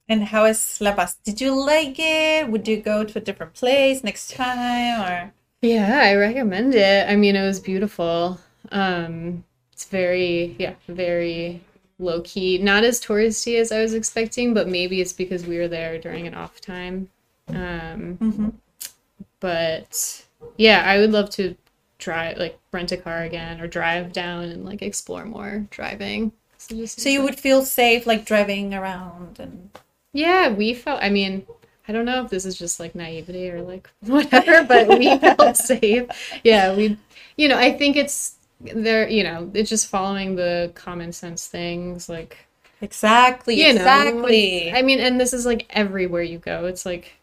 And 0.09 0.23
how 0.23 0.45
is 0.45 0.79
La 0.79 0.93
Paz? 0.93 1.15
Did 1.23 1.41
you 1.41 1.53
like 1.53 1.95
it? 1.97 2.49
Would 2.49 2.67
you 2.67 2.77
go 2.77 3.03
to 3.03 3.17
a 3.17 3.21
different 3.21 3.53
place 3.53 4.03
next 4.03 4.33
time 4.33 5.01
or 5.01 5.33
Yeah, 5.61 5.99
I 6.03 6.15
recommend 6.15 6.75
it. 6.75 7.09
I 7.09 7.15
mean, 7.15 7.35
it 7.35 7.45
was 7.45 7.59
beautiful. 7.59 8.39
Um, 8.71 9.43
it's 9.73 9.85
very, 9.85 10.55
yeah, 10.57 10.75
very 10.87 11.61
low 11.99 12.21
key. 12.21 12.57
Not 12.57 12.83
as 12.83 13.01
touristy 13.01 13.59
as 13.59 13.71
I 13.71 13.81
was 13.81 13.93
expecting, 13.93 14.53
but 14.53 14.67
maybe 14.67 15.01
it's 15.01 15.13
because 15.13 15.45
we 15.45 15.57
were 15.57 15.67
there 15.67 15.97
during 15.99 16.27
an 16.27 16.33
off 16.33 16.61
time. 16.61 17.09
Um, 17.49 18.59
But 19.39 20.25
yeah, 20.57 20.83
I 20.85 20.97
would 20.99 21.11
love 21.11 21.29
to 21.31 21.55
drive, 21.99 22.37
like, 22.37 22.59
rent 22.71 22.91
a 22.91 22.97
car 22.97 23.23
again 23.23 23.59
or 23.61 23.67
drive 23.67 24.13
down 24.13 24.45
and 24.45 24.65
like 24.65 24.81
explore 24.81 25.25
more 25.25 25.65
driving. 25.69 26.31
So, 26.57 26.75
just 26.75 26.99
so 26.99 27.09
you 27.09 27.21
would 27.23 27.39
feel 27.39 27.63
safe 27.63 28.07
like 28.07 28.25
driving 28.25 28.73
around 28.73 29.39
and 29.39 29.69
Yeah, 30.13 30.49
we 30.49 30.73
felt. 30.73 31.01
I 31.03 31.09
mean, 31.09 31.45
I 31.87 31.93
don't 31.93 32.05
know 32.05 32.23
if 32.23 32.29
this 32.29 32.45
is 32.45 32.57
just 32.57 32.79
like 32.79 32.95
naivety 32.95 33.49
or 33.51 33.61
like 33.61 33.89
whatever, 34.01 34.63
but 34.63 34.87
we 34.87 35.17
felt 35.19 35.57
safe. 35.57 36.07
Yeah, 36.43 36.75
we, 36.75 36.97
you 37.37 37.47
know, 37.47 37.57
I 37.57 37.71
think 37.77 37.95
it's 37.95 38.36
there. 38.61 39.07
You 39.09 39.23
know, 39.23 39.51
it's 39.53 39.69
just 39.69 39.87
following 39.87 40.35
the 40.35 40.71
common 40.75 41.11
sense 41.11 41.47
things, 41.47 42.09
like 42.09 42.47
Exactly. 42.81 43.55
you 43.55 43.73
know, 43.73 43.79
exactly. 43.81 44.71
I 44.71 44.81
mean, 44.81 44.99
and 44.99 45.19
this 45.19 45.33
is 45.33 45.45
like 45.45 45.65
everywhere 45.71 46.21
you 46.21 46.37
go. 46.37 46.65
It's 46.65 46.85
like 46.85 47.13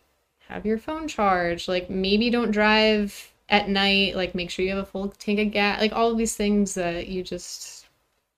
have 0.48 0.66
your 0.66 0.78
phone 0.78 1.08
charged. 1.08 1.68
Like 1.68 1.88
maybe 1.90 2.30
don't 2.30 2.50
drive 2.50 3.32
at 3.48 3.68
night. 3.68 4.16
Like 4.16 4.34
make 4.34 4.50
sure 4.50 4.64
you 4.64 4.74
have 4.74 4.82
a 4.82 4.86
full 4.86 5.08
tank 5.10 5.38
of 5.40 5.52
gas. 5.52 5.80
Like 5.80 5.92
all 5.92 6.10
of 6.10 6.18
these 6.18 6.36
things 6.36 6.74
that 6.74 7.08
you 7.08 7.22
just 7.22 7.86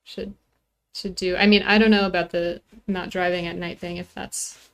should 0.05 0.35
should 0.95 1.15
do. 1.15 1.37
I 1.37 1.47
mean, 1.47 1.63
I 1.63 1.79
don't 1.79 1.91
know 1.91 2.07
about 2.07 2.31
the 2.31 2.61
not 2.87 3.11
driving 3.11 3.47
at 3.47 3.57
night 3.57 3.79
thing. 3.79 3.97
If 3.99 4.13
that's, 4.15 4.69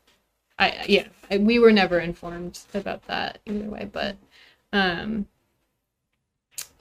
I 0.58 0.84
yeah, 0.88 1.06
I, 1.30 1.38
we 1.38 1.58
were 1.58 1.72
never 1.72 1.98
informed 1.98 2.60
about 2.74 3.06
that 3.06 3.38
either 3.46 3.68
way. 3.68 3.88
But, 3.92 4.16
um, 4.72 5.26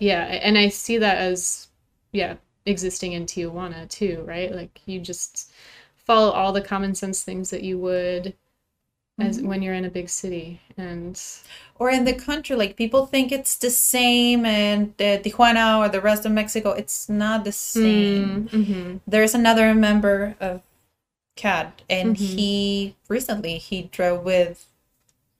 yeah, 0.01 0.25
and 0.25 0.57
I 0.59 0.69
see 0.69 0.99
that 0.99 1.19
as 1.19 1.69
yeah 2.13 2.35
existing 2.67 3.13
in 3.13 3.27
Tijuana 3.27 3.89
too, 3.89 4.23
right? 4.27 4.53
Like 4.55 4.81
you 4.87 5.01
just 5.01 5.53
follow 5.97 6.31
all 6.31 6.53
the 6.53 6.61
common 6.61 6.95
sense 6.95 7.23
things 7.23 7.51
that 7.51 7.63
you 7.63 7.79
would 7.79 8.35
as 9.19 9.41
when 9.41 9.61
you're 9.61 9.75
in 9.75 9.85
a 9.85 9.89
big 9.91 10.09
city 10.09 10.61
and 10.77 11.21
or 11.79 11.89
in 11.91 12.05
the 12.05 12.13
country, 12.13 12.55
like 12.55 12.75
people 12.77 13.05
think 13.07 13.31
it's 13.31 13.57
the 13.57 13.69
same 13.71 14.45
and 14.45 14.89
uh, 15.01 15.19
Tijuana 15.23 15.79
or 15.79 15.89
the 15.89 16.01
rest 16.01 16.25
of 16.25 16.33
Mexico, 16.33 16.71
it's 16.71 17.09
not 17.09 17.43
the 17.45 17.51
same. 17.51 18.49
Mhm. 18.49 19.01
There's 19.07 19.35
another 19.35 19.75
member 19.75 20.35
of 20.41 20.61
CAD, 21.37 21.83
and 21.89 22.17
Mm-hmm. 22.17 22.37
he 22.37 22.95
recently 23.09 23.57
he 23.59 23.83
drove 23.83 24.23
with 24.25 24.67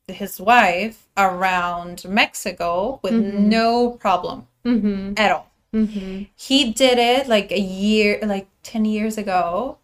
his 0.08 0.40
wife 0.42 1.08
around 1.18 2.06
Mexico 2.06 3.00
with 3.04 3.14
Mm-hmm. 3.14 3.50
no 3.50 3.92
problem 3.92 4.48
Mhm. 4.66 5.18
at 5.20 5.32
all. 5.32 5.48
Mhm. 5.74 6.28
He 6.36 6.72
did 6.74 6.98
it 6.98 7.28
like 7.28 7.52
a 7.52 7.60
year, 7.60 8.20
like 8.24 8.48
10 8.64 8.86
years 8.86 9.18
ago, 9.18 9.78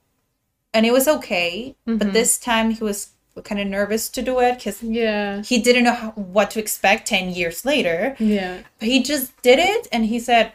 and 0.74 0.86
it 0.86 0.92
was 0.92 1.08
okay. 1.08 1.76
Mm-hmm. 1.88 1.98
But 1.98 2.14
this 2.14 2.38
time 2.38 2.72
he 2.72 2.84
was 2.84 3.10
kind 3.44 3.62
of 3.62 3.68
nervous 3.68 4.10
to 4.10 4.22
do 4.24 4.40
it 4.40 4.56
because 4.58 4.82
yeah 4.82 5.44
he 5.44 5.60
didn't 5.62 5.84
know 5.84 5.94
how, 5.94 6.10
what 6.12 6.50
to 6.52 6.60
expect 6.60 7.08
10 7.08 7.30
years 7.30 7.64
later. 7.66 8.16
yeah 8.20 8.58
But 8.80 8.88
he 8.88 9.04
just 9.04 9.40
did 9.44 9.60
it, 9.60 9.88
and 9.92 10.06
he 10.06 10.20
said, 10.20 10.54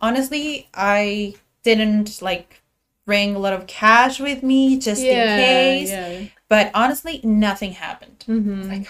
honestly, 0.00 0.68
I 0.74 1.34
didn't 1.62 2.22
like 2.22 2.62
bring 3.06 3.34
a 3.34 3.38
lot 3.38 3.52
of 3.52 3.66
cash 3.66 4.20
with 4.20 4.42
me 4.42 4.78
just 4.78 5.02
in 5.02 5.36
case. 5.44 5.90
yeah 5.90 6.24
But 6.48 6.70
honestly, 6.74 7.20
nothing 7.24 7.72
happened. 7.72 8.24
Mhm. 8.28 8.68
Like, 8.68 8.88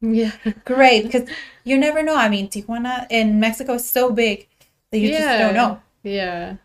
yeah 0.00 0.32
great, 0.64 1.04
because 1.04 1.28
you 1.64 1.76
never 1.78 2.02
know. 2.02 2.16
I 2.16 2.28
mean, 2.28 2.48
Tijuana 2.48 3.06
in 3.10 3.38
Mexico 3.40 3.74
is 3.74 3.88
so 3.88 4.10
big 4.10 4.48
that 4.90 4.98
you 4.98 5.10
just 5.10 5.38
don't 5.38 5.54
know. 5.54 5.80
Yeah. 6.02 6.56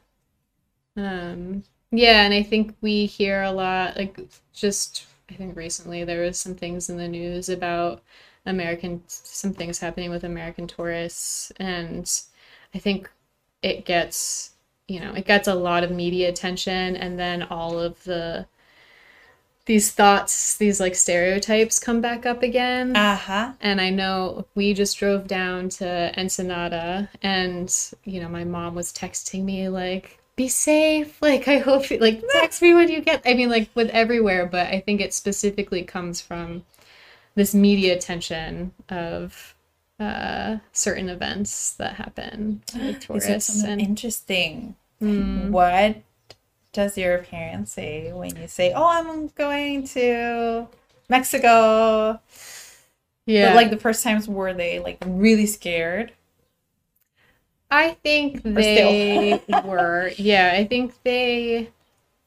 Um 0.98 1.64
yeah, 1.92 2.24
and 2.26 2.34
I 2.34 2.44
think 2.44 2.76
we 2.82 3.06
hear 3.06 3.44
a 3.44 3.52
lot 3.52 3.96
like 3.98 4.20
just 4.54 5.06
I 5.30 5.34
think 5.36 5.56
recently 5.56 6.04
there 6.04 6.22
was 6.22 6.40
some 6.40 6.56
things 6.56 6.90
in 6.90 6.98
the 6.98 7.08
news 7.08 7.50
about 7.50 8.02
American 8.46 9.04
some 9.08 9.54
things 9.54 9.80
happening 9.80 10.10
with 10.12 10.24
American 10.24 10.68
tourists 10.68 11.52
and 11.58 12.10
I 12.74 12.80
think 12.80 13.10
it 13.62 13.86
gets 13.86 14.52
you 14.88 15.00
know, 15.00 15.14
it 15.14 15.26
gets 15.26 15.48
a 15.48 15.56
lot 15.56 15.84
of 15.84 15.92
media 15.92 16.30
attention 16.30 16.96
and 16.96 17.18
then 17.20 17.44
all 17.44 17.80
of 17.80 18.04
the 18.04 18.46
these 19.66 19.92
thoughts, 19.92 20.58
these 20.58 20.80
like 20.80 20.96
stereotypes 20.96 21.80
come 21.80 22.00
back 22.00 22.26
up 22.26 22.44
again. 22.44 22.96
Uh 22.96 23.16
huh. 23.16 23.54
And 23.62 23.82
I 23.82 23.90
know 23.90 24.46
we 24.56 24.74
just 24.74 24.98
drove 24.98 25.28
down 25.28 25.70
to 25.70 26.14
Ensenada, 26.18 27.10
and 27.22 27.74
you 28.04 28.22
know, 28.22 28.30
my 28.30 28.44
mom 28.44 28.76
was 28.76 28.94
texting 28.94 29.44
me 29.44 29.68
like, 29.70 30.20
"Be 30.36 30.48
safe." 30.48 31.22
Like, 31.22 31.48
I 31.48 31.58
hope 31.58 31.90
you 31.90 31.98
like 31.98 32.24
text 32.32 32.62
me 32.62 32.74
when 32.74 32.90
you 32.90 33.02
get. 33.02 33.24
I 33.26 33.34
mean, 33.34 33.50
like 33.50 33.70
with 33.74 33.90
everywhere, 33.90 34.46
but 34.46 34.68
I 34.68 34.80
think 34.80 35.02
it 35.02 35.14
specifically 35.14 35.84
comes 35.84 36.22
from 36.22 36.64
this 37.34 37.56
media 37.56 37.96
attention 37.96 38.72
of 38.90 39.56
uh, 40.00 40.58
certain 40.74 41.10
events 41.10 41.72
that 41.72 41.96
happen 41.96 42.62
with 42.74 42.82
Is 42.82 42.96
it 42.96 43.02
tourists. 43.02 43.64
And 43.64 43.82
interesting? 43.82 44.76
Mm. 45.02 45.50
What 45.50 46.02
does 46.76 46.98
your 46.98 47.20
parents 47.20 47.74
say 47.74 48.14
when 48.14 48.36
you 48.36 48.48
say, 48.48 48.74
"Oh, 48.76 48.88
I'm 48.88 49.28
going 49.30 49.88
to 49.90 50.68
Mexico"? 51.10 52.22
yeah, 53.26 53.48
But 53.48 53.56
like 53.56 53.70
the 53.70 53.78
first 53.78 54.04
times 54.04 54.28
were 54.28 54.54
they 54.54 54.80
like 54.80 54.98
really 55.06 55.46
scared? 55.46 56.14
I 57.70 57.94
think 58.04 58.42
they 58.44 59.42
were. 59.64 60.12
Yeah, 60.18 60.54
I 60.56 60.66
think 60.66 60.94
they 61.04 61.70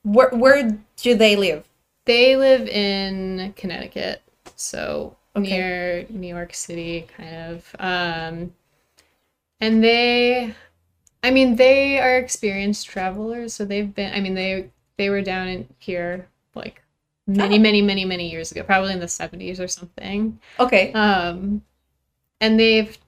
Where 0.02 0.30
where 0.30 0.78
do 0.96 1.14
they 1.14 1.36
live? 1.36 1.68
they 2.06 2.36
live 2.36 2.66
in 2.68 3.52
Connecticut, 3.56 4.22
so 4.56 5.16
Okay. 5.36 5.50
near 5.50 6.06
New 6.10 6.28
York 6.28 6.54
City, 6.54 7.06
kind 7.16 7.34
of. 7.54 7.76
Um, 7.78 8.54
and 9.60 9.82
they, 9.82 10.54
I 11.22 11.30
mean, 11.30 11.56
they 11.56 11.98
are 12.00 12.16
experienced 12.18 12.86
travelers, 12.88 13.54
so 13.54 13.64
they've 13.64 13.92
been. 13.92 14.12
I 14.14 14.20
mean, 14.20 14.34
they 14.34 14.70
they 14.96 15.10
were 15.10 15.22
down 15.22 15.48
in 15.48 15.68
here 15.78 16.28
like 16.54 16.82
many, 17.26 17.58
Oh. 17.58 17.58
many, 17.58 17.82
many, 17.82 18.04
many 18.04 18.30
years 18.30 18.52
ago, 18.52 18.62
probably 18.62 18.92
in 18.92 19.00
the 19.00 19.08
seventies 19.08 19.60
or 19.60 19.68
something. 19.68 20.40
Okay. 20.60 20.92
Um, 20.92 21.62
and 22.40 22.58
they've 22.60 22.98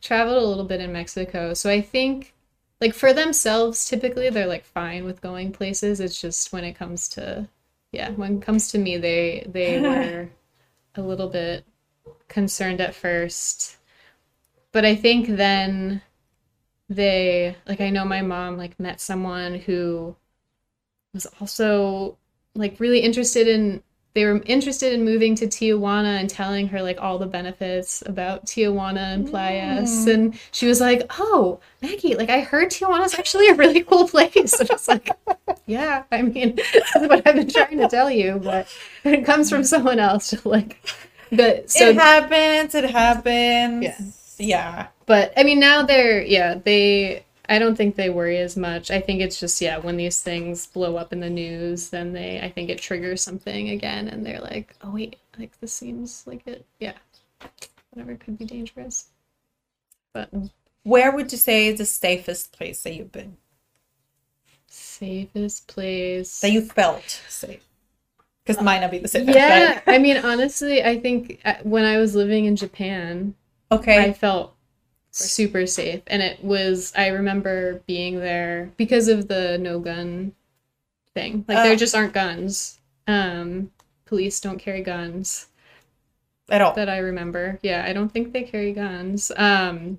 traveled 0.00 0.42
a 0.42 0.46
little 0.46 0.64
bit 0.64 0.80
in 0.80 0.92
Mexico. 0.92 1.54
So 1.54 1.70
I 1.70 1.80
think, 1.80 2.34
like, 2.80 2.94
for 2.94 3.12
themselves, 3.12 3.84
typically 3.86 4.30
they're 4.30 4.46
like 4.46 4.64
fine 4.64 5.04
with 5.04 5.20
going 5.20 5.52
places. 5.52 6.00
It's 6.00 6.20
just 6.20 6.52
when 6.52 6.64
it 6.64 6.74
comes 6.74 7.08
to, 7.10 7.48
yeah, 7.92 8.10
when 8.12 8.38
it 8.38 8.42
comes 8.42 8.70
to 8.72 8.78
me, 8.78 8.96
they 8.96 9.46
they 9.48 9.80
were 9.80 10.28
a 10.96 11.02
little 11.02 11.28
bit 11.28 11.64
concerned 12.28 12.80
at 12.80 12.94
first. 12.94 13.78
But 14.72 14.84
I 14.84 14.94
think 14.96 15.28
then 15.28 16.02
they, 16.94 17.56
like, 17.66 17.80
I 17.80 17.90
know 17.90 18.04
my 18.04 18.22
mom 18.22 18.56
like 18.56 18.78
met 18.78 19.00
someone 19.00 19.56
who 19.56 20.16
was 21.14 21.26
also 21.40 22.16
like 22.54 22.80
really 22.80 23.00
interested 23.00 23.48
in 23.48 23.82
they 24.14 24.26
were 24.26 24.42
interested 24.44 24.92
in 24.92 25.06
moving 25.06 25.34
to 25.36 25.46
Tijuana 25.46 26.20
and 26.20 26.28
telling 26.28 26.68
her 26.68 26.82
like 26.82 27.00
all 27.00 27.18
the 27.18 27.26
benefits 27.26 28.02
about 28.04 28.44
Tijuana 28.44 29.14
and 29.14 29.26
playas 29.26 29.88
mm. 29.88 30.12
and 30.12 30.40
she 30.50 30.66
was 30.66 30.80
like 30.82 31.10
oh 31.18 31.60
Maggie 31.80 32.14
like 32.14 32.28
I 32.28 32.40
heard 32.40 32.68
Tijuana's 32.68 33.18
actually 33.18 33.48
a 33.48 33.54
really 33.54 33.82
cool 33.82 34.06
place 34.06 34.58
and 34.60 34.70
I 34.70 34.74
was 34.74 34.88
like 34.88 35.10
yeah 35.66 36.04
I 36.12 36.22
mean 36.22 36.56
that's 36.74 36.94
what 36.94 37.26
I've 37.26 37.36
been 37.36 37.48
trying 37.48 37.78
to 37.78 37.88
tell 37.88 38.10
you 38.10 38.38
but 38.42 38.68
it 39.04 39.24
comes 39.24 39.48
from 39.48 39.64
someone 39.64 39.98
else 39.98 40.34
like 40.44 40.78
but 41.32 41.70
so 41.70 41.88
it 41.88 41.96
happens. 41.96 42.74
It 42.74 42.90
happens. 42.90 43.84
Yeah. 43.84 43.98
Yeah. 44.42 44.88
but 45.06 45.32
I 45.36 45.44
mean, 45.44 45.60
now 45.60 45.82
they're 45.82 46.22
yeah 46.22 46.54
they. 46.62 47.24
I 47.48 47.58
don't 47.58 47.76
think 47.76 47.96
they 47.96 48.08
worry 48.08 48.38
as 48.38 48.56
much. 48.56 48.90
I 48.90 49.00
think 49.00 49.20
it's 49.20 49.38
just 49.38 49.60
yeah 49.60 49.78
when 49.78 49.96
these 49.96 50.20
things 50.20 50.66
blow 50.66 50.96
up 50.96 51.12
in 51.12 51.20
the 51.20 51.30
news, 51.30 51.90
then 51.90 52.12
they 52.12 52.40
I 52.40 52.50
think 52.50 52.70
it 52.70 52.78
triggers 52.78 53.22
something 53.22 53.70
again, 53.70 54.08
and 54.08 54.24
they're 54.24 54.40
like, 54.40 54.74
oh 54.82 54.90
wait, 54.92 55.16
like 55.38 55.58
this 55.60 55.72
seems 55.72 56.24
like 56.26 56.46
it. 56.46 56.64
Yeah, 56.80 56.94
whatever 57.90 58.16
could 58.16 58.38
be 58.38 58.44
dangerous. 58.44 59.08
But 60.12 60.30
Where 60.84 61.14
would 61.14 61.32
you 61.32 61.38
say 61.38 61.68
is 61.68 61.78
the 61.78 61.84
safest 61.86 62.52
place 62.52 62.82
that 62.82 62.94
you've 62.94 63.12
been? 63.12 63.36
safest 64.68 65.68
place. 65.68 66.40
That 66.40 66.52
you 66.52 66.62
felt 66.62 67.04
safe? 67.28 67.62
Because 68.44 68.60
it 68.60 68.64
might 68.64 68.80
not 68.80 68.90
be 68.90 68.98
the 68.98 69.08
safest. 69.08 69.36
yeah, 69.36 69.80
I 69.86 69.98
mean 69.98 70.16
honestly, 70.18 70.82
I 70.82 70.98
think 70.98 71.40
uh, 71.44 71.54
when 71.62 71.84
I 71.84 71.98
was 71.98 72.14
living 72.14 72.46
in 72.46 72.56
Japan, 72.56 73.34
Okay. 73.72 73.98
I 74.08 74.12
felt 74.12 74.54
super 75.10 75.66
safe. 75.66 76.02
And 76.06 76.22
it 76.22 76.42
was, 76.44 76.92
I 76.96 77.08
remember 77.08 77.82
being 77.86 78.18
there 78.20 78.72
because 78.76 79.08
of 79.08 79.28
the 79.28 79.58
no 79.58 79.78
gun 79.80 80.34
thing. 81.14 81.44
Like, 81.48 81.58
there 81.64 81.72
Oh. 81.72 81.76
just 81.76 81.94
aren't 81.94 82.14
guns. 82.14 82.80
Um, 83.06 83.72
police 84.06 84.40
don't 84.40 84.58
carry 84.58 84.82
guns 84.82 85.48
At 86.48 86.62
all. 86.62 86.74
that 86.74 86.88
I 86.88 86.98
remember. 86.98 87.58
Yeah, 87.62 87.84
I 87.86 87.92
don't 87.92 88.10
think 88.10 88.32
they 88.32 88.42
carry 88.44 88.72
guns. 88.72 89.32
Um, 89.36 89.98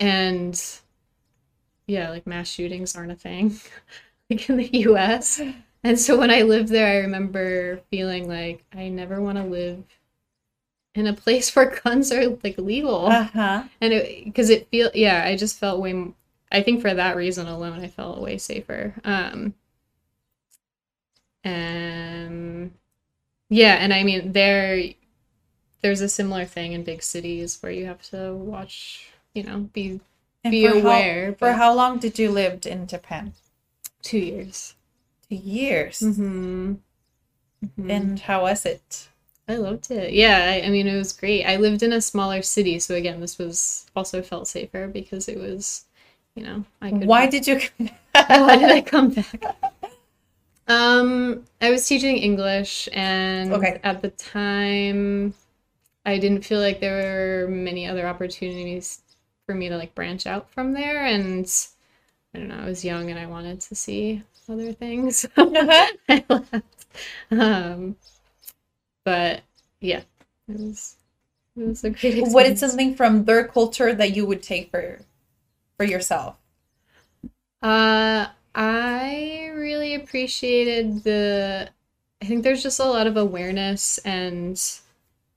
and 0.00 0.80
yeah, 1.86 2.10
like 2.10 2.26
mass 2.26 2.48
shootings 2.48 2.94
aren't 2.96 3.12
a 3.12 3.16
thing 3.16 3.58
like 4.30 4.48
in 4.48 4.56
the 4.56 4.70
US. 4.88 5.40
And 5.84 5.96
so 5.96 6.18
when 6.18 6.28
I 6.32 6.42
lived 6.42 6.70
there, 6.70 6.88
I 6.88 6.96
remember 7.04 7.80
feeling 7.88 8.26
like 8.28 8.64
I 8.74 8.88
never 8.88 9.22
want 9.22 9.38
to 9.38 9.44
live 9.44 9.84
in 10.98 11.06
a 11.06 11.12
place 11.12 11.46
where 11.56 11.78
guns 11.84 12.10
are 12.12 12.36
like 12.44 12.58
legal 12.58 13.06
Uh 13.06 13.24
huh. 13.24 13.62
and 13.80 13.92
it 13.92 14.24
because 14.24 14.50
it 14.50 14.68
feel 14.70 14.90
yeah 14.94 15.22
i 15.24 15.36
just 15.36 15.58
felt 15.58 15.80
way 15.80 16.12
I 16.50 16.62
think 16.62 16.80
for 16.80 16.92
that 16.94 17.14
reason 17.16 17.46
alone 17.46 17.80
i 17.80 17.88
felt 17.88 18.20
way 18.20 18.38
safer 18.38 18.94
um 19.04 19.54
um 21.44 22.72
yeah 23.50 23.74
and 23.76 23.92
i 23.94 24.02
mean 24.02 24.32
there 24.32 24.82
there's 25.82 26.00
a 26.00 26.08
similar 26.08 26.44
thing 26.44 26.72
in 26.72 26.82
big 26.84 27.02
cities 27.02 27.58
where 27.60 27.72
you 27.72 27.86
have 27.86 28.02
to 28.10 28.34
watch 28.34 29.08
you 29.34 29.42
know 29.42 29.58
be 29.72 30.00
And 30.44 30.52
Be 30.52 30.66
for 30.66 30.74
how- 30.74 30.80
aware, 30.80 31.34
for 31.38 31.52
how 31.52 31.74
long 31.74 31.98
did 31.98 32.18
you 32.18 32.30
lived 32.30 32.64
in 32.66 32.86
Japan? 32.86 33.32
two 34.02 34.18
years 34.18 34.74
Two 35.28 35.34
years. 35.36 36.00
mm-hmm. 36.00 36.74
And 37.90 38.18
how 38.20 38.42
was 38.42 38.64
it? 38.64 39.08
I 39.48 39.56
loved 39.56 39.90
it 39.90 40.12
yeah 40.12 40.44
I, 40.62 40.66
I 40.66 40.70
mean 40.70 40.86
it 40.86 40.96
was 40.96 41.12
great 41.12 41.44
i 41.44 41.56
lived 41.56 41.82
in 41.82 41.92
a 41.92 42.00
smaller 42.00 42.42
city 42.42 42.78
so 42.78 42.94
again 42.94 43.20
this 43.20 43.38
was 43.38 43.86
also 43.96 44.22
felt 44.22 44.48
safer 44.48 44.86
because 44.88 45.28
it 45.28 45.38
was 45.38 45.86
you 46.34 46.42
know 46.44 46.64
i 46.80 46.92
could 46.92 47.08
Why 47.08 47.26
did 47.26 47.46
you? 47.46 47.60
Why 48.12 48.56
did 48.56 48.70
I 48.70 48.80
come 48.80 49.10
back? 49.10 49.50
Um, 50.66 51.44
I 51.60 51.70
was 51.70 51.86
teaching 51.86 52.18
English, 52.18 52.88
and 52.92 53.52
Okay. 53.54 53.80
at 53.82 54.02
the 54.02 54.10
time, 54.10 55.34
I 56.06 56.18
didn't 56.18 56.44
feel 56.44 56.60
like 56.60 56.80
there 56.80 57.46
were 57.46 57.50
many 57.50 57.86
other 57.86 58.06
opportunities 58.08 59.02
for 59.46 59.54
me 59.54 59.68
to 59.70 59.76
like 59.78 59.94
branch 59.94 60.26
out 60.26 60.50
from 60.50 60.72
there. 60.74 61.04
And 61.06 61.46
I 62.34 62.38
don't 62.38 62.48
know, 62.48 62.58
I 62.60 62.66
was 62.66 62.84
young 62.84 63.10
and 63.10 63.18
I 63.20 63.26
wanted 63.26 63.60
to 63.62 63.74
see 63.76 64.22
other 64.48 64.72
things. 64.72 65.26
I 66.08 66.24
left. 66.28 66.86
Um, 67.30 67.96
but 69.08 69.40
yeah, 69.80 70.02
it 70.48 70.60
was 70.60 70.96
it 71.56 71.62
was 71.62 71.82
a 71.82 71.90
great 71.90 72.18
experience. 72.18 72.34
what 72.34 72.46
is 72.46 72.60
something 72.60 72.94
from 72.94 73.24
their 73.24 73.48
culture 73.48 73.94
that 73.94 74.14
you 74.14 74.26
would 74.26 74.42
take 74.42 74.70
for 74.70 75.00
for 75.78 75.84
yourself? 75.84 76.36
Uh, 77.62 78.28
I 78.54 79.50
really 79.54 79.94
appreciated 79.94 81.04
the. 81.04 81.70
I 82.20 82.26
think 82.26 82.42
there's 82.42 82.62
just 82.62 82.80
a 82.80 82.84
lot 82.84 83.06
of 83.06 83.16
awareness 83.16 83.98
and, 83.98 84.60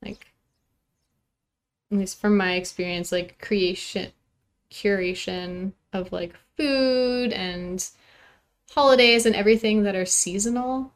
like, 0.04 0.26
at 1.90 1.98
least 1.98 2.20
from 2.20 2.36
my 2.36 2.54
experience, 2.54 3.12
like 3.12 3.38
creation, 3.40 4.12
curation 4.70 5.72
of 5.92 6.12
like 6.12 6.34
food 6.56 7.32
and 7.32 7.88
holidays 8.72 9.26
and 9.26 9.36
everything 9.36 9.82
that 9.84 9.96
are 9.96 10.06
seasonal. 10.06 10.92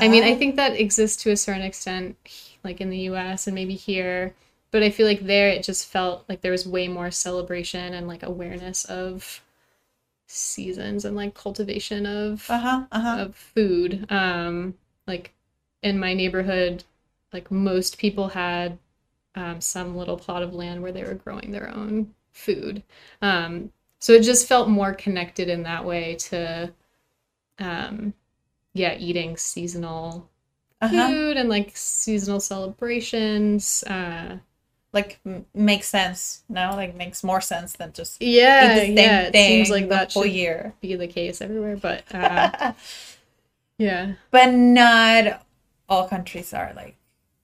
I 0.00 0.08
mean, 0.08 0.24
I 0.24 0.34
Ah. 0.34 0.38
think 0.38 0.56
that 0.56 0.78
exists 0.78 1.22
to 1.22 1.30
a 1.30 1.36
certain 1.36 1.62
extent, 1.62 2.16
like 2.64 2.80
in 2.80 2.90
the 2.90 2.98
US 3.00 3.46
and 3.46 3.54
maybe 3.54 3.74
here, 3.74 4.34
but 4.70 4.82
I 4.82 4.90
feel 4.90 5.06
like 5.06 5.20
there 5.26 5.48
it 5.48 5.62
just 5.64 5.86
felt 5.86 6.24
like 6.28 6.40
there 6.40 6.52
was 6.52 6.66
way 6.66 6.88
more 6.88 7.10
celebration 7.10 7.94
and 7.94 8.06
like 8.08 8.22
awareness 8.22 8.84
of 8.86 9.42
seasons 10.28 11.04
and 11.04 11.16
like 11.16 11.34
cultivation 11.34 12.06
of 12.06 12.48
Uh 12.50 12.58
huh. 12.58 12.86
Uh 12.92 13.00
huh. 13.00 13.24
of 13.24 13.36
food. 13.36 14.10
Um, 14.12 14.74
like 15.06 15.32
in 15.82 15.98
my 15.98 16.14
neighborhood, 16.14 16.84
like 17.32 17.50
most 17.50 17.98
people 17.98 18.28
had 18.28 18.78
um, 19.36 19.60
some 19.60 19.96
little 19.96 20.18
plot 20.18 20.42
of 20.42 20.54
land 20.54 20.82
where 20.82 20.92
they 20.92 21.04
were 21.04 21.14
growing 21.14 21.52
their 21.52 21.70
own 21.74 22.14
food. 22.32 22.82
Um, 23.22 23.72
so 24.00 24.12
it 24.14 24.22
just 24.22 24.48
felt 24.48 24.68
more 24.68 24.94
connected 24.94 25.48
in 25.48 25.62
that 25.64 25.84
way 25.84 26.16
to, 26.16 26.72
um, 27.58 28.14
yeah, 28.74 28.96
eating 28.98 29.36
seasonal 29.36 30.28
Uh-huh. 30.80 31.08
food 31.08 31.36
and 31.36 31.48
like 31.48 31.76
seasonal 31.76 32.40
celebrations. 32.40 33.82
Uh, 33.84 34.38
Like 34.92 35.20
m- 35.26 35.46
makes 35.54 35.88
sense. 35.88 36.44
No, 36.48 36.72
like 36.76 36.94
makes 36.96 37.24
more 37.24 37.40
sense 37.42 37.74
than 37.74 37.92
just 37.94 38.20
yeah, 38.20 38.74
the 38.74 38.80
same 38.86 38.96
yeah, 38.96 39.20
it 39.22 39.36
seems 39.36 39.70
like 39.70 39.88
the 39.88 39.96
that 39.96 40.12
whole 40.14 40.26
year. 40.26 40.74
be 40.80 40.96
the 40.96 41.08
case 41.08 41.40
everywhere, 41.42 41.76
but 41.76 42.04
uh, 42.14 42.72
yeah. 43.78 44.14
but 44.30 44.52
not 44.52 45.42
all 45.88 46.08
countries 46.08 46.52
are 46.52 46.72
like 46.74 46.96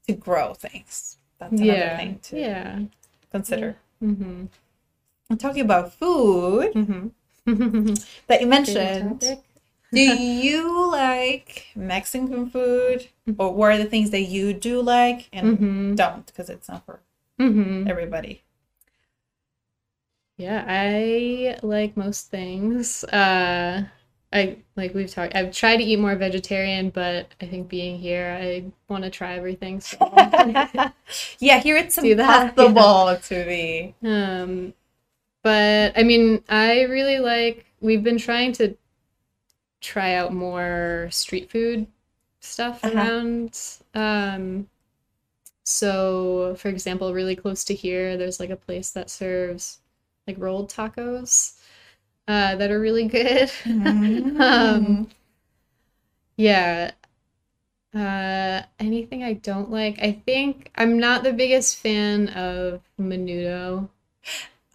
to 0.06 0.14
grow 0.14 0.54
things. 0.54 1.18
That's 1.38 1.60
another 1.60 1.80
yeah, 1.80 1.96
thing 1.96 2.18
to 2.24 2.36
yeah. 2.40 2.80
consider. 3.30 3.76
Mm-hmm. 4.02 4.46
I'm 5.30 5.38
talking 5.38 5.62
about 5.62 5.94
food 5.94 6.72
Mm-hmm. 6.74 7.08
that 8.26 8.40
you 8.40 8.46
mentioned. 8.46 9.22
Do 9.92 10.00
you 10.00 10.90
like 10.90 11.66
Mexican 11.76 12.48
food, 12.50 13.08
or 13.38 13.52
what 13.54 13.72
are 13.72 13.78
the 13.78 13.84
things 13.84 14.10
that 14.10 14.22
you 14.22 14.52
do 14.52 14.80
like 14.82 15.28
and 15.32 15.48
Mm-hmm. 15.50 15.94
don't? 15.94 16.26
Because 16.26 16.50
it's 16.50 16.68
not 16.68 16.84
for 16.86 17.00
Mm-hmm. 17.40 17.86
everybody. 17.86 18.44
Yeah, 20.36 20.64
I 20.66 21.58
like 21.62 21.96
most 21.96 22.30
things. 22.30 23.04
Uh, 23.04 23.84
I 24.32 24.58
like 24.76 24.92
we've 24.94 25.10
talked. 25.10 25.34
I've 25.36 25.52
tried 25.52 25.76
to 25.76 25.84
eat 25.84 25.98
more 25.98 26.16
vegetarian, 26.16 26.90
but 26.90 27.28
I 27.40 27.46
think 27.46 27.68
being 27.68 27.98
here, 27.98 28.36
I 28.40 28.72
want 28.88 29.04
to 29.04 29.10
try 29.10 29.34
everything. 29.36 29.80
So, 29.80 29.96
yeah, 31.38 31.60
here 31.60 31.76
it's 31.76 31.98
Do 31.98 32.14
that, 32.14 32.56
impossible 32.58 33.16
to 33.24 33.44
be. 33.44 33.94
um, 34.02 34.74
but 35.42 35.94
I 35.98 36.02
mean, 36.04 36.44
I 36.48 36.82
really 36.84 37.18
like. 37.20 37.66
We've 37.80 38.02
been 38.04 38.18
trying 38.18 38.52
to 38.54 38.76
try 39.84 40.14
out 40.14 40.32
more 40.34 41.08
street 41.10 41.50
food 41.50 41.86
stuff 42.40 42.84
Uh-huh. 42.84 43.10
around. 43.10 43.58
Um, 43.94 44.68
so, 45.64 46.54
for 46.56 46.68
example, 46.68 47.14
really 47.14 47.36
close 47.36 47.64
to 47.64 47.74
here, 47.74 48.16
there's 48.16 48.40
like 48.40 48.50
a 48.50 48.56
place 48.56 48.90
that 48.92 49.10
serves 49.10 49.80
like 50.26 50.38
rolled 50.38 50.70
tacos 50.70 51.58
uh, 52.28 52.56
that 52.56 52.70
are 52.70 52.80
really 52.80 53.08
good. 53.08 53.50
Mm. 53.66 54.34
um, 54.38 55.08
yeah. 56.36 56.92
Uh, 57.94 58.62
anything 58.80 59.22
I 59.22 59.34
don't 59.34 59.70
like? 59.70 59.98
I 60.02 60.12
think 60.12 60.70
I'm 60.74 60.98
not 60.98 61.22
the 61.22 61.32
biggest 61.32 61.76
fan 61.76 62.28
of 62.30 62.82
menudo. 63.00 63.88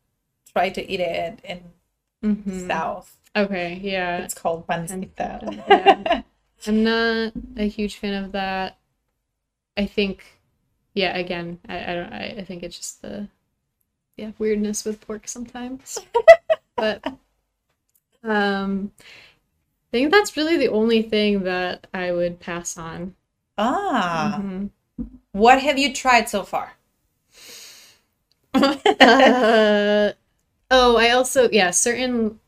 try 0.56 0.70
to 0.70 0.90
eat 0.90 1.00
it 1.00 1.38
in 1.44 1.60
Mhm. 2.24 2.66
South. 2.66 3.18
Okay, 3.36 3.78
yeah. 3.82 4.24
It's 4.24 4.32
called 4.32 4.66
pancita. 4.66 5.38
Pancita, 5.42 5.62
yeah. 5.68 6.22
I'm 6.66 6.82
not 6.82 7.34
a 7.58 7.68
huge 7.68 7.96
fan 7.96 8.24
of 8.24 8.32
that. 8.32 8.78
I 9.76 9.84
think, 9.84 10.24
yeah, 10.94 11.14
again, 11.14 11.60
I, 11.68 11.92
I 11.92 11.94
don't, 11.94 12.12
I, 12.12 12.24
I 12.38 12.44
think 12.44 12.62
it's 12.62 12.78
just 12.78 13.02
the, 13.02 13.28
yeah, 14.16 14.30
weirdness 14.38 14.86
with 14.86 15.02
pork 15.02 15.28
sometimes. 15.28 15.98
but, 16.76 17.04
um, 18.24 18.92
I 18.98 19.92
think 19.92 20.10
that's 20.10 20.38
really 20.38 20.56
the 20.56 20.68
only 20.68 21.02
thing 21.02 21.42
that 21.44 21.86
I 21.92 22.12
would 22.12 22.40
pass 22.40 22.78
on. 22.78 23.14
Ah, 23.58 24.40
Mhm. 24.40 24.70
what 25.32 25.60
have 25.60 25.78
you 25.78 25.92
tried 25.92 26.30
so 26.30 26.44
far? 26.44 26.72
uh, 28.54 30.12
oh, 30.70 30.96
I 30.96 31.10
also 31.10 31.48
yeah, 31.50 31.70
certain 31.70 32.40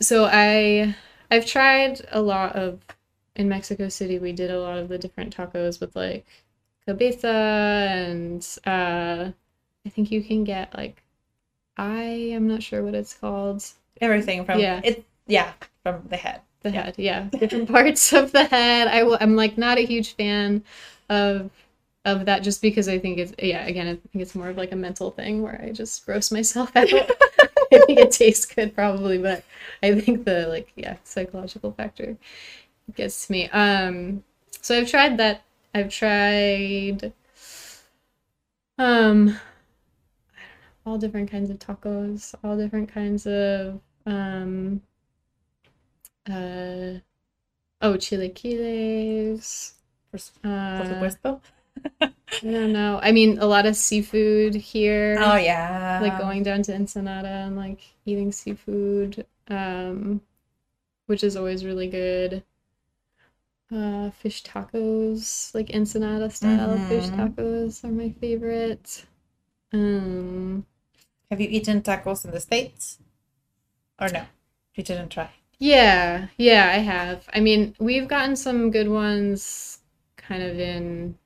so 0.00 0.28
I 0.30 0.94
I've 1.30 1.46
tried 1.46 2.00
a 2.10 2.20
lot 2.20 2.56
of 2.56 2.80
in 3.36 3.48
Mexico 3.48 3.88
City 3.88 4.18
we 4.18 4.32
did 4.32 4.50
a 4.50 4.60
lot 4.60 4.78
of 4.78 4.88
the 4.88 4.98
different 4.98 5.34
tacos 5.36 5.80
with 5.80 5.94
like 5.96 6.26
cabeza 6.86 7.28
and 7.28 8.46
uh 8.66 9.30
I 9.86 9.90
think 9.90 10.10
you 10.10 10.22
can 10.22 10.44
get 10.44 10.76
like 10.76 11.02
I 11.76 12.02
am 12.04 12.48
not 12.48 12.62
sure 12.62 12.82
what 12.84 12.94
it's 12.94 13.14
called. 13.14 13.64
Everything 14.00 14.44
from 14.44 14.60
Yeah. 14.60 14.80
it, 14.84 15.04
yeah, 15.26 15.52
from 15.82 16.04
the 16.08 16.16
head. 16.16 16.42
The 16.62 16.70
Yeah. 16.70 16.82
head, 16.84 16.94
yeah. 16.98 17.22
Different 17.38 17.68
parts 17.70 18.12
of 18.12 18.32
the 18.32 18.44
head. 18.44 18.88
I 18.88 19.00
w- 19.00 19.18
I'm 19.20 19.36
like 19.36 19.58
not 19.58 19.78
a 19.78 19.86
huge 19.86 20.14
fan 20.16 20.64
of 21.10 21.50
of 22.04 22.26
that 22.26 22.42
just 22.42 22.60
because 22.62 22.88
I 22.88 22.98
think 22.98 23.18
it's 23.18 23.32
yeah, 23.38 23.66
again, 23.66 23.86
I 23.86 23.90
think 23.96 24.22
it's 24.22 24.34
more 24.34 24.48
of 24.48 24.56
like 24.56 24.72
a 24.72 24.76
mental 24.76 25.10
thing 25.10 25.42
where 25.42 25.60
I 25.62 25.70
just 25.72 26.04
gross 26.04 26.30
myself 26.30 26.74
out. 26.76 26.88
I 26.92 27.78
think 27.86 27.98
it 27.98 28.10
tastes 28.12 28.46
good 28.46 28.74
probably, 28.74 29.18
but 29.18 29.44
I 29.82 29.98
think 30.00 30.24
the 30.24 30.46
like 30.48 30.72
yeah, 30.76 30.96
psychological 31.04 31.72
factor 31.72 32.16
gets 32.94 33.26
to 33.26 33.32
me. 33.32 33.48
Um 33.50 34.24
so 34.60 34.78
I've 34.78 34.90
tried 34.90 35.18
that. 35.18 35.42
I've 35.74 35.90
tried 35.90 37.12
um 38.78 39.28
I 40.36 40.40
don't 40.40 40.60
know, 40.60 40.70
all 40.86 40.98
different 40.98 41.30
kinds 41.30 41.50
of 41.50 41.58
tacos, 41.58 42.34
all 42.44 42.56
different 42.56 42.88
kinds 42.92 43.26
of 43.26 43.80
um 44.06 44.82
uh 46.28 46.98
oh 47.82 47.96
chilaquiles 47.98 49.74
Por, 50.10 50.20
uh, 50.44 50.84
supuesto. 50.86 51.40
I 52.00 52.50
don't 52.50 52.72
know. 52.72 52.98
I 53.02 53.12
mean, 53.12 53.38
a 53.38 53.46
lot 53.46 53.66
of 53.66 53.76
seafood 53.76 54.54
here. 54.54 55.16
Oh 55.20 55.36
yeah. 55.36 55.98
Like 56.02 56.18
going 56.18 56.42
down 56.42 56.62
to 56.62 56.74
Ensenada 56.74 57.28
and 57.28 57.56
like 57.56 57.80
eating 58.04 58.32
seafood, 58.32 59.26
um, 59.48 60.20
which 61.06 61.24
is 61.24 61.36
always 61.36 61.64
really 61.64 61.88
good. 61.88 62.44
Uh, 63.72 64.10
fish 64.10 64.42
tacos, 64.42 65.52
like 65.54 65.70
Ensenada 65.74 66.30
style 66.30 66.78
fish 66.88 67.06
Mhm. 67.10 67.16
tacos, 67.34 67.82
are 67.84 67.90
my 67.90 68.10
favorite. 68.10 69.06
Um, 69.72 70.66
Have 71.30 71.40
you 71.40 71.48
eaten 71.50 71.82
tacos 71.82 72.24
in 72.24 72.30
the 72.32 72.40
States? 72.40 72.98
Or 74.00 74.08
no? 74.08 74.26
You 74.76 74.84
didn't 74.84 75.08
try. 75.10 75.30
yeah, 75.58 76.28
yeah, 76.36 76.70
I 76.72 76.78
have. 76.78 77.28
I 77.32 77.40
mean, 77.40 77.74
we've 77.80 78.06
gotten 78.08 78.36
some 78.36 78.70
good 78.70 78.88
ones 78.88 79.80
kind 80.16 80.42
of 80.42 80.58
in. 80.60 81.18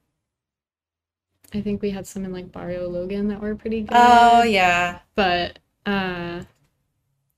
I 1.54 1.60
think 1.62 1.80
we 1.82 1.90
had 1.90 2.06
some 2.06 2.24
in 2.24 2.32
like 2.32 2.52
Barrio 2.52 2.88
Logan 2.88 3.28
that 3.28 3.40
were 3.40 3.54
pretty 3.54 3.80
good. 3.82 3.96
Oh 3.96 4.42
yeah. 4.42 4.98
but 5.14 5.58
uh 5.86 6.42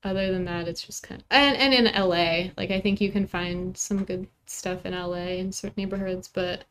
other 0.03 0.31
than 0.31 0.45
that 0.45 0.67
it's 0.67 0.81
just 0.83 1.03
kind 1.03 1.21
of 1.21 1.27
and, 1.29 1.55
and 1.57 1.73
in 1.73 1.93
LA 1.93 2.51
like 2.57 2.71
I 2.71 2.81
think 2.81 2.99
you 2.99 3.11
can 3.11 3.27
find 3.27 3.77
some 3.77 4.03
good 4.03 4.27
stuff 4.47 4.85
in 4.85 4.93
LA 4.93 5.37
in 5.39 5.51
certain 5.51 5.75
neighborhoods 5.77 6.27
but 6.27 6.65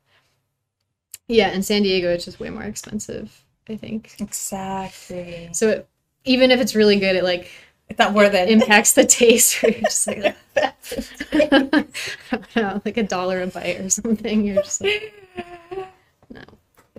yeah 1.28 1.50
in 1.52 1.62
San 1.62 1.82
Diego 1.82 2.10
it's 2.12 2.24
just 2.24 2.40
way 2.40 2.50
more 2.50 2.64
expensive 2.64 3.44
I 3.68 3.76
think 3.76 4.16
Exactly. 4.20 5.48
so 5.52 5.68
it, 5.70 5.88
even 6.24 6.50
if 6.50 6.60
it's 6.60 6.74
really 6.74 6.98
good 6.98 7.14
it 7.16 7.22
like 7.24 7.50
It's 7.88 7.98
not 7.98 8.14
worth 8.14 8.34
it. 8.34 8.50
impacts 8.50 8.94
the 8.94 9.04
taste 9.06 9.62
where 9.62 9.72
you're 9.78 9.82
just 9.82 10.06
like 10.08 10.36
I 11.32 11.48
don't 11.48 12.56
know, 12.56 12.82
like 12.84 12.96
a 12.96 13.02
dollar 13.04 13.42
a 13.42 13.46
bite 13.46 13.78
or 13.80 13.88
something 13.90 14.44
you're 14.44 14.56
just 14.62 14.80
like 14.80 15.14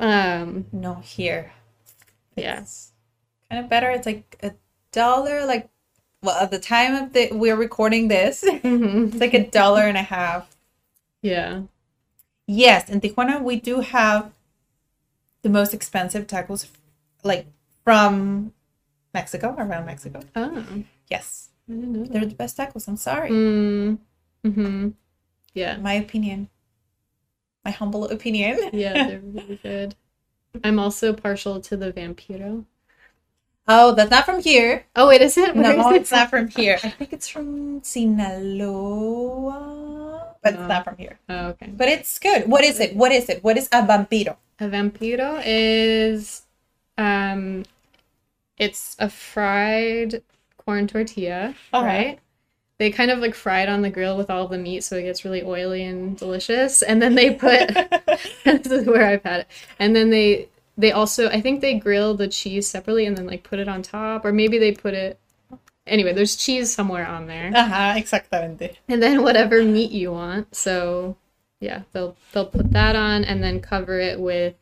um 0.02 0.66
no, 0.74 0.96
here. 0.96 1.54
yeah 2.36 2.64
kind 3.50 3.64
of 3.64 3.70
better. 3.70 3.90
It's 3.92 4.06
like 4.06 4.38
a 4.44 4.52
dollar, 4.92 5.46
like 5.46 5.70
well, 6.24 6.38
at 6.42 6.52
the 6.52 6.60
time 6.60 6.96
of 6.96 7.14
the 7.14 7.30
we're 7.32 7.56
recording 7.56 8.08
this, 8.08 8.44
it's 8.48 9.16
like 9.20 9.34
a 9.34 9.48
dollar 9.48 9.82
and 9.84 9.98
a 9.98 10.04
half. 10.04 10.56
yeah 11.22 11.64
Yes, 12.48 12.90
in 12.90 13.00
Tijuana 13.02 13.42
we 13.42 13.56
do 13.60 13.80
have 13.82 14.32
the 15.44 15.50
most 15.50 15.74
expensive 15.74 16.28
tacos, 16.28 16.68
like 17.24 17.46
from 17.84 18.54
Mexico, 19.14 19.56
around 19.58 19.86
Mexico. 19.86 20.22
oh 20.36 20.66
Yes, 21.10 21.50
I 21.70 21.74
didn't 21.74 21.92
know 21.94 22.06
they're 22.06 22.26
the 22.26 22.36
best 22.36 22.58
tacos. 22.58 22.88
I'm 22.88 22.98
sorry, 22.98 23.30
Mm, 23.32 23.98
mm-hmm. 24.46 24.90
Yeah. 25.54 25.78
my 25.78 25.94
opinion, 25.94 26.50
my 27.66 27.72
humble 27.72 28.06
opinion. 28.10 28.70
Yeah, 28.74 28.94
they're 29.08 29.20
really 29.20 29.60
good. 29.62 29.96
I'm 30.64 30.80
also 30.80 31.14
partial 31.14 31.62
to 31.62 31.78
the 31.78 31.92
Vampiro. 31.94 32.66
Oh, 33.68 33.94
that's 33.94 34.10
not 34.12 34.26
from 34.26 34.42
here. 34.42 34.86
Oh, 34.96 35.08
wait, 35.08 35.22
is 35.22 35.38
it? 35.38 35.56
Where 35.56 35.76
No, 35.78 35.90
is 35.90 35.96
it 35.96 36.02
it's 36.02 36.12
not 36.12 36.30
from 36.30 36.48
here. 36.50 36.78
I 36.84 36.90
think 36.90 37.14
it's 37.14 37.28
from 37.28 37.82
Sinaloa, 38.92 40.36
but 40.42 40.54
No. 40.56 40.60
it's 40.62 40.68
not 40.70 40.84
from 40.84 40.98
here. 40.98 41.20
Oh, 41.30 41.48
okay. 41.50 41.68
But 41.68 41.88
it's 41.88 42.18
good. 42.20 42.50
What 42.50 42.64
is 42.64 42.80
it? 42.80 42.96
What 42.96 43.12
is 43.12 43.30
it? 43.30 43.44
What 43.44 43.58
is 43.58 43.68
a 43.72 43.84
vampiro? 43.84 44.36
A 44.60 44.66
Vampiro 44.68 45.42
is 45.46 46.44
um 46.98 47.64
it's 48.58 48.96
a 49.00 49.10
fried 49.10 50.22
corn 50.58 50.88
tortilla, 50.88 51.56
Uh-huh. 51.74 51.86
right? 51.86 52.20
They 52.82 52.90
kind 52.90 53.12
of 53.12 53.20
like 53.20 53.36
fry 53.36 53.62
it 53.62 53.70
on 53.70 53.84
the 53.84 53.92
grill 53.92 54.18
with 54.18 54.32
all 54.32 54.48
the 54.48 54.58
meat 54.58 54.84
so 54.84 54.96
it 54.98 55.04
gets 55.04 55.24
really 55.24 55.44
oily 55.44 55.84
and 55.84 56.18
delicious. 56.18 56.82
And 56.82 57.00
then 57.00 57.14
they 57.14 57.30
put 57.30 57.68
this 58.44 58.66
is 58.66 58.88
where 58.88 59.06
I've 59.06 59.22
had 59.22 59.42
it. 59.42 59.48
And 59.78 59.96
then 59.96 60.10
they 60.10 60.50
they 60.80 60.92
also 60.92 61.30
I 61.30 61.42
think 61.42 61.62
they 61.62 61.76
grill 61.78 62.16
the 62.16 62.28
cheese 62.28 62.68
separately 62.68 63.06
and 63.06 63.16
then 63.16 63.28
like 63.28 63.44
put 63.44 63.60
it 63.60 63.68
on 63.68 63.84
top 63.84 64.26
or 64.26 64.32
maybe 64.34 64.58
they 64.58 64.72
put 64.72 64.96
it 64.96 65.20
anyway, 65.86 66.12
there's 66.12 66.36
cheese 66.36 66.74
somewhere 66.74 67.06
on 67.06 67.28
there. 67.28 67.52
Ajá, 67.52 67.98
exactamente. 67.98 68.78
And 68.90 69.00
then 69.00 69.22
whatever 69.22 69.62
meat 69.62 69.92
you 69.92 70.12
want. 70.12 70.56
So 70.56 71.18
yeah, 71.60 71.84
they'll 71.92 72.18
they'll 72.32 72.48
put 72.48 72.72
that 72.72 72.96
on 72.96 73.24
and 73.24 73.44
then 73.44 73.60
cover 73.60 74.00
it 74.00 74.20
with 74.20 74.56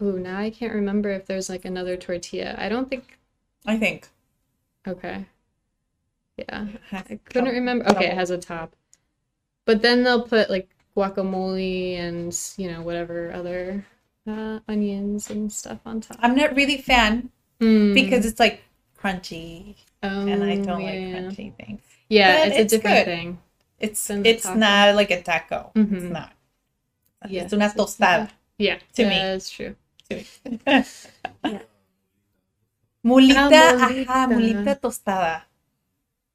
Ooh, 0.00 0.18
now 0.18 0.38
I 0.38 0.48
can't 0.48 0.72
remember 0.72 1.10
if 1.10 1.26
there's 1.26 1.50
like 1.50 1.66
another 1.66 1.98
tortilla. 1.98 2.54
I 2.56 2.70
don't 2.70 2.88
think 2.88 3.18
I 3.66 3.76
think. 3.76 4.08
okay. 4.88 5.26
Yeah. 6.36 6.66
I 6.92 7.18
couldn't 7.24 7.54
remember. 7.54 7.88
Okay, 7.90 8.06
it 8.06 8.14
has 8.14 8.30
a 8.30 8.38
top. 8.38 8.74
But 9.66 9.82
then 9.82 10.02
they'll 10.04 10.22
put 10.26 10.50
like 10.50 10.68
guacamole 10.96 11.96
and, 11.98 12.36
you 12.56 12.70
know, 12.70 12.82
whatever 12.82 13.32
other 13.32 13.84
uh, 14.28 14.60
onions 14.68 15.30
and 15.30 15.52
stuff 15.52 15.78
on 15.86 16.00
top. 16.00 16.18
I'm 16.20 16.34
not 16.34 16.54
really 16.56 16.78
fan 16.78 17.30
Mm. 17.60 17.94
because 17.94 18.26
it's 18.26 18.40
like 18.40 18.62
crunchy, 18.98 19.76
and 20.02 20.42
I 20.42 20.58
Oh, 20.58 20.64
don't 20.64 20.80
yeah, 20.82 20.90
like 20.90 21.24
crunchy 21.36 21.54
things. 21.56 21.80
Yeah, 22.08 22.44
it's, 22.46 22.56
it's 22.58 22.72
a 22.72 22.76
different 22.76 22.96
good. 22.98 23.04
thing. 23.04 23.38
It's 23.78 24.10
it's 24.10 24.42
taco. 24.42 24.58
not 24.58 24.94
like 24.96 25.10
a 25.12 25.22
taco. 25.22 25.70
It's 25.76 25.90
Mhm. 25.90 26.10
not. 26.10 26.32
Yeah, 27.28 27.44
It's 27.44 27.52
una 27.54 27.66
it's- 27.66 27.78
it's 27.78 27.96
tostada. 27.96 28.28
Yeah, 28.58 28.78
To 28.94 29.02
me. 29.06 29.14
That's 29.18 29.50
true. 29.50 29.76
to 30.10 30.16
me. 30.16 30.26
mulita, 33.04 33.48
Ah, 33.52 33.86
ajá, 33.86 34.26
mulita. 34.28 34.28
mulita 34.34 34.72
tostada. 34.80 35.42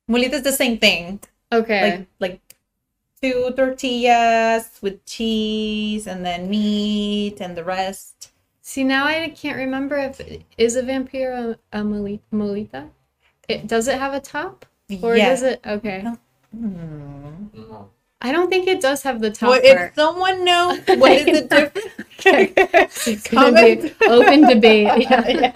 Mulita 0.10 0.34
is 0.34 0.44
the 0.44 0.52
same 0.52 0.78
thing. 0.80 1.20
Okay. 1.52 1.82
Like 2.00 2.08
like 2.20 2.42
two 3.22 3.52
tortillas 3.56 4.80
with 4.82 5.06
cheese 5.06 6.08
and 6.08 6.26
then 6.26 6.50
meat 6.50 7.40
and 7.42 7.56
the 7.56 7.64
rest. 7.64 8.32
See, 8.62 8.84
now 8.84 9.06
I 9.06 9.30
can't 9.30 9.58
remember 9.58 9.98
if 9.98 10.22
is 10.58 10.76
a 10.76 10.84
vampiro 10.84 11.58
a, 11.74 11.80
a 11.80 11.82
moli- 11.84 12.22
molita. 12.32 12.90
It 13.48 13.68
does 13.68 13.88
it 13.88 13.98
have 13.98 14.14
a 14.14 14.20
top 14.20 14.66
or 15.02 15.16
Yeah. 15.16 15.30
does 15.30 15.44
it? 15.44 15.60
Okay, 15.66 16.04
mm-hmm. 16.56 17.46
No. 17.54 17.90
I 18.22 18.34
don't 18.34 18.50
think 18.50 18.68
it 18.68 18.82
does 18.82 19.02
have 19.04 19.22
the 19.22 19.32
top 19.32 19.50
Well, 19.50 19.62
if 19.64 19.96
someone 19.96 20.44
knows 20.44 20.80
what 20.88 21.12
is 21.14 21.26
the 21.26 21.48
difference, 21.48 23.08
It's 23.08 23.28
be 23.30 23.36
comment. 23.38 23.94
open 24.02 24.42
debate. 24.48 24.88
Yeah. 25.10 25.54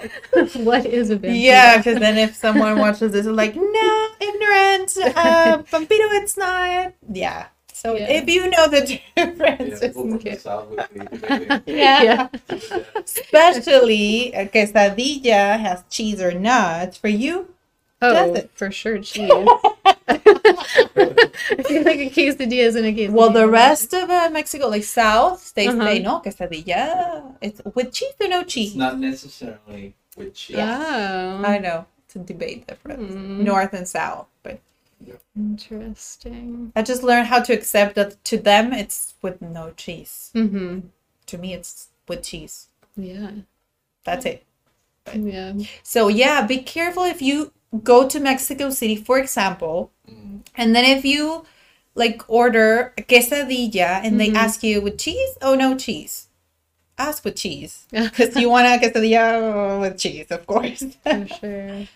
what 0.64 0.86
is 0.86 1.10
a 1.10 1.18
vampiro? 1.18 1.42
Yeah, 1.42 1.78
because 1.78 2.00
then 2.00 2.18
if 2.18 2.36
someone 2.36 2.80
watches 2.80 3.12
this, 3.12 3.26
they're 3.26 3.34
like, 3.34 3.56
no, 3.56 4.08
ignorant, 4.22 4.96
uh, 5.18 5.58
vampiro, 5.70 6.08
it's 6.22 6.38
not. 6.38 6.94
Yeah. 7.12 7.48
So 7.74 7.96
Yeah. 7.98 8.08
if 8.12 8.30
you 8.30 8.50
know 8.50 8.68
the 8.70 8.82
difference, 9.16 9.60
Yeah, 9.60 9.68
just 9.68 9.82
people 9.82 10.04
in 10.04 10.10
from 10.12 10.18
the 10.20 10.24
case. 10.24 10.42
south 10.44 10.70
would 10.70 10.88
be 10.94 11.00
debating. 11.18 11.62
Yeah. 11.66 12.02
yeah. 12.04 12.28
Especially 12.96 14.32
a 14.34 14.48
quesadilla 14.48 15.60
has 15.60 15.84
cheese 15.90 16.22
or 16.22 16.32
not. 16.32 16.96
For 16.96 17.10
you, 17.10 17.50
Oh, 18.04 18.42
for 18.56 18.72
sure, 18.72 19.00
cheese. 19.00 19.32
I 20.08 21.64
feel 21.68 21.84
like 21.84 22.00
a 22.00 22.10
quesadilla 22.10 22.64
isn't 22.70 22.86
a 22.86 22.94
quesadilla. 22.94 23.10
well, 23.12 23.30
the 23.32 23.48
rest 23.48 23.94
of 23.94 24.10
uh, 24.10 24.30
Mexico, 24.32 24.68
like 24.68 24.84
South, 24.84 25.54
they 25.54 25.68
Uh-huh. 25.68 25.86
say 25.86 26.00
no 26.00 26.20
quesadilla. 26.22 27.36
It's 27.42 27.62
with 27.76 27.92
cheese 27.94 28.14
or 28.20 28.28
no 28.28 28.40
It's 28.42 28.54
cheese. 28.54 28.76
not 28.76 29.00
necessarily 29.00 29.96
with 30.18 30.34
cheese. 30.36 30.58
Oh, 30.60 31.42
I 31.46 31.58
know 31.60 31.86
it's 32.06 32.16
a 32.16 32.20
debate 32.20 32.68
difference, 32.68 33.14
Hmm. 33.14 33.44
North 33.44 33.74
and 33.74 33.88
South, 33.88 34.28
but 34.44 34.60
interesting. 35.36 36.72
I 36.76 36.82
just 36.82 37.04
learned 37.04 37.28
how 37.28 37.42
to 37.42 37.54
accept 37.54 37.96
that 37.96 38.24
to 38.26 38.38
them 38.38 38.74
it's 38.74 39.16
with 39.22 39.42
no 39.42 39.72
cheese. 39.76 40.32
Mm-hmm. 40.36 40.80
To 41.28 41.38
me, 41.38 41.54
it's 41.54 41.90
with 42.08 42.24
cheese. 42.24 42.68
Yeah. 42.96 43.32
That's 44.04 44.26
it. 44.26 44.44
Yeah. 45.14 45.54
So 45.84 46.08
yeah, 46.08 46.46
be 46.46 46.60
careful 46.60 47.04
if 47.04 47.22
you 47.22 47.52
go 47.84 48.08
to 48.08 48.20
Mexico 48.20 48.70
City, 48.70 48.96
for 48.96 49.18
example, 49.20 49.92
Mm. 50.10 50.42
and 50.56 50.76
then 50.76 50.86
if 50.86 51.06
you 51.06 51.46
like 51.96 52.24
order 52.28 52.94
a 52.98 53.02
quesadilla 53.02 54.02
and 54.04 54.20
they 54.20 54.30
Mhm. 54.30 54.36
ask 54.36 54.64
you 54.64 54.82
with 54.82 54.98
cheese, 55.00 55.38
oh 55.42 55.56
no 55.56 55.76
cheese. 55.78 56.28
Ask 56.98 57.24
with 57.26 57.36
cheese 57.36 57.86
because 57.92 58.36
you 58.36 58.50
want 58.50 58.68
a 58.68 58.78
quesadilla 58.84 59.80
with 59.82 59.98
cheese, 60.00 60.28
of 60.30 60.46
course. 60.46 60.84
For 61.04 61.28
sure. 61.28 61.88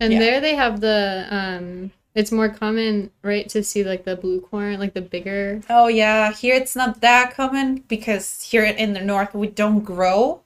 And 0.00 0.12
Yeah. 0.12 0.18
there 0.20 0.40
they 0.40 0.54
have 0.54 0.80
the 0.80 1.26
um 1.30 1.90
it's 2.14 2.32
more 2.32 2.48
common, 2.48 3.10
right, 3.22 3.48
to 3.50 3.62
see 3.62 3.84
like 3.84 4.02
the 4.04 4.16
blue 4.16 4.40
corn, 4.40 4.78
like 4.80 4.94
the 4.94 5.02
bigger 5.02 5.62
oh 5.70 5.86
yeah, 5.88 6.32
here 6.32 6.54
it's 6.54 6.74
not 6.76 7.00
that 7.00 7.34
common 7.34 7.84
because 7.88 8.42
here 8.50 8.64
in 8.64 8.92
the 8.92 9.00
north 9.00 9.34
we 9.34 9.46
don't 9.48 9.80
grow 9.84 10.40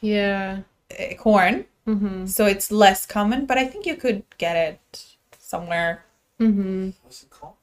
Yeah. 0.00 0.58
uh, 0.98 1.14
corn, 1.18 1.64
Mm-hmm. 1.90 2.26
so 2.26 2.46
it's 2.46 2.70
less 2.70 3.06
common. 3.06 3.46
But 3.46 3.58
I 3.58 3.66
think 3.66 3.86
you 3.86 3.96
could 3.96 4.22
get 4.38 4.56
it 4.56 5.04
somewhere. 5.38 6.04
Mm-hmm. 6.38 6.90
What's 7.02 7.22
it 7.24 7.30
called? 7.30 7.56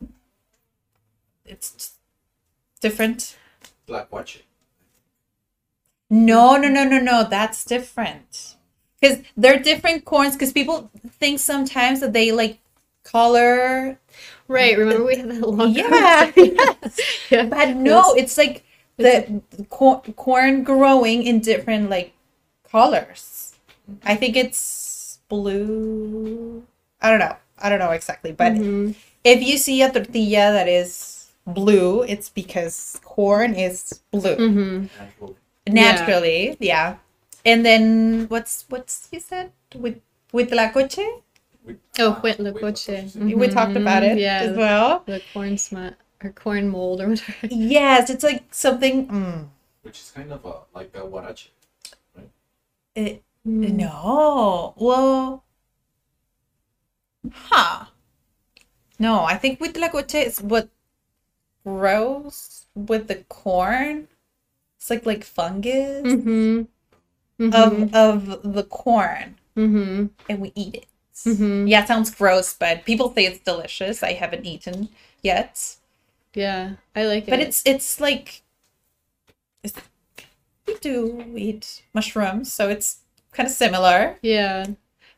It's 1.45 1.71
just 1.71 1.93
different. 2.81 3.37
Black 3.85 4.11
watching. 4.11 4.41
No, 6.09 6.57
no, 6.57 6.67
no, 6.67 6.83
no, 6.83 6.99
no. 6.99 7.25
That's 7.29 7.63
different. 7.65 8.55
Because 8.99 9.19
they're 9.35 9.59
different 9.59 10.05
corns. 10.05 10.33
Because 10.35 10.51
people 10.51 10.91
think 11.19 11.39
sometimes 11.39 11.99
that 12.01 12.13
they 12.13 12.31
like 12.31 12.59
color. 13.03 13.99
Right. 14.47 14.77
Remember 14.77 15.05
we 15.05 15.17
had 15.17 15.29
that 15.29 15.41
long 15.47 15.71
Yeah, 15.71 16.31
conversation? 16.31 16.57
yeah. 17.29 17.45
but 17.45 17.75
no, 17.75 18.13
it's 18.13 18.37
like 18.37 18.63
the 18.97 19.41
corn 19.69 20.63
growing 20.63 21.23
in 21.23 21.39
different 21.39 21.89
like 21.89 22.13
colors. 22.69 23.46
I 24.03 24.15
think 24.15 24.35
it's 24.35 25.19
blue. 25.29 26.63
I 27.01 27.09
don't 27.09 27.19
know. 27.19 27.35
I 27.59 27.69
don't 27.69 27.79
know 27.79 27.91
exactly. 27.91 28.31
But 28.31 28.53
Mhm. 28.53 28.95
if 29.23 29.41
you 29.41 29.57
see 29.57 29.81
a 29.81 29.91
tortilla 29.91 30.51
that 30.53 30.67
is 30.67 31.31
blue, 31.45 32.03
it's 32.03 32.29
because 32.29 32.99
corn 33.03 33.53
is 33.55 34.01
blue. 34.11 34.37
Mhm. 34.37 34.89
Naturally 35.67 36.55
yeah 36.59 36.95
and 37.45 37.65
then 37.65 38.25
what's 38.29 38.63
what's 38.69 39.09
you 39.11 39.19
said 39.19 39.51
with 39.75 39.99
huitlacoche 40.31 41.03
With, 41.65 41.77
Oh, 41.99 42.11
uh, 42.11 42.21
huitlacoche. 42.21 43.11
huitlacoche. 43.11 43.35
we 43.35 43.47
talked 43.49 43.75
about 43.75 44.03
it. 44.03 44.17
Yeah. 44.17 44.39
as 44.47 44.55
well 44.55 45.03
The 45.05 45.19
corn 45.33 45.57
smut 45.57 45.95
or 46.23 46.31
corn 46.31 46.69
mold 46.69 47.01
or 47.01 47.09
whatever. 47.09 47.47
yes 47.51 48.09
it's 48.09 48.23
like 48.23 48.43
something 48.51 49.07
mm, 49.07 49.47
Which 49.83 49.99
is 49.99 50.11
kind 50.15 50.31
of 50.31 50.45
a, 50.45 50.55
like 50.73 50.95
a 50.95 51.01
huarache. 51.03 51.49
it, 52.95 53.21
Mm. 53.21 53.21
No 53.47 54.73
well 54.75 55.45
huh 57.31 57.85
no 58.99 59.23
i 59.25 59.35
think 59.37 59.59
huitlacoche 59.59 60.15
is 60.25 60.41
what 60.41 60.69
grows 61.65 62.65
with 62.75 63.07
the 63.07 63.17
corn 63.29 64.07
it's 64.77 64.89
like 64.89 65.05
like 65.05 65.23
fungus 65.23 66.03
Mm-hmm. 66.03 66.63
of 67.53 67.93
of 67.93 68.53
the 68.53 68.63
corn 68.63 69.35
Mm-hmm. 69.57 70.07
and 70.29 70.39
we 70.41 70.51
eat 70.55 70.75
it 70.75 70.87
Mhm. 71.25 71.67
Yeah, 71.69 71.81
it 71.83 71.87
sounds 71.87 72.13
gross, 72.13 72.53
but 72.53 72.85
people 72.85 73.13
say 73.13 73.25
it's 73.25 73.39
delicious. 73.39 74.03
I 74.03 74.13
haven't 74.13 74.45
eaten 74.45 74.89
yet, 75.23 75.77
Yeah, 76.35 76.75
I 76.95 77.05
like 77.05 77.27
it. 77.27 77.31
but 77.31 77.39
it's 77.39 77.63
it's 77.65 77.99
like 77.99 78.43
it's, 79.63 79.73
we 80.67 80.75
do 80.79 81.33
eat 81.37 81.83
mushrooms, 81.93 82.51
so 82.51 82.69
it's 82.69 82.99
kind 83.37 83.47
of 83.47 83.53
similar. 83.53 84.17
yeah, 84.21 84.65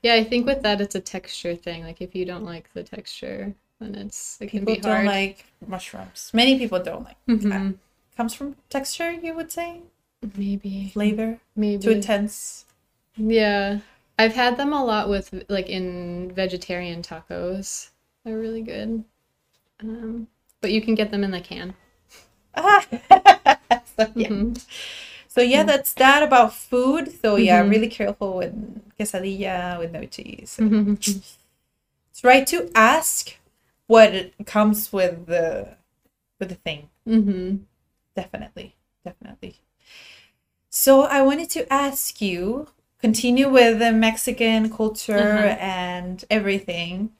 yeah. 0.03 0.13
I 0.13 0.23
think 0.23 0.45
with 0.45 0.61
that, 0.63 0.81
it's 0.81 0.95
a 0.95 0.99
texture 0.99 1.55
thing. 1.55 1.83
Like 1.83 2.01
if 2.01 2.13
you 2.13 2.25
don't 2.25 2.43
like 2.45 2.71
the 2.73 2.83
texture, 2.83 3.55
then 3.79 3.95
it's 3.95 4.37
it 4.41 4.47
can 4.51 4.59
People 4.59 4.75
be 4.75 4.81
don't 4.81 5.05
like 5.05 5.45
mushrooms. 5.65 6.29
Many 6.33 6.57
people 6.59 6.79
don't 6.83 7.03
like. 7.05 7.17
Mhm. 7.27 7.75
Comes 8.17 8.33
from 8.33 8.55
texture, 8.69 9.11
you 9.13 9.33
would 9.33 9.49
say, 9.49 9.79
Maybe, 10.35 10.89
flavor, 10.93 11.39
maybe. 11.55 11.81
too 11.81 11.91
intense. 11.91 12.65
Yeah, 13.15 13.79
I've 14.17 14.33
had 14.33 14.57
them 14.57 14.73
a 14.73 14.83
lot 14.83 15.07
with 15.09 15.45
like 15.47 15.69
in 15.69 16.31
vegetarian 16.35 17.01
tacos. 17.01 17.91
They're 18.25 18.37
really 18.37 18.61
good. 18.61 19.05
Um, 19.81 20.27
but 20.59 20.71
you 20.73 20.81
can 20.81 20.95
get 20.95 21.11
them 21.11 21.23
in 21.23 21.31
the 21.31 21.39
can. 21.39 21.73
Ah. 22.55 22.83
so, 23.95 24.11
yeah. 24.15 24.27
Mhm. 24.27 24.65
So 25.39 25.43
yeah, 25.43 25.63
that's 25.63 25.93
that 25.93 26.21
about 26.21 26.53
food. 26.53 27.13
So 27.21 27.37
yeah, 27.37 27.63
Mhm. 27.63 27.69
really 27.69 27.87
careful 27.87 28.35
with 28.35 28.53
quesadilla 28.99 29.79
with 29.79 29.93
no 29.93 30.03
cheese. 30.03 30.57
Mhm. 30.59 30.97
It's 32.11 32.23
right 32.25 32.45
to 32.47 32.69
ask 32.75 33.37
what 33.87 34.33
comes 34.45 34.91
with 34.91 35.27
the 35.27 35.77
with 36.39 36.49
the 36.49 36.55
thing. 36.55 36.89
Mhm. 37.07 37.59
Definitely, 38.17 38.75
definitely. 39.05 39.55
So 40.69 41.03
I 41.03 41.21
wanted 41.21 41.49
to 41.51 41.71
ask 41.71 42.21
you, 42.21 42.67
continue 42.99 43.47
with 43.49 43.79
the 43.79 43.93
Mexican 43.93 44.69
culture 44.69 45.55
and 45.57 46.25
everything. 46.29 47.11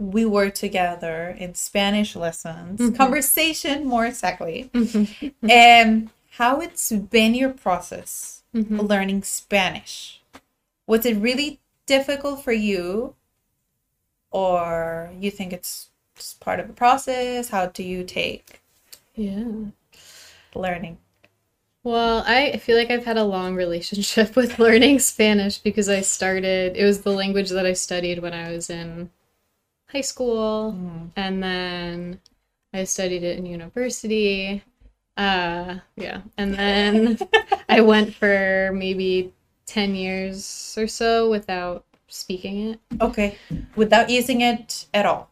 We 0.00 0.24
were 0.24 0.50
together 0.50 1.36
in 1.38 1.54
Spanish 1.54 2.16
lessons, 2.16 2.80
conversation 2.96 3.86
more 3.86 4.04
exactly. 4.04 4.68
Mhm. 4.74 6.08
How 6.36 6.60
it's 6.60 6.90
been 6.90 7.34
your 7.34 7.50
process 7.50 8.42
Mhm. 8.54 8.88
learning 8.88 9.22
Spanish? 9.22 10.20
Was 10.86 11.06
it 11.06 11.14
really 11.16 11.60
difficult 11.86 12.42
for 12.42 12.52
you, 12.52 13.14
or 14.30 15.12
you 15.18 15.30
think 15.30 15.52
it's 15.52 15.90
just 16.16 16.40
part 16.40 16.60
of 16.60 16.66
the 16.66 16.72
process? 16.74 17.50
How 17.50 17.66
do 17.66 17.82
you 17.82 18.04
take 18.04 18.60
Yeah. 19.14 19.70
learning? 20.54 20.98
Well, 21.84 22.24
I 22.26 22.56
feel 22.56 22.76
like 22.78 22.90
I've 22.90 23.04
had 23.04 23.18
a 23.18 23.24
long 23.24 23.54
relationship 23.54 24.34
with 24.36 24.58
learning 24.58 24.98
Spanish 25.00 25.58
because 25.58 25.88
I 25.88 26.00
started, 26.00 26.76
it 26.76 26.84
was 26.84 27.02
the 27.02 27.12
language 27.12 27.50
that 27.50 27.66
I 27.66 27.74
studied 27.74 28.20
when 28.20 28.32
I 28.32 28.50
was 28.50 28.70
in 28.70 29.10
high 29.88 30.00
school, 30.00 30.72
Mm. 30.72 31.10
and 31.16 31.42
then 31.42 32.20
I 32.72 32.84
studied 32.84 33.22
it 33.22 33.38
in 33.38 33.46
university. 33.46 34.62
Uh, 35.16 35.78
yeah. 35.96 36.22
And 36.36 36.54
then 36.54 37.18
I 37.68 37.80
went 37.80 38.14
for 38.14 38.70
maybe 38.74 39.32
10 39.66 39.94
years 39.94 40.74
or 40.78 40.86
so 40.86 41.30
without 41.30 41.84
speaking 42.08 42.70
it. 42.70 42.80
Okay, 43.00 43.38
without 43.76 44.10
using 44.10 44.40
it 44.40 44.86
at 44.94 45.06
all. 45.06 45.30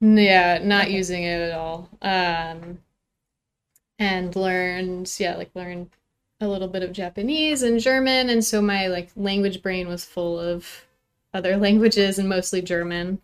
Yeah, 0.00 0.58
not 0.62 0.86
Okay. 0.86 0.96
using 0.96 1.24
it 1.24 1.40
at 1.40 1.52
all. 1.52 1.88
Um, 2.02 2.78
and 3.98 4.34
learned, 4.36 5.12
yeah, 5.18 5.36
like 5.36 5.50
learned 5.54 5.90
a 6.40 6.48
little 6.48 6.68
bit 6.68 6.82
of 6.82 6.92
Japanese 6.92 7.62
and 7.62 7.80
German, 7.80 8.28
and 8.28 8.44
so 8.44 8.60
my 8.60 8.86
like 8.88 9.10
language 9.16 9.62
brain 9.62 9.88
was 9.88 10.04
full 10.04 10.38
of 10.38 10.84
other 11.32 11.56
languages 11.66 12.18
and 12.18 12.28
mostly 12.28 12.62
German. 12.62 13.20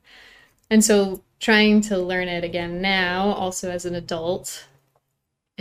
and 0.71 0.85
so 0.85 1.23
trying 1.41 1.81
to 1.83 1.99
learn 1.99 2.29
it 2.29 2.45
again 2.45 2.81
now, 2.83 3.33
also 3.35 3.71
as 3.71 3.87
an 3.87 3.95
adult 3.97 4.67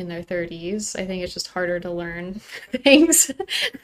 in 0.01 0.09
their 0.09 0.23
30s, 0.23 0.99
I 0.99 1.05
think 1.05 1.23
it's 1.23 1.33
just 1.33 1.47
harder 1.47 1.79
to 1.79 1.91
learn 1.91 2.33
things 2.71 3.31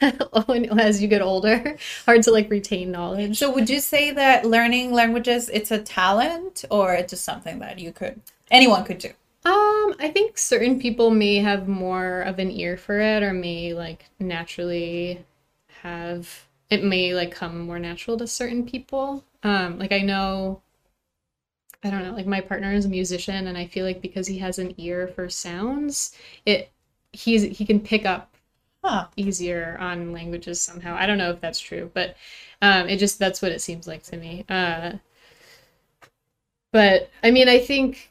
as 0.02 1.00
you 1.00 1.08
get 1.08 1.22
older. 1.22 1.78
Hard 2.04 2.22
to 2.24 2.30
like 2.30 2.50
retain 2.50 2.90
knowledge. 2.90 3.38
So 3.38 3.50
would 3.52 3.70
you 3.70 3.80
say 3.80 4.10
that 4.10 4.44
learning 4.44 4.92
languages 4.92 5.48
it's 5.48 5.70
a 5.70 5.78
talent 5.78 6.64
or 6.70 6.92
it's 6.92 7.12
just 7.12 7.24
something 7.24 7.60
that 7.60 7.78
you 7.78 7.92
could 7.92 8.20
anyone 8.50 8.84
could 8.84 8.98
do? 8.98 9.08
Um, 9.44 9.94
I 9.98 10.10
think 10.12 10.36
certain 10.36 10.78
people 10.78 11.10
may 11.10 11.36
have 11.36 11.68
more 11.68 12.20
of 12.22 12.38
an 12.38 12.50
ear 12.50 12.76
for 12.76 13.00
it 13.00 13.22
or 13.22 13.32
may 13.32 13.72
like 13.72 14.04
naturally 14.18 15.24
have 15.82 16.44
it 16.68 16.84
may 16.84 17.14
like 17.14 17.30
come 17.30 17.60
more 17.60 17.78
natural 17.78 18.18
to 18.18 18.26
certain 18.26 18.66
people. 18.66 19.24
Um, 19.42 19.78
like 19.78 19.92
I 19.92 20.00
know 20.00 20.60
I 21.84 21.90
don't 21.90 22.02
know, 22.04 22.12
like 22.12 22.26
my 22.26 22.40
partner 22.40 22.72
is 22.72 22.84
a 22.84 22.88
musician 22.88 23.46
and 23.46 23.56
I 23.56 23.66
feel 23.66 23.86
like 23.86 24.00
because 24.02 24.26
he 24.26 24.38
has 24.38 24.58
an 24.58 24.74
ear 24.78 25.08
for 25.08 25.28
sounds, 25.28 26.14
it 26.44 26.70
he's 27.12 27.42
he 27.42 27.64
can 27.64 27.80
pick 27.80 28.04
up 28.04 28.34
Huh. 28.84 29.08
easier 29.16 29.76
on 29.80 30.12
languages 30.12 30.60
somehow. 30.62 30.96
I 30.96 31.06
don't 31.06 31.18
know 31.18 31.30
if 31.32 31.40
that's 31.40 31.60
true, 31.60 31.90
but 31.94 32.16
um, 32.62 32.88
it 32.88 32.98
just 32.98 33.18
that's 33.18 33.42
what 33.42 33.52
it 33.52 33.60
seems 33.62 33.86
like 33.88 34.02
to 34.04 34.16
me. 34.16 34.44
Uh, 34.48 34.94
but 36.72 37.10
I 37.22 37.30
mean, 37.30 37.48
I 37.48 37.58
think, 37.58 38.10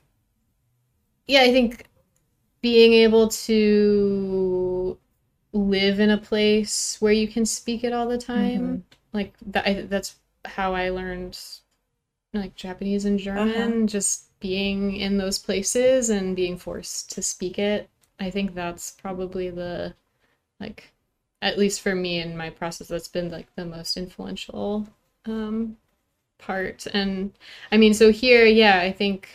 yeah, 1.28 1.42
I 1.42 1.52
think 1.52 1.86
being 2.62 2.94
able 2.94 3.30
to 3.30 4.98
live 5.54 6.00
in 6.00 6.12
a 6.12 6.18
place 6.18 6.98
where 7.02 7.14
you 7.14 7.28
can 7.28 7.46
speak 7.46 7.84
it 7.84 7.94
all 7.94 8.08
the 8.08 8.18
time, 8.18 8.84
like 9.14 9.36
that, 9.48 9.68
I, 9.68 9.74
that's 9.84 10.18
how 10.46 10.76
I 10.76 10.90
learned 10.92 11.40
like 12.40 12.56
Japanese 12.56 13.06
and 13.06 13.20
German. 13.20 13.88
Just 13.88 14.26
being 14.40 14.96
in 14.96 15.18
those 15.18 15.40
places 15.40 16.10
and 16.10 16.36
being 16.36 16.58
forced 16.58 17.12
to 17.14 17.22
speak 17.24 17.58
it. 17.60 17.90
I 18.20 18.30
think 18.30 18.54
that's 18.56 18.92
probably 18.92 19.50
the 19.50 19.94
like 20.60 20.92
at 21.42 21.58
least 21.58 21.82
for 21.82 21.94
me 21.96 22.20
in 22.20 22.36
my 22.38 22.50
process 22.50 22.88
that's 22.88 23.08
been 23.08 23.30
like 23.32 23.48
the 23.56 23.66
most 23.66 23.96
influential 23.98 24.88
um 25.26 25.78
part 26.40 26.88
and 26.94 27.32
i 27.72 27.78
mean 27.78 27.94
so 27.94 28.12
here 28.12 28.46
yeah 28.46 28.80
i 28.80 28.92
think 28.92 29.30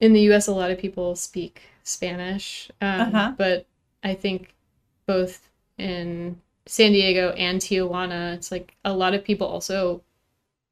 in 0.00 0.12
the 0.12 0.20
us 0.22 0.46
a 0.46 0.52
lot 0.52 0.70
of 0.70 0.78
people 0.78 1.14
speak 1.16 1.62
spanish 1.84 2.70
um, 2.80 3.00
Uh-huh. 3.14 3.32
but 3.36 3.66
i 4.04 4.14
think 4.14 4.54
both 5.06 5.48
in 5.78 6.40
san 6.66 6.92
diego 6.92 7.30
and 7.32 7.60
tijuana 7.60 8.34
it's 8.34 8.50
like 8.50 8.74
a 8.84 8.92
lot 8.92 9.14
of 9.14 9.24
people 9.24 9.46
also 9.46 10.02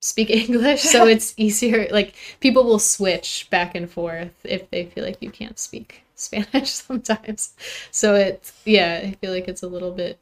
speak 0.05 0.29
english 0.49 0.83
so 0.83 1.07
it's 1.15 1.33
easier 1.39 1.89
like 1.91 2.15
people 2.41 2.63
will 2.65 2.79
switch 2.79 3.49
back 3.49 3.75
and 3.75 3.91
forth 3.91 4.35
if 4.45 4.69
they 4.71 4.85
feel 4.85 5.03
like 5.03 5.17
you 5.23 5.31
can't 5.31 5.59
speak 5.59 6.05
spanish 6.15 6.71
sometimes. 6.89 7.55
So 7.91 8.15
it's 8.15 8.53
yeah 8.67 9.01
i 9.03 9.13
feel 9.13 9.33
like 9.33 9.49
it's 9.49 9.63
a 9.63 9.67
little 9.67 9.93
bit 9.93 10.19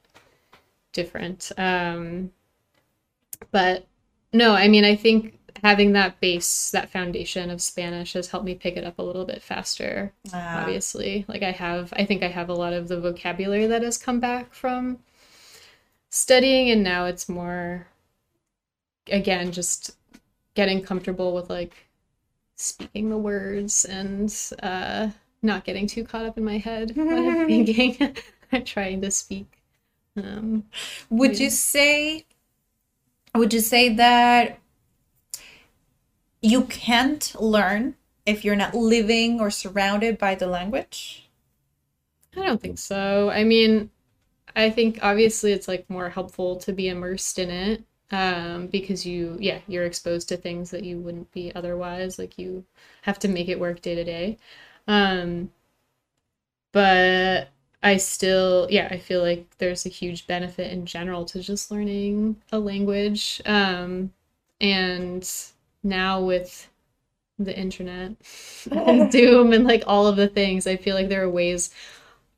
different 0.92 1.50
um 1.58 2.30
but 3.50 3.86
no 4.32 4.54
i 4.54 4.68
mean 4.68 4.84
i 4.84 4.94
think 4.94 5.36
having 5.64 5.92
that 5.92 6.20
base 6.20 6.70
that 6.70 6.90
foundation 6.90 7.50
of 7.50 7.60
spanish 7.60 8.12
has 8.12 8.28
helped 8.28 8.46
me 8.46 8.54
pick 8.54 8.76
it 8.76 8.84
up 8.84 9.00
a 9.00 9.02
little 9.02 9.24
bit 9.24 9.42
faster 9.42 10.12
obviously. 10.32 11.24
Like 11.26 11.42
i 11.42 11.50
have 11.50 11.92
i 11.96 12.04
think 12.04 12.22
i 12.22 12.28
have 12.28 12.48
a 12.48 12.54
lot 12.54 12.72
of 12.72 12.86
the 12.86 13.00
vocabulary 13.00 13.66
that 13.66 13.82
has 13.82 13.98
come 13.98 14.20
back 14.20 14.54
from 14.54 15.00
studying 16.08 16.70
and 16.70 16.84
now 16.84 17.06
it's 17.06 17.28
more 17.28 17.88
again 19.10 19.52
just 19.52 19.96
getting 20.54 20.82
comfortable 20.82 21.34
with 21.34 21.50
like 21.50 21.88
speaking 22.56 23.10
the 23.10 23.16
words 23.16 23.84
and 23.84 24.34
uh 24.62 25.08
not 25.42 25.64
getting 25.64 25.86
too 25.86 26.04
caught 26.04 26.24
up 26.24 26.38
in 26.38 26.44
my 26.44 26.58
head 26.58 26.92
when 26.96 27.08
i'm 27.08 27.46
thinking 27.46 28.16
i'm 28.52 28.64
trying 28.64 29.00
to 29.00 29.10
speak 29.10 29.62
um 30.16 30.64
Would 31.10 31.38
you 31.40 31.50
say 31.50 32.26
would 33.34 33.52
you 33.52 33.60
say 33.60 33.88
that 33.94 34.58
you 36.42 36.64
can't 36.64 37.34
learn 37.40 37.94
if 38.26 38.44
you're 38.44 38.56
not 38.56 38.74
living 38.74 39.40
or 39.40 39.50
surrounded 39.50 40.18
by 40.18 40.34
the 40.34 40.46
language? 40.46 41.30
I 42.36 42.44
don't 42.44 42.60
think 42.60 42.78
so. 42.78 43.30
I 43.30 43.44
mean, 43.44 43.90
I 44.54 44.70
think 44.70 44.98
obviously 45.02 45.52
it's 45.52 45.68
like 45.68 45.88
more 45.88 46.10
helpful 46.10 46.56
to 46.56 46.72
be 46.72 46.88
immersed 46.88 47.38
in 47.38 47.50
it 47.50 47.84
um, 48.12 48.66
because 48.68 49.06
you, 49.06 49.36
yeah, 49.40 49.60
you're 49.66 49.86
exposed 49.86 50.28
to 50.28 50.36
things 50.36 50.70
that 50.70 50.84
you 50.84 50.98
wouldn't 50.98 51.32
be 51.32 51.52
otherwise. 51.54 52.18
Like 52.18 52.38
you 52.38 52.64
have 53.02 53.18
to 53.20 53.28
make 53.28 53.48
it 53.48 53.58
work 53.58 53.80
day 53.80 53.94
to 53.94 54.04
day. 54.04 54.38
Um, 54.86 55.50
but 56.72 57.48
I 57.82 57.96
still, 57.96 58.68
yeah, 58.70 58.88
I 58.90 58.98
feel 58.98 59.22
like 59.22 59.46
there's 59.58 59.86
a 59.86 59.90
huge 59.90 60.26
benefit 60.26 60.70
in 60.72 60.86
general 60.86 61.24
to 61.26 61.40
just 61.40 61.70
learning 61.70 62.36
a 62.52 62.58
language. 62.58 63.40
Um, 63.46 64.12
and 64.60 65.28
now 65.82 66.20
with 66.20 66.68
the 67.38 67.58
internet 67.58 68.12
and 68.70 69.10
Zoom 69.12 69.52
and 69.52 69.64
like 69.64 69.84
all 69.86 70.06
of 70.06 70.16
the 70.16 70.28
things, 70.28 70.66
I 70.66 70.76
feel 70.76 70.94
like 70.94 71.08
there 71.08 71.24
are 71.24 71.30
ways 71.30 71.70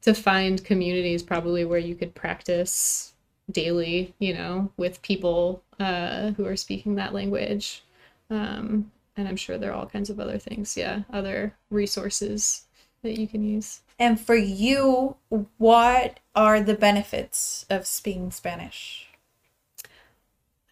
to 0.03 0.15
find 0.15 0.65
communities 0.65 1.23
probably 1.23 1.65
where 1.65 1.79
you 1.79 1.95
could 1.95 2.15
practice 2.15 3.14
daily, 3.51 4.15
you 4.19 4.35
know, 4.35 4.71
with 4.77 5.03
people 5.03 5.63
uh, 5.79 6.31
who 6.33 6.47
are 6.47 6.57
speaking 6.57 6.95
that 6.95 7.15
language. 7.15 7.83
Um, 8.31 8.91
and 9.17 9.29
I'm 9.29 9.37
sure 9.37 9.59
there 9.59 9.71
are 9.71 9.77
all 9.77 9.87
kinds 9.87 10.11
of 10.11 10.19
other 10.19 10.39
things, 10.39 10.77
yeah, 10.77 11.03
other 11.13 11.55
resources 11.71 12.65
that 13.03 13.19
you 13.19 13.29
can 13.29 13.45
use. 13.45 13.81
And 13.99 14.21
for 14.21 14.35
you, 14.35 15.17
what 15.59 16.19
are 16.35 16.61
the 16.61 16.75
benefits 16.75 17.65
of 17.71 17.87
speaking 17.87 18.31
Spanish? 18.31 19.09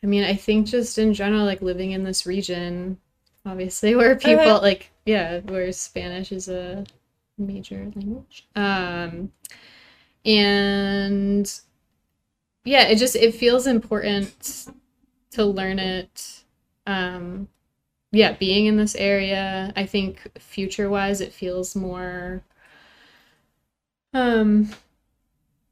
I 0.02 0.06
mean, 0.06 0.24
I 0.24 0.34
think 0.34 0.66
just 0.66 0.98
in 0.98 1.14
general, 1.14 1.44
like 1.44 1.62
living 1.62 1.92
in 1.92 2.02
this 2.02 2.26
region, 2.26 2.98
obviously, 3.46 3.94
where 3.96 4.16
people 4.16 4.60
like, 4.60 4.90
yeah, 5.06 5.40
where 5.40 5.70
Spanish 5.72 6.32
is 6.32 6.48
a 6.48 6.84
major 7.38 7.90
language. 7.94 8.46
Um, 8.56 9.30
and 10.24 11.60
yeah, 12.64 12.84
it 12.88 12.96
just 12.96 13.16
it 13.16 13.34
feels 13.34 13.66
important 13.66 14.68
to 15.32 15.44
learn 15.44 15.78
it. 15.78 16.44
Um, 16.86 17.48
yeah, 18.12 18.34
being 18.34 18.66
in 18.66 18.76
this 18.76 18.96
area, 18.96 19.72
I 19.76 19.86
think 19.86 20.20
future 20.40 20.90
wise, 20.90 21.20
it 21.22 21.32
feels 21.32 21.76
more 21.76 22.44
um 24.14 24.68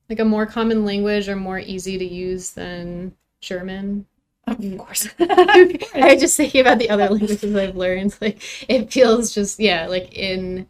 like 0.09 0.19
a 0.19 0.25
more 0.25 0.47
common 0.47 0.85
language 0.85 1.29
or 1.29 1.37
more 1.37 1.59
easy 1.59 1.99
to 1.99 2.05
use 2.05 2.51
than 2.53 3.15
German. 3.41 4.07
Of 4.47 4.59
course. 4.79 5.09
I 5.21 6.17
just 6.19 6.37
thinking 6.37 6.61
about 6.61 6.79
the 6.79 6.91
other 6.91 7.09
languages 7.09 7.55
I've 7.55 7.77
learned. 7.77 8.17
Like 8.21 8.43
it 8.69 8.93
feels 8.93 9.33
just 9.33 9.61
yeah, 9.61 9.87
like 9.87 10.13
in 10.17 10.67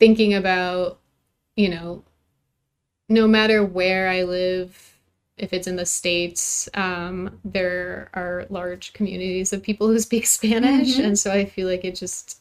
thinking 0.00 0.34
about, 0.34 1.00
you 1.56 1.70
know, 1.70 2.04
no 3.08 3.26
matter 3.26 3.64
where 3.64 4.08
I 4.08 4.22
live, 4.22 4.93
if 5.36 5.52
it's 5.52 5.66
in 5.66 5.76
the 5.76 5.86
States, 5.86 6.68
um, 6.74 7.40
there 7.44 8.08
are 8.14 8.46
large 8.50 8.92
communities 8.92 9.52
of 9.52 9.62
people 9.62 9.88
who 9.88 9.98
speak 9.98 10.26
Spanish. 10.38 10.98
And 10.98 11.18
so 11.18 11.32
I 11.32 11.44
feel 11.44 11.68
like 11.68 11.84
it 11.84 11.96
just 11.96 12.40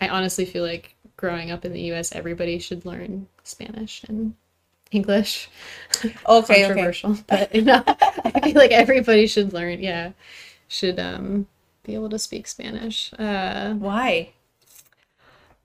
I 0.00 0.08
honestly 0.08 0.44
feel 0.44 0.64
like 0.64 0.94
growing 1.16 1.50
up 1.50 1.64
in 1.64 1.72
the 1.72 1.92
US 1.92 2.14
everybody 2.14 2.58
should 2.58 2.86
learn 2.86 3.26
Spanish 3.44 4.04
and 4.04 4.34
English. 4.90 5.48
Okay, 6.04 6.14
okay. 6.26 6.64
Controversial. 6.66 7.16
But 7.26 7.54
you 7.54 7.62
know, 7.62 7.82
I 7.86 8.40
feel 8.42 8.54
like 8.54 8.70
everybody 8.70 9.26
should 9.26 9.52
learn, 9.52 9.80
yeah. 9.80 10.12
Should 10.68 10.98
um 11.00 11.46
be 11.82 11.94
able 11.94 12.10
to 12.10 12.18
speak 12.18 12.46
Spanish. 12.46 13.12
Uh 13.18 13.74
Why? 13.74 14.32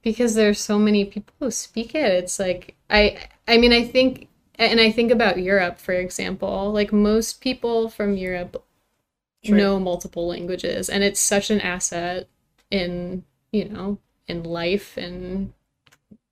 because 0.04 0.36
there's 0.36 0.60
so 0.60 0.78
many 0.78 1.06
people 1.06 1.34
who 1.40 1.50
speak 1.50 1.96
it 1.96 2.12
it's 2.12 2.38
like 2.38 2.76
i 2.90 3.18
i 3.48 3.58
mean 3.58 3.74
i 3.74 3.84
think 3.84 4.28
and 4.72 4.80
i 4.80 4.92
think 4.92 5.12
about 5.12 5.40
europe 5.40 5.80
for 5.80 5.94
example 5.94 6.72
like 6.72 6.92
most 6.92 7.42
people 7.42 7.90
from 7.90 8.16
europe 8.18 8.64
True. 9.46 9.58
know 9.58 9.80
multiple 9.80 10.28
languages 10.28 10.90
and 10.90 11.04
it's 11.04 11.20
such 11.20 11.50
an 11.50 11.62
asset 11.62 12.28
in 12.72 13.24
you 13.52 13.66
know 13.70 13.98
in 14.28 14.44
life 14.44 14.98
and 14.98 15.54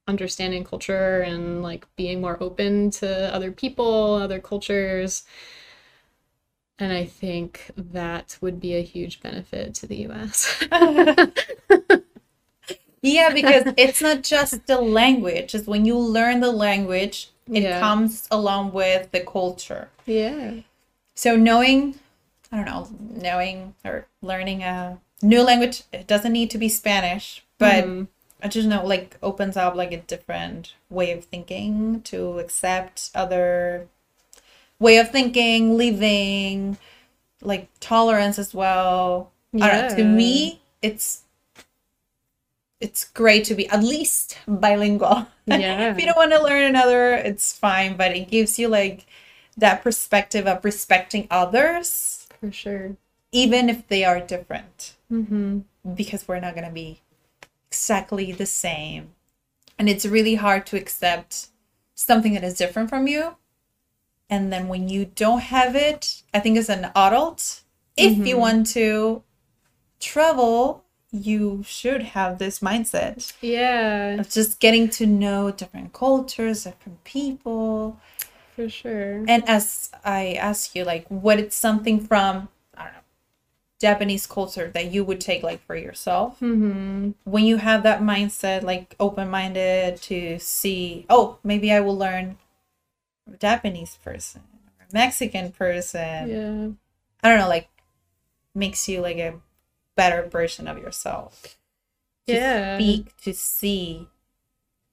understanding 0.08 0.64
culture 0.64 1.22
and 1.22 1.62
like 1.64 1.88
being 1.96 2.22
more 2.22 2.38
open 2.42 2.92
to 2.92 3.34
other 3.34 3.52
people 3.52 4.16
other 4.16 4.40
cultures 4.40 5.24
and 6.80 6.92
i 6.92 7.06
think 7.06 7.72
that 7.78 8.38
would 8.42 8.60
be 8.60 8.76
a 8.76 8.82
huge 8.82 9.22
benefit 9.22 9.74
to 9.76 9.88
the 9.88 10.08
us 10.08 10.64
Yeah, 13.02 13.34
because 13.34 13.64
it's 13.78 14.02
not 14.02 14.24
just 14.24 14.68
the 14.68 14.80
language. 14.80 15.56
It's 15.56 15.68
when 15.68 15.86
you 15.86 15.98
learn 15.98 16.40
the 16.40 16.52
language, 16.52 17.31
it 17.54 17.64
Yeah. 17.64 17.80
comes 17.80 18.28
along 18.32 18.72
with 18.74 19.12
the 19.12 19.22
culture. 19.22 19.90
yeah 20.06 20.54
So 21.16 21.36
knowing, 21.36 22.00
I 22.52 22.56
don't 22.58 22.66
know, 22.66 22.88
knowing 23.30 23.76
or 23.86 24.08
learning 24.22 24.64
a, 24.64 25.00
new 25.24 25.44
language 25.44 25.84
it 25.94 26.08
doesn't 26.08 26.34
need 26.34 26.50
to 26.50 26.58
be 26.58 26.68
spanish 26.68 27.44
but 27.60 27.84
Mhm. 27.86 28.08
i 28.42 28.48
just 28.48 28.68
know 28.68 28.84
like 28.94 29.18
opens 29.22 29.56
up 29.56 29.76
like 29.76 29.92
a 29.92 30.02
different 30.14 30.74
way 30.90 31.12
of 31.12 31.26
thinking 31.26 32.02
to 32.12 32.40
accept 32.40 33.12
other 33.14 33.88
way 34.80 34.98
of 34.98 35.12
thinking 35.12 35.78
living 35.78 36.76
like 37.42 37.68
tolerance 37.80 38.40
as 38.40 38.52
well 38.62 39.32
I 39.62 39.68
don't 39.70 39.90
know, 39.90 39.96
to 39.98 40.04
me 40.04 40.62
it's 40.82 41.22
it's 42.82 43.04
great 43.14 43.44
to 43.46 43.56
be 43.56 43.68
at 43.70 43.84
least 43.84 44.38
bilingual 44.48 45.28
Yeah. 45.46 45.92
if 45.94 46.00
you 46.00 46.06
don't 46.08 46.18
want 46.18 46.32
to 46.32 46.44
learn 46.44 46.64
another 46.64 47.14
it's 47.14 47.54
fine 47.54 47.96
but 47.96 48.16
it 48.16 48.30
gives 48.30 48.58
you 48.60 48.68
like 48.68 49.06
that 49.58 49.84
perspective 49.84 50.48
of 50.48 50.66
respecting 50.66 51.28
others 51.30 52.28
For 52.40 52.52
sure. 52.52 52.96
even 53.32 53.70
if 53.70 53.88
they 53.88 54.04
are 54.04 54.20
different 54.20 54.96
Mm-hmm. 55.12 55.60
because 55.94 56.28
we're 56.28 56.40
not 56.40 56.56
going 56.56 56.68
to 56.68 56.74
be 56.74 57.02
exactly 57.70 58.32
the 58.32 58.46
same 58.46 59.12
and 59.78 59.90
it's 59.90 60.06
really 60.06 60.36
hard 60.36 60.66
to 60.68 60.78
accept 60.78 61.48
something 61.96 62.34
that 62.34 62.44
is 62.44 62.56
different 62.58 62.90
from 62.90 63.08
you 63.08 63.36
and 64.30 64.52
then 64.54 64.68
when 64.70 64.88
you 64.90 65.06
don't 65.06 65.42
have 65.42 65.76
it 65.76 66.24
i 66.34 66.40
think 66.40 66.58
as 66.58 66.70
an 66.70 66.92
adult 66.96 67.62
if 67.98 68.26
you 68.26 68.38
want 68.38 68.66
to 68.68 69.22
travel 70.00 70.84
you 71.12 71.64
should 71.68 72.02
have 72.02 72.38
this 72.38 72.60
mindset 72.60 73.34
Yeah, 73.42 74.20
of 74.20 74.30
just 74.30 74.60
getting 74.60 74.90
to 74.92 75.06
know 75.06 75.52
different 75.52 75.94
cultures 75.94 76.64
different 76.64 77.04
people 77.04 78.00
for 78.56 78.70
sure. 78.70 79.24
and 79.28 79.48
as 79.48 79.92
I 80.04 80.34
ask 80.34 80.76
you, 80.76 80.84
like, 80.84 81.06
what 81.08 81.40
it's 81.40 81.56
something 81.56 82.00
from, 82.00 82.50
I 82.78 82.84
don't 82.84 82.94
know, 82.94 83.00
Japanese 83.80 84.28
culture 84.28 84.70
that 84.74 84.92
you 84.92 85.04
would 85.04 85.22
take, 85.22 85.42
like, 85.42 85.66
for 85.66 85.76
yourself? 85.76 86.40
Mm-hmm. 86.40 87.12
When 87.24 87.46
you 87.46 87.58
have 87.58 87.84
that 87.84 88.02
mindset, 88.02 88.64
like, 88.64 88.96
open 89.00 89.30
minded 89.30 90.02
to 90.04 90.38
see, 90.40 91.06
oh, 91.10 91.40
maybe 91.44 91.72
I 91.72 91.80
will 91.80 91.98
learn 91.98 92.38
a 93.32 93.38
Japanese 93.38 93.98
person 94.04 94.42
a 94.82 94.94
Mexican 94.94 95.52
person. 95.52 96.30
Yeah. 96.30 96.68
I 97.24 97.30
don't 97.30 97.40
know, 97.40 97.48
like, 97.50 97.70
makes 98.54 98.88
you 98.90 99.00
like 99.02 99.18
a 99.18 99.36
better 100.02 100.28
version 100.28 100.68
of 100.68 100.78
yourself. 100.78 101.58
To 102.28 102.36
Yeah. 102.36 102.76
speak, 102.78 103.18
to 103.26 103.34
see, 103.34 104.08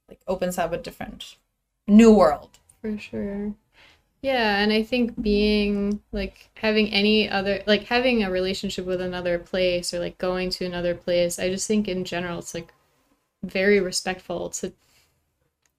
like, 0.09 0.21
opens 0.27 0.59
up 0.59 0.73
a 0.73 0.79
different 0.79 1.37
new 1.87 2.13
world. 2.13 2.59
For 2.83 2.99
sure. 2.99 3.55
Yeah, 4.23 4.59
and 4.59 4.73
I 4.73 4.83
think 4.83 5.21
being 5.23 6.03
like 6.13 6.51
having 6.57 6.91
any 6.93 7.29
other 7.31 7.63
like 7.67 7.85
having 7.85 8.23
a 8.25 8.31
relationship 8.31 8.85
with 8.87 9.01
another 9.01 9.39
place 9.39 9.95
or 9.95 10.01
like 10.01 10.19
going 10.19 10.51
to 10.51 10.65
another 10.67 10.95
place, 10.95 11.39
I 11.39 11.51
just 11.51 11.67
think 11.69 11.89
in 11.89 12.05
general 12.05 12.41
it's 12.41 12.55
like 12.55 12.73
very 13.45 13.81
respectful 13.81 14.51
to 14.51 14.73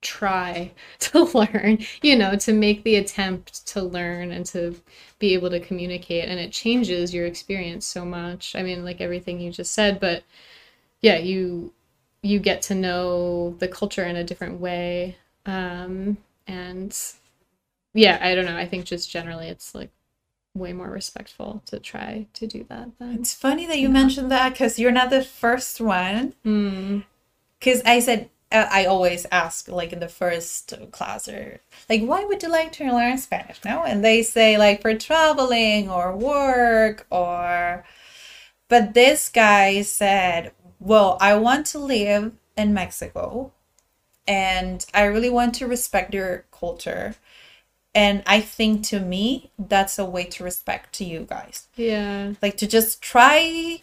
try 0.01 0.71
to 0.99 1.23
learn, 1.37 1.79
you 2.01 2.17
know, 2.17 2.35
to 2.37 2.53
make 2.53 2.83
the 2.83 2.95
attempt 2.95 3.65
to 3.67 3.81
learn 3.81 4.31
and 4.31 4.45
to 4.47 4.75
be 5.19 5.33
able 5.33 5.49
to 5.49 5.59
communicate 5.59 6.29
and 6.29 6.39
it 6.39 6.51
changes 6.51 7.13
your 7.13 7.25
experience 7.25 7.85
so 7.85 8.05
much. 8.05 8.55
I 8.55 8.63
mean, 8.63 8.85
like 8.85 9.01
everything 9.01 9.39
you 9.39 9.51
just 9.51 9.73
said, 9.73 9.99
but 9.99 10.23
yeah, 11.01 11.17
you 11.17 11.73
you 12.21 12.39
get 12.39 12.61
to 12.61 12.75
know 12.75 13.55
the 13.59 13.67
culture 13.67 14.03
in 14.03 14.15
a 14.15 14.23
different 14.23 14.59
way. 14.59 15.17
Um 15.45 16.17
and 16.47 16.97
yeah, 17.93 18.19
I 18.21 18.35
don't 18.35 18.45
know. 18.45 18.57
I 18.57 18.67
think 18.67 18.85
just 18.85 19.09
generally 19.09 19.47
it's 19.47 19.73
like 19.73 19.89
way 20.55 20.73
more 20.73 20.89
respectful 20.89 21.61
to 21.67 21.79
try 21.79 22.27
to 22.33 22.47
do 22.47 22.65
that 22.69 22.89
then. 22.99 23.19
It's 23.19 23.33
funny 23.33 23.65
that 23.67 23.79
you 23.79 23.89
mentioned 23.89 24.31
that 24.31 24.53
because 24.53 24.79
you're 24.79 24.91
not 24.91 25.09
the 25.09 25.23
first 25.23 25.79
one. 25.79 26.33
Mm. 26.45 27.05
Because 27.59 27.81
I 27.85 27.99
said, 27.99 28.29
Uh, 28.51 28.67
I 28.69 28.85
always 28.85 29.25
ask, 29.31 29.67
like 29.67 29.93
in 29.93 29.99
the 29.99 30.07
first 30.09 30.73
class, 30.91 31.27
or 31.27 31.59
like, 31.89 32.01
why 32.01 32.25
would 32.25 32.41
you 32.41 32.49
like 32.49 32.71
to 32.73 32.91
learn 32.91 33.17
Spanish 33.17 33.59
now? 33.63 33.83
And 33.83 34.03
they 34.03 34.23
say, 34.23 34.57
like, 34.57 34.81
for 34.81 34.95
traveling 34.95 35.89
or 35.89 36.15
work 36.15 37.05
or. 37.11 37.83
But 38.67 38.93
this 38.93 39.29
guy 39.29 39.81
said, 39.81 40.51
well, 40.79 41.17
I 41.19 41.35
want 41.35 41.65
to 41.67 41.79
live 41.79 42.33
in 42.55 42.73
Mexico 42.73 43.51
and 44.27 44.85
I 44.93 45.03
really 45.05 45.29
want 45.29 45.55
to 45.55 45.67
respect 45.67 46.13
your 46.13 46.45
culture. 46.51 47.15
And 47.95 48.21
I 48.27 48.41
think 48.41 48.83
to 48.85 48.99
me, 48.99 49.51
that's 49.57 49.97
a 49.97 50.05
way 50.05 50.25
to 50.25 50.43
respect 50.43 50.93
to 50.95 51.03
you 51.03 51.25
guys 51.27 51.67
Yeah. 51.75 52.33
like 52.41 52.57
to 52.57 52.67
just 52.67 53.01
try 53.01 53.81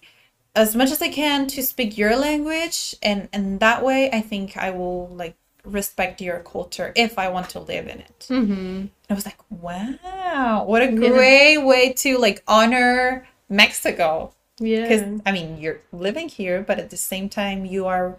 as 0.57 0.74
much 0.74 0.90
as 0.90 1.00
I 1.02 1.09
can 1.09 1.46
to 1.48 1.62
speak 1.62 1.96
your 1.96 2.16
language 2.16 2.96
and 3.02 3.28
and 3.32 3.61
that 3.61 3.84
way 3.84 4.11
I 4.11 4.22
think 4.22 4.57
I 4.57 4.70
will 4.70 5.09
like 5.09 5.36
respect 5.64 6.20
your 6.20 6.38
culture 6.40 6.92
if 6.96 7.18
I 7.18 7.28
want 7.28 7.50
to 7.50 7.61
live 7.61 7.86
in 7.88 7.98
it. 8.00 8.26
Mm-hmm. 8.30 8.86
I 9.11 9.14
was 9.14 9.26
like, 9.26 9.38
wow, 9.50 10.64
what 10.66 10.82
a 10.82 10.92
great 10.92 11.59
way 11.59 11.92
to 11.94 12.18
like 12.18 12.42
honor 12.48 13.28
Mexico. 13.48 14.32
Yeah. 14.59 14.82
Because 14.82 15.20
I 15.26 15.32
mean, 15.32 15.59
you're 15.59 15.80
living 15.92 16.28
here, 16.28 16.62
but 16.62 16.78
at 16.78 16.90
the 16.90 16.96
same 16.96 17.28
time, 17.28 17.66
you 17.66 17.86
are 17.86 18.16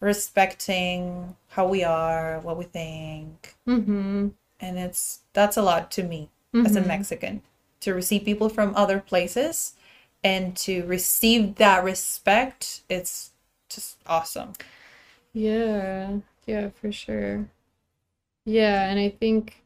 respecting 0.00 1.36
how 1.48 1.66
we 1.66 1.82
are, 1.84 2.40
what 2.40 2.56
we 2.56 2.64
think, 2.64 3.54
Mm-hmm. 3.66 4.28
and 4.60 4.78
it's 4.78 5.20
that's 5.32 5.56
a 5.56 5.62
lot 5.62 5.90
to 5.92 6.02
me 6.02 6.28
as 6.52 6.74
a 6.74 6.80
Mexican 6.80 7.42
to 7.80 7.94
receive 7.94 8.24
people 8.24 8.48
from 8.48 8.74
other 8.74 8.98
places 8.98 9.74
and 10.24 10.56
to 10.58 10.84
receive 10.86 11.56
that 11.56 11.84
respect. 11.84 12.82
It's 12.88 13.32
just 13.68 13.98
awesome. 14.06 14.52
Yeah. 15.32 16.18
Yeah, 16.46 16.70
for 16.70 16.92
sure. 16.92 17.48
Yeah, 18.44 18.90
and 18.90 18.98
I 18.98 19.10
think 19.10 19.62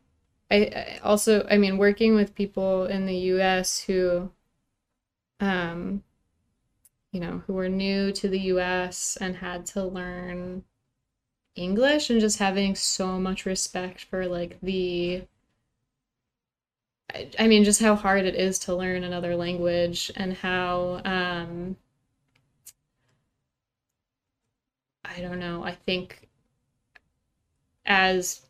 I, 0.50 0.56
I 0.76 0.98
also 1.02 1.46
I 1.50 1.58
mean 1.58 1.78
working 1.78 2.14
with 2.14 2.34
people 2.34 2.86
in 2.86 3.06
the 3.06 3.16
US 3.16 3.82
who 3.82 4.30
um 5.40 6.02
you 7.12 7.20
know, 7.20 7.42
who 7.46 7.52
were 7.54 7.68
new 7.68 8.12
to 8.12 8.28
the 8.28 8.40
US 8.40 9.16
and 9.20 9.36
had 9.36 9.66
to 9.66 9.84
learn 9.84 10.64
English 11.56 12.10
and 12.10 12.20
just 12.20 12.38
having 12.38 12.74
so 12.76 13.20
much 13.20 13.46
respect 13.46 14.04
for 14.04 14.26
like 14.26 14.60
the 14.62 15.24
I, 17.38 17.46
mean 17.46 17.64
just 17.64 17.80
how 17.80 17.94
hard 17.94 18.24
it 18.24 18.34
is 18.34 18.58
to 18.60 18.74
learn 18.74 19.04
another 19.04 19.36
language 19.36 20.10
and 20.16 20.32
how 20.34 21.00
um 21.04 21.76
I 25.04 25.20
don't 25.20 25.38
know. 25.38 25.62
I 25.62 25.72
think 25.72 26.28
as 27.86 28.40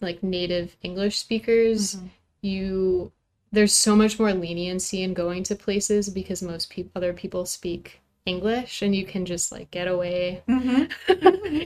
like 0.00 0.22
native 0.22 0.76
English 0.82 1.18
speakers, 1.18 1.96
you 2.42 3.12
there's 3.52 3.72
so 3.72 3.94
much 3.94 4.18
more 4.18 4.32
leniency 4.32 5.02
in 5.02 5.14
going 5.14 5.44
to 5.44 5.54
places 5.54 6.10
because 6.10 6.42
most 6.42 6.70
people 6.70 6.90
other 6.96 7.12
people 7.12 7.46
speak 7.46 8.00
English 8.26 8.82
and 8.82 8.94
you 8.96 9.06
can 9.06 9.24
just 9.24 9.52
like 9.52 9.70
get 9.70 9.86
away 9.86 10.42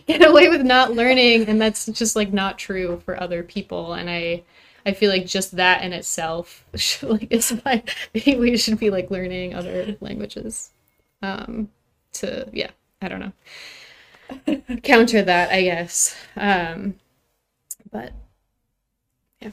get 0.06 0.26
away 0.26 0.48
with 0.48 0.62
not 0.62 0.92
learning 0.92 1.46
and 1.48 1.60
that's 1.60 1.86
just 1.86 2.14
like 2.16 2.32
not 2.32 2.58
true 2.58 3.00
for 3.04 3.20
other 3.20 3.42
people 3.42 3.94
and 3.94 4.10
I 4.10 4.42
I 4.88 4.94
feel 4.94 5.10
like 5.10 5.26
just 5.26 5.56
that 5.56 5.82
in 5.82 5.92
itself 5.92 6.64
should, 6.74 7.10
like 7.10 7.28
is 7.30 7.50
why 7.50 7.82
we 8.14 8.56
should 8.56 8.78
be 8.78 8.90
like 8.90 9.10
learning 9.10 9.54
other 9.54 9.96
languages. 10.00 10.70
Um 11.22 11.70
to 12.14 12.48
yeah 12.52 12.70
I 13.02 13.08
don't 13.08 13.20
know. 13.20 13.32
Counter 14.82 15.22
that 15.22 15.50
I 15.52 15.62
guess. 15.62 16.16
Um 16.36 16.94
but 17.90 18.12
yeah. 19.40 19.50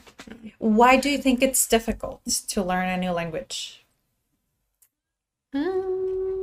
Why 0.58 0.96
do 0.96 1.10
you 1.10 1.18
think 1.18 1.42
it's 1.42 1.66
difficult 1.68 2.24
to 2.48 2.62
learn 2.62 2.88
a 2.88 2.96
new 2.96 3.10
language? 3.12 3.84
um 5.54 6.35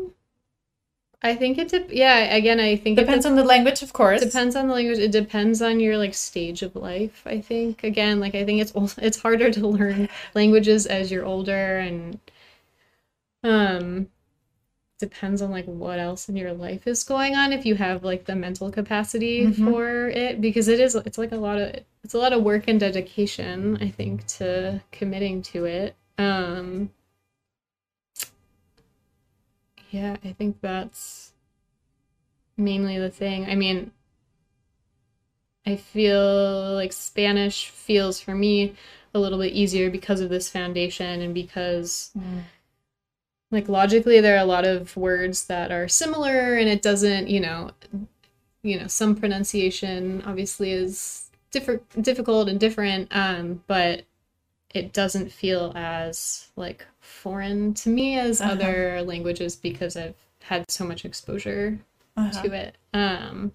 I 1.26 1.36
think 1.36 1.58
it 1.58 1.70
dep 1.70 1.88
yeah 1.92 2.36
again 2.36 2.60
I 2.60 2.76
think 2.76 2.98
it 2.98 3.02
Depends 3.02 3.26
on 3.26 3.36
the 3.36 3.44
language, 3.46 3.82
of 3.82 3.94
course. 3.94 4.22
depends 4.22 4.56
on 4.56 4.68
the 4.68 4.74
language 4.74 5.00
it 5.00 5.12
depends 5.12 5.62
on 5.62 5.80
your 5.80 5.98
like 5.98 6.14
stage 6.14 6.62
of 6.62 6.76
life 6.76 7.24
i 7.26 7.40
think. 7.40 7.84
Again 7.84 8.20
like 8.20 8.36
i 8.36 8.44
think 8.46 8.62
it's 8.62 8.74
it's 8.98 9.18
harder 9.18 9.50
to 9.52 9.68
learn 9.68 10.10
languages 10.36 10.86
as 10.86 11.12
you're 11.12 11.26
older 11.26 11.78
and 11.78 12.20
um 13.44 14.08
depends 15.00 15.42
on 15.42 15.52
like 15.52 15.66
what 15.66 16.00
else 16.00 16.30
in 16.30 16.36
your 16.38 16.54
life 16.54 16.88
is 16.88 17.04
going 17.04 17.36
on 17.36 17.52
if 17.52 17.66
you 17.66 17.76
have 17.76 18.04
like 18.06 18.24
the 18.26 18.36
mental 18.36 18.72
capacity 18.72 19.52
for 19.52 20.08
it 20.10 20.40
because 20.40 20.68
it 20.70 20.80
is 20.80 20.96
it's 20.96 21.18
like 21.18 21.32
a 21.34 21.36
lot 21.38 21.58
of 21.58 21.76
it's 22.04 22.14
a 22.14 22.18
lot 22.18 22.32
of 22.32 22.42
work 22.44 22.66
and 22.68 22.80
dedication 22.80 23.78
i 23.82 23.90
think 23.90 24.26
to 24.28 24.82
committing 24.92 25.42
to 25.42 25.66
it. 25.66 25.96
Um 26.18 26.90
yeah 29.94 30.18
i 30.26 30.34
think 30.34 30.58
that's 30.62 31.34
mainly 32.58 32.98
the 32.98 33.10
thing. 33.10 33.46
I 33.46 33.56
mean, 33.56 33.92
I 35.66 35.76
feel 35.76 36.74
like 36.74 36.94
Spanish 36.94 37.70
feels 37.70 38.20
for 38.20 38.36
me 38.36 38.76
a 39.14 39.20
little 39.20 39.40
bit 39.40 39.54
easier 39.54 39.90
because 39.90 40.20
of 40.20 40.30
this 40.30 40.50
foundation 40.50 41.22
and 41.22 41.34
because 41.34 42.12
like 43.52 43.70
logically 43.70 44.20
there 44.20 44.36
are 44.36 44.44
a 44.44 44.46
lot 44.46 44.66
of 44.66 44.98
words 44.98 45.46
that 45.46 45.72
are 45.72 45.88
similar 45.88 46.58
and 46.58 46.68
it 46.68 46.82
doesn't 46.82 47.28
you 47.28 47.40
know 47.40 47.70
you 48.64 48.80
know 48.80 48.88
some 48.88 49.16
pronunciation 49.16 50.24
obviously 50.26 50.72
is 50.72 51.30
different 51.52 51.84
difficult 52.02 52.50
and 52.50 52.60
different 52.60 53.08
um 53.16 53.64
but 53.68 54.02
it 54.74 54.94
doesn't 54.94 55.32
feel 55.32 55.72
as 55.76 56.50
like 56.56 56.86
foreign 57.00 57.74
to 57.76 57.90
me 57.90 58.18
as 58.20 58.42
Uh-huh. 58.42 58.52
other 58.54 59.02
languages 59.04 59.56
because 59.56 59.96
i've 59.98 60.16
had 60.44 60.70
so 60.70 60.86
much 60.86 61.06
exposure 61.06 61.80
Uh-huh. 62.18 62.42
to 62.44 62.54
it 62.54 62.78
um 62.94 63.54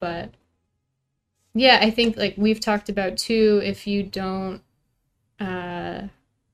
but 0.00 0.34
yeah 1.54 1.78
i 1.82 1.90
think 1.90 2.16
like 2.16 2.34
we've 2.36 2.60
talked 2.60 2.88
about 2.88 3.16
too 3.16 3.60
if 3.64 3.86
you 3.86 4.02
don't 4.02 4.62
uh 5.40 6.02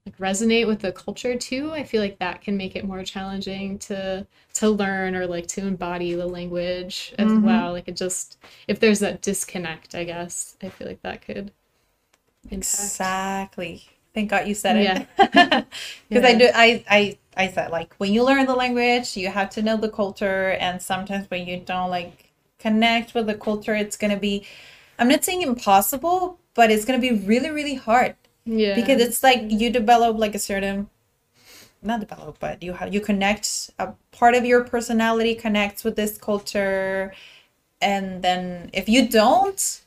like 0.07 0.19
resonate 0.19 0.67
with 0.67 0.81
the 0.81 0.93
culture 0.93 1.37
too 1.37 1.73
i 1.73 1.85
feel 1.85 2.03
like 2.03 2.19
that 2.19 2.41
can 2.43 2.57
make 2.57 2.77
it 2.77 2.85
more 2.85 3.03
challenging 3.05 3.79
to 3.79 4.27
to 4.55 4.69
learn 4.71 5.15
or 5.17 5.27
like 5.27 5.47
to 5.49 5.63
embody 5.67 6.15
the 6.15 6.27
language 6.27 7.15
as 7.19 7.35
Mhm. 7.35 7.43
well 7.43 7.73
like 7.73 7.89
it 7.89 7.97
just 7.97 8.39
if 8.69 8.81
there's 8.81 9.01
that 9.01 9.23
disconnect 9.23 9.95
i 9.95 10.05
guess 10.05 10.57
i 10.63 10.69
feel 10.69 10.89
like 10.89 11.03
that 11.03 11.23
could 11.23 11.53
Exactly. 12.51 13.85
Thank 14.13 14.31
God 14.31 14.47
you 14.47 14.55
said 14.55 14.77
it. 14.77 15.07
Yeah. 15.19 15.65
Because 16.09 16.25
I 16.25 16.35
do 16.35 16.49
I, 16.55 16.85
I 16.89 17.19
I 17.37 17.49
said 17.49 17.71
like 17.71 17.95
when 17.97 18.13
you 18.13 18.23
learn 18.25 18.47
the 18.47 18.55
language, 18.55 19.17
you 19.17 19.29
have 19.29 19.51
to 19.51 19.63
know 19.63 19.77
the 19.77 19.89
culture 19.89 20.51
and 20.61 20.81
sometimes 20.81 21.29
when 21.31 21.47
you 21.47 21.59
don't 21.59 21.91
like 21.91 22.31
connect 22.59 23.15
with 23.15 23.27
the 23.27 23.35
culture, 23.35 23.75
it's 23.75 23.97
gonna 23.97 24.17
be 24.19 24.47
I'm 24.99 25.09
not 25.09 25.25
saying 25.25 25.43
impossible, 25.43 26.39
but 26.55 26.71
it's 26.71 26.85
gonna 26.85 27.01
be 27.01 27.13
really, 27.13 27.51
really 27.51 27.75
hard. 27.75 28.15
yeah 28.45 28.75
Because 28.75 29.01
it's 29.01 29.23
like 29.23 29.43
you 29.51 29.71
develop 29.71 30.17
like 30.19 30.35
a 30.35 30.39
certain 30.39 30.89
not 31.83 32.01
develop, 32.01 32.39
but 32.41 32.63
you 32.63 32.73
have 32.75 32.95
you 32.95 33.01
connect 33.01 33.71
a 33.79 33.93
part 34.13 34.35
of 34.35 34.45
your 34.45 34.65
personality 34.65 35.35
connects 35.35 35.85
with 35.85 35.97
this 35.97 36.17
culture 36.19 37.13
and 37.81 38.23
then 38.23 38.71
if 38.73 38.89
you 38.89 39.09
don't 39.09 39.83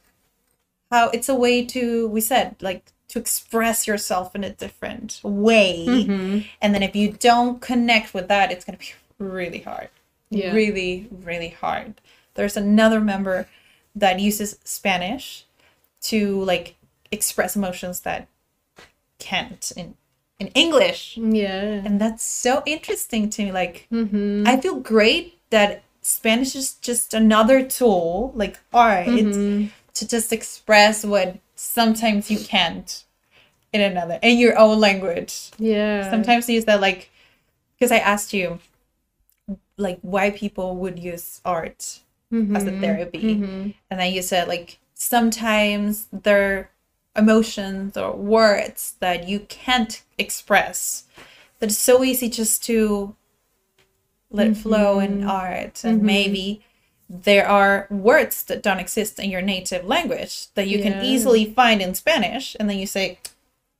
how 0.91 1.09
it's 1.09 1.29
a 1.29 1.35
way 1.35 1.65
to 1.65 2.07
we 2.07 2.21
said 2.21 2.55
like 2.61 2.83
to 3.09 3.19
express 3.19 3.87
yourself 3.87 4.35
in 4.35 4.43
a 4.43 4.49
different 4.49 5.19
way. 5.23 5.85
Mhm. 5.87 6.45
and 6.61 6.73
then 6.75 6.83
if 6.83 6.95
you 6.95 7.11
don't 7.11 7.61
connect 7.61 8.13
with 8.13 8.27
that 8.27 8.51
it's 8.51 8.65
going 8.65 8.77
to 8.77 8.83
be 8.85 8.93
really 9.23 9.59
hard. 9.59 9.89
Yeah. 10.29 10.51
really 10.53 11.07
really 11.11 11.49
hard. 11.49 12.01
There's 12.35 12.57
another 12.57 12.99
member 12.99 13.47
that 13.95 14.19
uses 14.19 14.59
spanish 14.63 15.45
to 16.01 16.43
like 16.43 16.75
express 17.11 17.55
emotions 17.55 18.01
that 18.01 18.27
can't 19.19 19.71
in 19.75 19.95
in 20.39 20.47
english. 20.49 21.17
Yeah. 21.17 21.81
And 21.85 21.99
that's 21.99 22.23
so 22.23 22.61
interesting 22.65 23.29
to 23.31 23.43
me 23.45 23.51
like 23.51 23.87
hmm 23.89 24.43
i 24.45 24.55
feel 24.57 24.75
great 24.79 25.39
that 25.49 25.81
spanish 26.01 26.55
is 26.55 26.73
just 26.75 27.13
another 27.13 27.63
tool 27.63 28.31
like 28.35 28.59
art. 28.73 29.07
Mhm. 29.07 29.69
To 29.97 30.07
just 30.07 30.31
express 30.31 31.03
what 31.05 31.37
sometimes 31.55 32.29
you 32.29 32.37
can't 32.39 33.03
in 33.73 33.81
another 33.81 34.19
in 34.21 34.37
your 34.37 34.57
own 34.57 34.79
language 34.79 35.51
yeah 35.57 36.09
sometimes 36.11 36.47
you 36.47 36.61
that 36.61 36.79
like 36.81 37.09
because 37.75 37.91
i 37.91 37.97
asked 37.97 38.33
you 38.33 38.59
like 39.77 39.99
why 40.01 40.29
people 40.31 40.75
would 40.75 40.97
use 40.99 41.41
art 41.45 41.99
as 42.55 42.65
a 42.67 42.71
Mhm. 42.71 42.81
therapy 42.81 43.35
Mhm. 43.35 43.73
and 43.89 43.99
then 43.99 44.13
you 44.13 44.21
said 44.21 44.47
like 44.47 44.79
sometimes 44.93 46.07
there 46.11 46.43
are 46.57 46.69
emotions 47.15 47.95
or 47.97 48.11
words 48.15 48.95
that 48.99 49.27
you 49.27 49.39
can't 49.41 50.03
express 50.17 51.05
that 51.59 51.69
it's 51.69 51.77
so 51.77 52.03
easy 52.03 52.29
just 52.29 52.63
to 52.65 53.15
let 54.29 54.47
it 54.47 54.57
flow 54.57 54.99
in 54.99 55.23
art 55.23 55.83
and 55.83 56.01
Mhm. 56.01 56.05
maybe 56.05 56.61
there 57.09 57.47
are 57.47 57.87
words 57.89 58.43
that 58.43 58.63
don't 58.63 58.79
exist 58.79 59.19
in 59.19 59.29
your 59.29 59.41
native 59.41 59.85
language 59.85 60.47
that 60.55 60.67
you 60.67 60.77
Yeah. 60.79 60.83
can 60.83 61.03
easily 61.03 61.45
find 61.45 61.81
in 61.81 61.93
spanish 61.95 62.55
and 62.59 62.69
then 62.69 62.77
you 62.79 62.87
say 62.87 63.19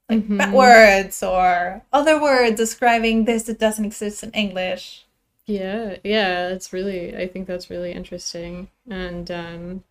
like 0.09 0.19
Mhm. 0.19 0.37
bad 0.37 0.53
words 0.53 1.23
or 1.23 1.81
other 1.93 2.21
words 2.21 2.57
describing 2.57 3.25
this 3.25 3.43
that 3.43 3.59
doesn't 3.59 3.85
exist 3.85 4.23
in 4.23 4.31
english 4.31 5.05
Yeah, 5.47 5.97
yeah, 6.03 6.49
it's 6.49 6.73
really, 6.73 7.15
I 7.17 7.27
think 7.27 7.47
that's 7.47 7.69
really 7.69 7.93
interesting. 7.93 8.69
And 8.89 9.31
um, 9.31 9.83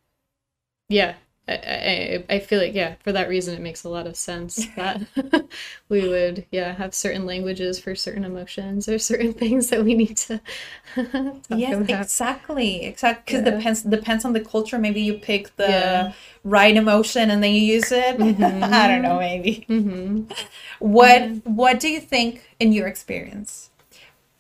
yeah, 0.88 1.14
I, 1.48 2.24
I, 2.30 2.34
I 2.36 2.38
feel 2.40 2.60
like, 2.60 2.74
yeah, 2.74 2.96
for 3.04 3.12
that 3.12 3.28
reason, 3.28 3.54
it 3.54 3.60
makes 3.60 3.84
a 3.84 3.88
lot 3.88 4.06
of 4.06 4.16
sense 4.16 4.66
that 4.76 5.02
we 5.88 6.08
would, 6.08 6.46
yeah, 6.50 6.74
have 6.74 6.94
certain 6.94 7.26
languages 7.26 7.78
for 7.78 7.94
certain 7.94 8.24
emotions 8.24 8.88
or 8.88 8.98
certain 8.98 9.32
things 9.42 9.68
that 9.70 9.84
we 9.84 9.94
need 9.94 10.16
to 10.18 10.40
talk 11.48 11.58
yes 11.58 11.78
about. 11.80 11.88
exactly 11.88 12.84
exactly 12.84 13.22
because 13.24 13.42
Yeah. 13.44 13.52
depends 13.58 13.82
depends 13.82 14.24
on 14.24 14.32
the 14.32 14.40
culture 14.40 14.78
maybe 14.78 15.00
you 15.00 15.14
pick 15.14 15.54
the 15.56 15.68
Yeah. 15.68 16.12
right 16.44 16.76
emotion 16.76 17.30
and 17.30 17.42
then 17.42 17.52
you 17.54 17.60
use 17.60 17.92
it 17.92 18.16
i 18.72 18.88
don't 18.88 19.02
know 19.02 19.18
maybe 19.18 19.64
hmm 19.68 20.22
what 20.80 21.30
what 21.44 21.78
do 21.80 21.88
you 21.88 22.00
think 22.00 22.54
in 22.60 22.72
your 22.72 22.86
experience 22.88 23.70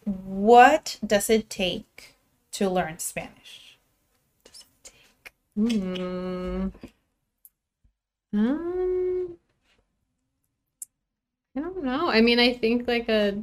what 0.04 0.98
does 1.06 1.30
it 1.30 1.50
take 1.50 2.16
to 2.52 2.68
learn 2.70 2.98
spanish 2.98 3.78
Hmm. 5.56 6.68
Um, 8.36 9.36
I 11.56 11.60
don't 11.60 11.82
know. 11.82 12.08
I 12.08 12.20
mean, 12.20 12.38
I 12.38 12.52
think 12.52 12.86
like 12.86 13.08
a 13.08 13.42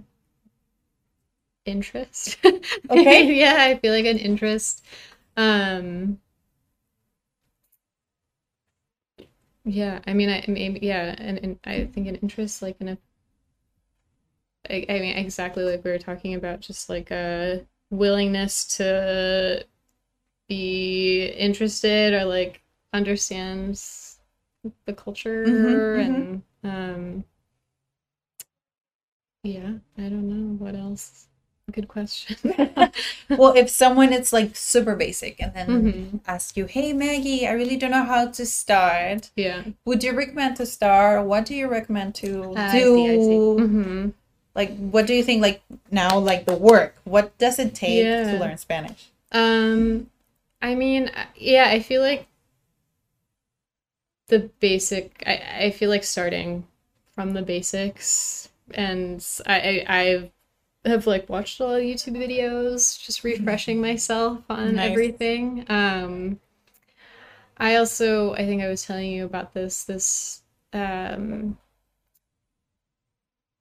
interest. 1.65 2.37
Okay. 2.89 3.33
Yeah, 3.39 3.55
I 3.59 3.77
feel 3.79 3.93
like 3.93 4.05
an 4.05 4.17
interest. 4.17 4.83
Um, 5.37 6.19
yeah, 9.65 9.99
I 10.07 10.13
mean, 10.13 10.29
I 10.29 10.43
maybe 10.47 10.79
yeah, 10.85 11.15
and, 11.17 11.37
and 11.39 11.59
I 11.65 11.85
think 11.85 12.07
an 12.07 12.15
interest 12.15 12.61
like 12.61 12.77
in 12.81 12.89
a. 12.89 12.97
I, 14.69 14.85
I 14.89 14.99
mean, 14.99 15.17
exactly 15.17 15.63
like 15.63 15.83
we 15.83 15.91
were 15.91 15.99
talking 15.99 16.33
about, 16.35 16.61
just 16.61 16.89
like 16.89 17.11
a 17.11 17.65
willingness 17.89 18.65
to 18.77 19.65
be 20.49 21.27
interested 21.27 22.13
or 22.13 22.25
like 22.25 22.63
understands 22.93 24.12
the 24.85 24.93
culture 24.93 25.45
Mhm, 25.47 25.99
and 25.99 26.43
um 26.63 27.23
yeah 29.43 29.73
i 29.97 30.01
don't 30.03 30.29
know 30.29 30.55
what 30.63 30.75
else. 30.75 31.27
Good 31.71 31.87
question. 31.87 32.35
Well 33.29 33.53
if 33.55 33.69
someone 33.69 34.11
it's 34.11 34.33
like 34.33 34.55
super 34.55 34.95
basic 34.95 35.41
and 35.41 35.53
then 35.53 35.67
Mhm. 35.69 36.19
ask 36.27 36.57
you 36.57 36.65
hey 36.65 36.91
maggie 36.93 37.47
i 37.47 37.51
really 37.53 37.77
don't 37.77 37.91
know 37.91 38.03
how 38.03 38.27
to 38.27 38.45
start 38.45 39.31
yeah. 39.35 39.63
would 39.85 40.03
you 40.03 40.11
recommend 40.13 40.57
to 40.57 40.65
start? 40.65 41.25
What 41.25 41.45
do 41.45 41.55
you 41.55 41.67
recommend 41.67 42.15
to 42.15 42.53
Ah, 42.57 42.71
I 42.73 42.83
see, 42.83 43.07
I 43.09 43.17
see. 43.19 43.37
hmm 43.63 44.09
like 44.55 44.75
what 44.77 45.07
do 45.07 45.13
you 45.15 45.23
think 45.23 45.41
like 45.41 45.63
now 45.89 46.19
like 46.19 46.45
the 46.45 46.55
work 46.55 46.95
what 47.05 47.35
does 47.37 47.57
it 47.59 47.73
take 47.73 48.05
Yeah. 48.05 48.29
to 48.31 48.37
learn 48.39 48.57
spanish? 48.57 49.09
Um, 49.31 50.09
I 50.61 50.75
mean, 50.75 51.09
yeah, 51.35 51.65
I 51.69 51.79
feel 51.79 52.01
like 52.01 52.27
the 54.27 54.49
basic. 54.59 55.23
I 55.25 55.65
I 55.67 55.71
feel 55.71 55.89
like 55.89 56.03
starting 56.03 56.67
from 57.15 57.31
the 57.33 57.41
basics, 57.41 58.49
and 58.73 59.25
I 59.45 59.85
I, 59.87 60.31
I 60.85 60.89
have 60.89 61.07
like 61.07 61.29
watched 61.29 61.59
a 61.59 61.65
lot 61.65 61.79
of 61.79 61.83
YouTube 61.83 62.17
videos, 62.17 63.01
just 63.03 63.23
refreshing 63.23 63.81
myself 63.81 64.43
on 64.49 64.75
Nice. 64.75 64.79
everything. 64.79 65.65
Um, 65.69 66.39
I 67.57 67.75
also 67.75 68.33
I 68.33 68.45
think 68.45 68.61
I 68.61 68.67
was 68.69 68.83
telling 68.83 69.11
you 69.11 69.25
about 69.25 69.53
this 69.53 69.83
this 69.83 70.41
um 70.73 71.57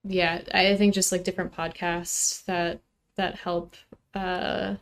yeah 0.04 0.42
I 0.52 0.76
think 0.76 0.94
just 0.94 1.12
like 1.12 1.24
different 1.24 1.52
podcasts 1.54 2.44
that 2.46 2.80
that 3.16 3.36
help 3.36 3.76
uh 4.14 4.76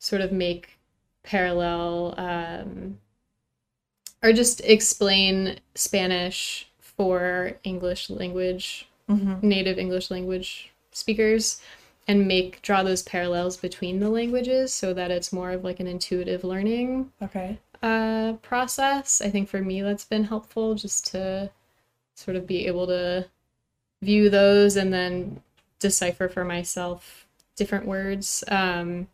sort 0.00 0.22
of 0.22 0.32
make 0.32 0.78
parallel 1.24 2.14
um, 2.18 3.00
or 4.26 4.32
just 4.32 4.60
explain 4.64 5.60
Spanish 5.76 6.68
for 6.80 7.52
English 7.62 8.10
language, 8.10 8.88
mm-hmm. 9.08 9.46
native 9.46 9.78
English 9.78 10.10
language 10.10 10.72
speakers, 10.90 11.60
and 12.08 12.26
make 12.26 12.60
draw 12.62 12.82
those 12.82 13.04
parallels 13.04 13.56
between 13.56 14.00
the 14.00 14.08
languages 14.08 14.74
so 14.74 14.92
that 14.92 15.12
it's 15.12 15.32
more 15.32 15.52
of 15.52 15.62
like 15.62 15.78
an 15.78 15.86
intuitive 15.86 16.42
learning 16.42 17.12
okay 17.22 17.58
uh, 17.82 18.32
process. 18.42 19.20
I 19.20 19.30
think 19.30 19.48
for 19.48 19.62
me 19.62 19.80
that's 19.82 20.04
been 20.04 20.24
helpful 20.24 20.74
just 20.74 21.06
to 21.12 21.50
sort 22.16 22.36
of 22.36 22.46
be 22.46 22.66
able 22.66 22.88
to 22.88 23.26
view 24.02 24.28
those 24.28 24.76
and 24.76 24.92
then 24.92 25.40
decipher 25.78 26.28
for 26.28 26.44
myself 26.44 27.28
different 27.54 27.86
words. 27.86 28.42
Um, 28.48 29.06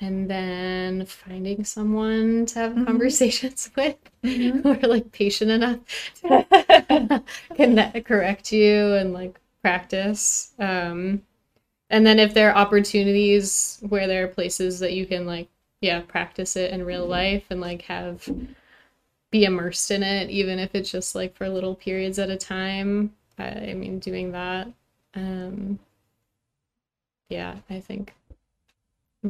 and 0.00 0.30
then 0.30 1.06
finding 1.06 1.64
someone 1.64 2.46
to 2.46 2.58
have 2.58 2.72
Mhm. 2.72 2.86
conversations 2.86 3.70
with 3.76 3.96
Mhm. 4.24 4.62
who 4.62 4.70
are 4.70 4.88
like 4.88 5.12
patient 5.12 5.50
enough 5.50 5.78
to 6.22 7.22
connect, 7.54 8.04
correct 8.06 8.52
you 8.52 8.94
and 8.94 9.12
like 9.12 9.40
practice. 9.62 10.52
Um, 10.58 11.22
and 11.90 12.06
then 12.06 12.18
if 12.18 12.34
there 12.34 12.50
are 12.52 12.56
opportunities 12.56 13.78
where 13.88 14.06
there 14.08 14.24
are 14.24 14.28
places 14.28 14.80
that 14.80 14.94
you 14.94 15.06
can 15.06 15.26
like, 15.26 15.48
yeah, 15.82 16.00
practice 16.00 16.56
it 16.56 16.72
in 16.72 16.84
real 16.84 17.06
life 17.06 17.44
and 17.50 17.60
like 17.60 17.82
have 17.82 18.28
be 19.30 19.44
immersed 19.44 19.90
in 19.90 20.02
it, 20.02 20.30
even 20.30 20.58
if 20.58 20.74
it's 20.74 20.90
just 20.90 21.14
like 21.14 21.34
for 21.36 21.48
little 21.48 21.74
periods 21.74 22.18
at 22.18 22.30
a 22.30 22.36
time. 22.36 23.12
I, 23.38 23.48
I 23.70 23.74
mean, 23.74 23.98
doing 23.98 24.32
that. 24.32 24.68
Um, 25.14 25.78
yeah, 27.28 27.56
I 27.70 27.80
think 27.80 28.14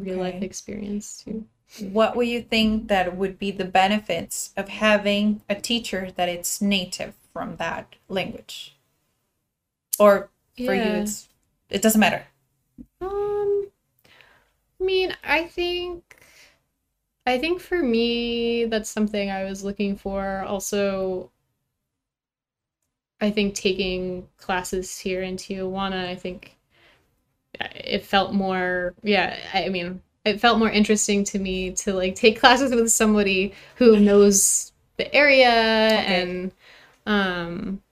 real 0.01 0.19
life 0.19 0.43
experience 0.43 1.23
too. 1.25 1.47
What 1.81 2.17
would 2.17 2.29
you 2.29 2.43
think 2.43 2.89
that 2.89 3.17
would 3.17 3.39
be 3.39 3.51
the 3.51 3.65
benefits 3.65 4.53
of 4.57 4.69
having 4.69 5.43
a 5.49 5.55
teacher 5.55 6.11
that 6.17 6.29
it's 6.29 6.63
native 6.63 7.15
from 7.33 7.57
that 7.57 7.97
language? 8.09 8.77
Or 9.99 10.31
for 10.57 10.75
you, 10.75 10.83
it's 10.83 11.29
it 11.69 11.83
doesn't 11.83 12.01
matter. 12.01 12.25
Um, 13.01 13.69
I 14.81 14.85
mean, 14.85 15.17
I 15.25 15.45
think, 15.45 16.17
I 17.27 17.39
think 17.39 17.61
for 17.61 17.83
me, 17.83 18.67
that's 18.67 18.91
something 18.91 19.31
I 19.31 19.45
was 19.45 19.65
looking 19.65 19.97
for. 19.97 20.45
Also, 20.47 21.31
I 23.21 23.31
think 23.31 23.55
taking 23.55 24.29
classes 24.37 24.99
here 24.99 25.23
in 25.23 25.37
Tijuana, 25.37 26.07
I 26.07 26.15
think 26.15 26.56
it 27.61 28.05
felt 28.05 28.33
more, 28.35 28.95
yeah, 29.03 29.39
I 29.55 29.69
mean, 29.69 30.03
it 30.25 30.41
felt 30.41 30.59
more 30.59 30.71
interesting 30.71 31.25
to 31.25 31.39
me 31.39 31.73
to 31.73 31.93
like 31.95 32.15
take 32.15 32.41
classes 32.41 32.75
with 32.75 32.91
somebody 32.91 33.55
who 33.77 33.99
knows 34.01 34.73
the 34.97 35.13
area 35.15 35.49
and, 35.49 36.53
um, 37.07 37.83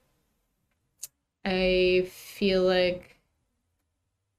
I 1.45 2.07
feel 2.11 2.63
like 2.63 3.19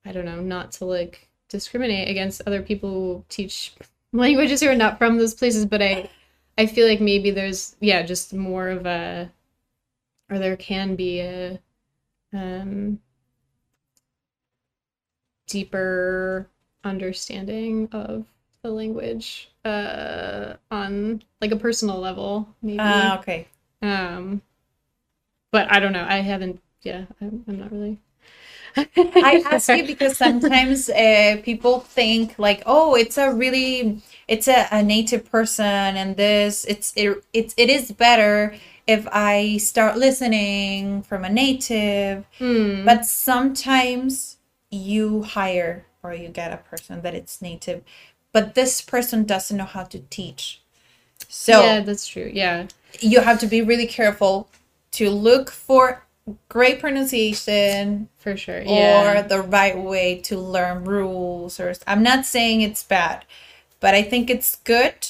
I 0.05 0.11
don't 0.11 0.25
know, 0.25 0.41
not 0.41 0.71
to 0.73 0.85
like 0.85 1.27
discriminate 1.49 2.09
against 2.09 2.41
other 2.45 2.61
people 2.61 2.89
who 2.89 3.25
teach 3.29 3.73
languages 4.13 4.61
who 4.61 4.69
are 4.69 4.75
not 4.75 4.97
from 4.97 5.17
those 5.17 5.33
places, 5.33 5.65
but 5.65 5.81
I 5.81 6.09
I 6.57 6.65
feel 6.67 6.87
like 6.87 7.01
maybe 7.01 7.31
there's 7.31 7.75
yeah, 7.79 8.03
just 8.03 8.33
more 8.33 8.69
of 8.69 8.85
a 8.85 9.31
or 10.29 10.39
there 10.39 10.57
can 10.57 10.95
be 10.95 11.21
a 11.21 11.59
um 12.33 12.99
deeper 15.47 16.47
understanding 16.83 17.89
of 17.91 18.25
the 18.61 18.69
language 18.71 19.49
uh 19.65 20.53
on 20.71 21.21
like 21.41 21.51
a 21.51 21.55
personal 21.55 21.99
level 21.99 22.47
maybe 22.61 22.79
Ah, 22.79 23.19
okay. 23.19 23.47
um 23.81 24.41
but 25.51 25.71
I 25.71 25.79
don't 25.79 25.93
know 25.93 26.05
I 26.07 26.17
haven't 26.17 26.61
yeah 26.81 27.05
I'm, 27.21 27.43
I'm 27.47 27.59
not 27.59 27.71
really 27.71 27.99
I 29.21 29.41
ask 29.45 29.71
you 29.71 29.85
because 29.85 30.17
sometimes 30.17 30.89
uh, 30.89 31.37
people 31.43 31.79
think 31.79 32.37
like, 32.37 32.63
oh, 32.65 32.95
it's 32.95 33.17
a 33.17 33.31
really, 33.33 34.01
it's 34.27 34.47
a, 34.47 34.67
a 34.71 34.83
native 34.83 35.29
person, 35.31 35.65
and 35.65 36.17
this, 36.17 36.65
it's 36.65 36.93
it, 36.95 37.23
it's 37.33 37.53
it 37.57 37.69
is 37.69 37.91
better 37.91 38.55
if 38.87 39.07
I 39.11 39.57
start 39.57 39.97
listening 39.97 41.03
from 41.03 41.23
a 41.23 41.29
native. 41.29 42.25
Hmm. 42.37 42.85
But 42.85 43.05
sometimes 43.05 44.34
you 44.75 45.23
hire 45.23 45.85
or 46.03 46.13
you 46.13 46.29
get 46.29 46.53
a 46.53 46.57
person 46.57 47.01
that 47.01 47.15
it's 47.15 47.41
native, 47.41 47.83
but 48.31 48.55
this 48.55 48.81
person 48.81 49.23
doesn't 49.23 49.57
know 49.57 49.65
how 49.65 49.83
to 49.83 49.99
teach. 50.09 50.61
So 51.27 51.61
yeah 51.61 51.79
that's 51.81 52.07
true 52.07 52.29
yeah. 52.33 52.67
you 52.99 53.21
have 53.21 53.39
to 53.39 53.47
be 53.47 53.61
really 53.61 53.87
careful 53.87 54.49
to 54.91 55.09
look 55.09 55.49
for 55.49 56.03
great 56.49 56.79
pronunciation 56.79 58.09
for 58.17 58.35
sure 58.35 58.61
yeah. 58.61 59.19
or 59.19 59.21
the 59.21 59.41
right 59.41 59.77
way 59.77 60.19
to 60.21 60.37
learn 60.37 60.83
rules 60.83 61.59
or 61.59 61.73
I'm 61.85 62.03
not 62.03 62.25
saying 62.25 62.61
it's 62.61 62.83
bad, 62.83 63.25
but 63.79 63.93
I 63.93 64.01
think 64.01 64.29
it's 64.29 64.57
good 64.57 65.07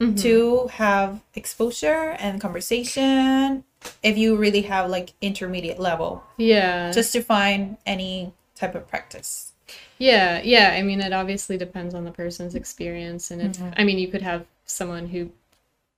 Mm-hmm. 0.00 0.14
to 0.14 0.68
have 0.74 1.20
exposure 1.34 2.14
and 2.20 2.40
conversation 2.40 3.64
if 4.00 4.16
you 4.16 4.36
really 4.36 4.62
have 4.62 4.88
like 4.88 5.12
intermediate 5.20 5.80
level. 5.80 6.22
Yeah. 6.36 6.92
Just 6.92 7.12
to 7.14 7.20
find 7.20 7.78
any 7.84 8.32
type 8.58 8.74
of 8.74 8.88
practice. 8.88 9.52
Yeah, 9.98 10.40
yeah. 10.42 10.74
I 10.74 10.82
mean, 10.82 11.00
it 11.00 11.12
obviously 11.12 11.58
depends 11.58 11.94
on 11.94 12.04
the 12.04 12.10
person's 12.10 12.54
experience, 12.54 13.30
and 13.30 13.42
if 13.42 13.62
I 13.76 13.84
mean, 13.84 13.98
you 13.98 14.08
could 14.08 14.22
have 14.22 14.46
someone 14.64 15.08
who 15.08 15.30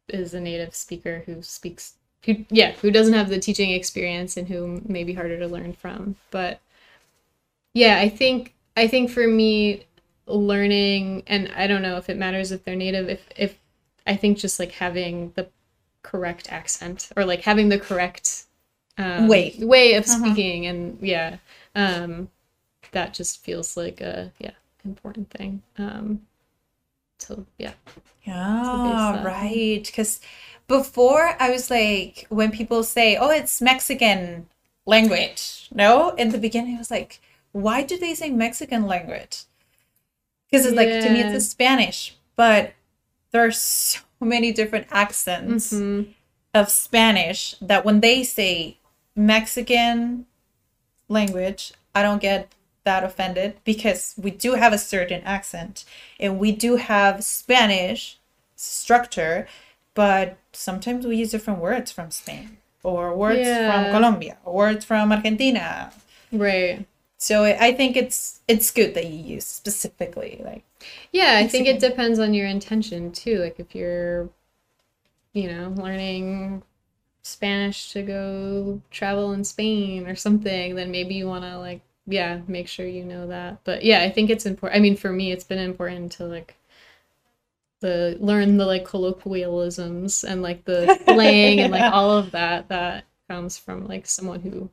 is 0.09 0.35
a 0.35 0.41
native 0.41 0.75
speaker 0.75 1.23
who 1.27 1.43
speaks, 1.43 1.95
who 2.25 2.45
yeah, 2.51 2.73
who 2.73 2.91
doesn't 2.91 3.15
have 3.15 3.29
the 3.29 3.39
teaching 3.39 3.71
experience 3.71 4.37
and 4.37 4.49
who 4.49 4.83
may 4.87 5.05
be 5.05 5.15
harder 5.15 5.39
to 5.39 5.47
learn 5.47 5.73
from. 5.73 6.17
But 6.31 6.61
yeah, 7.75 7.99
I 7.99 8.09
think 8.09 8.55
I 8.77 8.89
think 8.89 9.11
for 9.11 9.27
me, 9.27 9.85
learning, 10.27 11.23
and 11.27 11.53
I 11.57 11.67
don't 11.67 11.83
know 11.83 11.97
if 11.97 12.09
it 12.09 12.17
matters 12.17 12.53
if 12.53 12.65
they're 12.65 12.77
native. 12.77 13.09
If 13.09 13.29
if 13.37 13.59
I 14.07 14.17
think 14.17 14.39
just 14.39 14.59
like 14.59 14.73
having 14.73 15.33
the 15.37 15.49
correct 16.03 16.51
accent 16.51 17.11
or 17.17 17.25
like 17.25 17.43
having 17.43 17.69
the 17.69 17.79
correct 17.79 18.45
um, 18.99 19.29
Way. 19.29 19.55
way 19.59 19.95
of 19.95 20.07
speaking, 20.07 20.67
and 20.67 20.99
yeah, 21.01 21.37
um, 21.75 22.29
that 22.93 23.15
just 23.15 23.43
feels 23.43 23.77
like 23.77 24.01
a 24.01 24.33
yeah 24.39 24.53
important 24.85 25.31
thing 25.31 25.63
um 25.79 26.21
so 27.19 27.47
yeah 27.59 27.73
Yeah, 28.25 29.23
right. 29.25 29.83
Because 29.85 30.21
before 30.69 31.35
I 31.41 31.51
was 31.51 31.71
like, 31.71 32.27
when 32.29 32.51
people 32.53 32.85
say, 32.85 33.17
oh, 33.17 33.31
it's 33.31 33.61
Mexican 33.61 34.47
language, 34.87 35.69
no? 35.75 36.11
In 36.11 36.31
the 36.31 36.39
beginning, 36.39 36.77
I 36.77 36.79
was 36.79 36.91
like, 36.91 37.21
why 37.53 37.83
do 37.83 37.99
they 37.99 38.15
say 38.15 38.31
Mexican 38.31 38.87
language? 38.87 39.45
Because 40.51 40.67
it's 40.67 40.77
like, 40.77 41.01
to 41.01 41.11
me, 41.11 41.21
it's 41.21 41.35
a 41.35 41.41
Spanish, 41.41 42.17
but 42.37 42.73
there 43.33 43.45
are 43.47 43.53
so 43.53 44.01
many 44.21 44.53
different 44.53 44.87
accents 44.91 45.73
Mhm. 45.73 46.15
of 46.55 46.71
Spanish 46.71 47.55
that 47.61 47.85
when 47.85 48.01
they 48.01 48.23
say 48.25 48.79
Mexican 49.17 50.27
language, 51.09 51.73
I 51.95 52.03
don't 52.03 52.21
get 52.23 52.49
that 52.91 53.03
offended 53.11 53.51
because 53.73 54.03
we 54.25 54.31
do 54.45 54.51
have 54.63 54.73
a 54.75 54.79
certain 54.95 55.23
accent 55.37 55.85
and 56.19 56.39
we 56.45 56.51
do 56.53 56.71
have 56.77 57.25
Spanish 57.25 58.19
structure, 58.57 59.47
but 59.95 60.27
sometimes 60.53 61.07
we 61.07 61.17
use 61.23 61.31
different 61.33 61.61
words 61.61 61.89
from 61.97 62.09
Spain 62.11 62.49
or 62.83 63.03
words 63.25 63.39
Yeah. 63.49 63.69
from 63.69 63.81
Colombia 63.97 64.37
or 64.45 64.53
words 64.65 64.83
from 64.85 65.13
Argentina. 65.13 65.93
right 66.33 66.87
So 67.19 67.45
I 67.45 67.67
I 67.69 67.73
think 67.79 67.97
it's 67.97 68.41
it's 68.49 68.71
good 68.71 68.95
that 68.95 69.07
you 69.07 69.19
use 69.37 69.47
specifically 69.47 70.41
like 70.45 70.65
yeah 71.13 71.33
i 71.43 71.47
think 71.47 71.67
it 71.67 71.79
depends 71.81 72.19
on 72.19 72.35
your 72.35 72.47
intention 72.47 73.13
too 73.13 73.39
like 73.45 73.61
if 73.61 73.75
you're 73.75 74.31
you 75.33 75.49
know 75.51 75.69
learning 75.71 76.63
spanish 77.23 77.93
to 77.93 78.03
go 78.03 78.81
travel 78.91 79.33
in 79.33 79.45
spain 79.45 80.07
or 80.07 80.17
something 80.17 80.75
then 80.77 80.91
maybe 80.91 81.15
you 81.15 81.27
want 81.29 81.45
to 81.45 81.59
like 81.59 81.83
yeah 82.11 82.41
make 82.49 82.69
sure 82.69 82.87
you 82.87 83.05
know 83.05 83.27
that. 83.29 83.61
But 83.65 83.85
yeah 83.85 84.03
i 84.03 84.11
think 84.11 84.31
it's 84.31 84.47
important 84.47 84.79
i 84.79 84.83
mean 84.83 84.97
for 84.97 85.13
me 85.13 85.33
it's 85.33 85.45
been 85.45 85.59
important 85.59 86.13
to 86.13 86.25
like 86.25 86.57
the 87.81 88.17
learn 88.21 88.57
the 88.59 88.67
like 88.67 88.85
colloquialisms 88.85 90.23
and 90.25 90.43
like 90.43 90.65
the 90.65 90.95
slang 91.05 91.61
and 91.61 91.73
like 91.73 91.91
all 91.93 92.11
of 92.11 92.31
that 92.33 92.69
that 92.69 93.05
comes 93.29 93.57
from 93.57 93.87
like 93.87 94.07
someone 94.07 94.41
who 94.41 94.69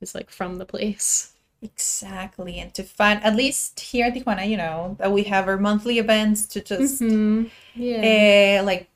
is 0.00 0.14
like 0.14 0.30
from 0.30 0.56
the 0.56 0.66
place. 0.66 1.32
Exactly 1.62 2.58
and 2.58 2.72
to 2.74 2.82
find 2.82 3.22
at 3.22 3.36
least 3.36 3.80
here 3.80 4.06
in 4.06 4.14
Tijuana, 4.14 4.48
you 4.48 4.56
know, 4.56 4.96
that 4.98 5.12
we 5.12 5.24
have 5.24 5.46
our 5.48 5.58
monthly 5.58 5.98
events 5.98 6.46
to 6.46 6.60
just 6.62 7.00
Mhm. 7.02 7.50
yeah. 7.74 8.60
uh, 8.60 8.64
like 8.64 8.88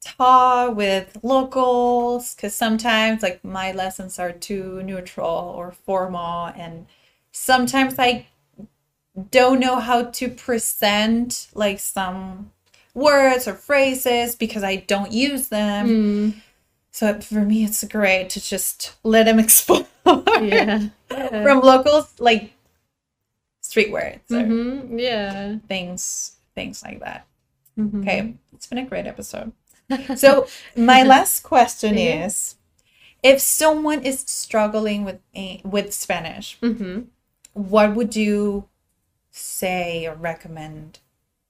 talk 0.00 0.76
with 0.76 1.18
locals 1.22 2.34
because 2.34 2.54
sometimes 2.54 3.22
like 3.22 3.44
my 3.44 3.72
lessons 3.72 4.18
are 4.18 4.32
too 4.32 4.82
neutral 4.82 5.26
or 5.56 5.72
formal 5.72 6.46
and 6.56 6.86
sometimes 7.34 7.98
i 7.98 8.26
don't 9.30 9.58
know 9.60 9.80
how 9.80 10.04
to 10.04 10.28
present 10.28 11.48
like 11.54 11.78
some 11.80 12.50
words 12.94 13.48
or 13.48 13.54
phrases 13.54 14.36
because 14.36 14.62
i 14.62 14.76
don't 14.76 15.12
use 15.12 15.48
them 15.48 15.88
Mm, 15.88 16.34
so 16.92 17.20
for 17.20 17.40
me 17.44 17.64
it's 17.64 17.82
great 17.84 18.30
to 18.30 18.40
just 18.40 18.94
let 19.02 19.24
them 19.24 19.38
explore 19.44 19.86
yeah 20.06 20.80
yeah. 21.10 21.42
from 21.42 21.60
locals 21.60 22.14
like 22.20 22.52
street 23.62 23.90
words 23.90 24.30
or 24.30 24.36
Mhm, 24.42 25.00
yeah 25.00 25.56
things 25.68 26.36
things 26.54 26.82
like 26.82 27.00
that 27.00 27.26
Mhm. 27.76 28.02
Okay, 28.02 28.34
it's 28.52 28.68
been 28.68 28.78
a 28.78 28.84
great 28.86 29.04
episode. 29.08 29.50
So, 30.14 30.46
my 30.76 31.02
last 31.14 31.42
question 31.42 31.98
Yeah. 31.98 32.26
is 32.26 32.54
if 33.20 33.40
someone 33.40 34.02
is 34.04 34.20
struggling 34.28 35.02
with 35.04 35.18
with 35.64 35.92
Spanish, 35.92 36.56
Mhm. 36.62 37.06
What 37.54 37.94
would 37.94 38.14
you 38.14 38.68
say 39.30 40.06
or 40.06 40.14
recommend 40.14 41.00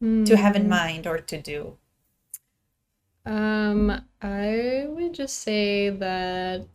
to 0.00 0.36
have 0.36 0.54
in 0.56 0.68
mind 0.68 1.06
or 1.06 1.18
to 1.18 1.40
do? 1.40 1.76
Um, 3.26 4.02
I 4.20 4.86
would 4.88 5.14
just 5.14 5.40
say 5.40 5.88
that 5.90 6.66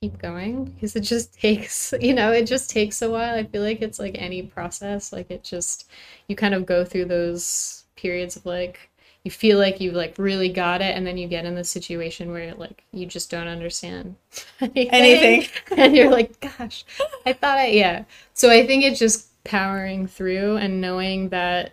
keep 0.00 0.18
going 0.18 0.64
because 0.64 0.94
it 0.96 1.00
just 1.00 1.34
takes, 1.40 1.94
you 2.00 2.14
know, 2.14 2.32
it 2.32 2.46
just 2.46 2.70
takes 2.70 3.02
a 3.02 3.10
while. 3.10 3.34
I 3.34 3.44
feel 3.44 3.62
like 3.62 3.82
it's 3.82 3.98
like 3.98 4.16
any 4.18 4.42
process. 4.42 5.12
Like 5.12 5.30
it 5.30 5.42
just, 5.42 5.90
you 6.28 6.36
kind 6.36 6.54
of 6.54 6.66
go 6.66 6.84
through 6.84 7.06
those 7.06 7.86
periods 7.96 8.36
of 8.36 8.46
like, 8.46 8.89
you 9.24 9.30
feel 9.30 9.58
like 9.58 9.80
you've 9.80 9.94
like 9.94 10.14
really 10.18 10.48
got 10.48 10.80
it 10.80 10.96
and 10.96 11.06
then 11.06 11.18
you 11.18 11.28
get 11.28 11.44
in 11.44 11.54
the 11.54 11.64
situation 11.64 12.32
where 12.32 12.54
like 12.54 12.84
you 12.92 13.06
just 13.06 13.30
don't 13.30 13.48
understand 13.48 14.16
anything, 14.60 14.88
Anything. 14.90 15.48
and 15.76 15.94
you're 15.94 16.10
like 16.10 16.40
gosh 16.40 16.84
i 17.26 17.32
thought 17.32 17.58
i 17.58 17.66
yeah. 17.66 18.04
So 18.32 18.50
i 18.50 18.66
think 18.66 18.84
it's 18.84 18.98
just 18.98 19.28
powering 19.44 20.06
through 20.06 20.56
and 20.56 20.80
knowing 20.80 21.28
that 21.30 21.72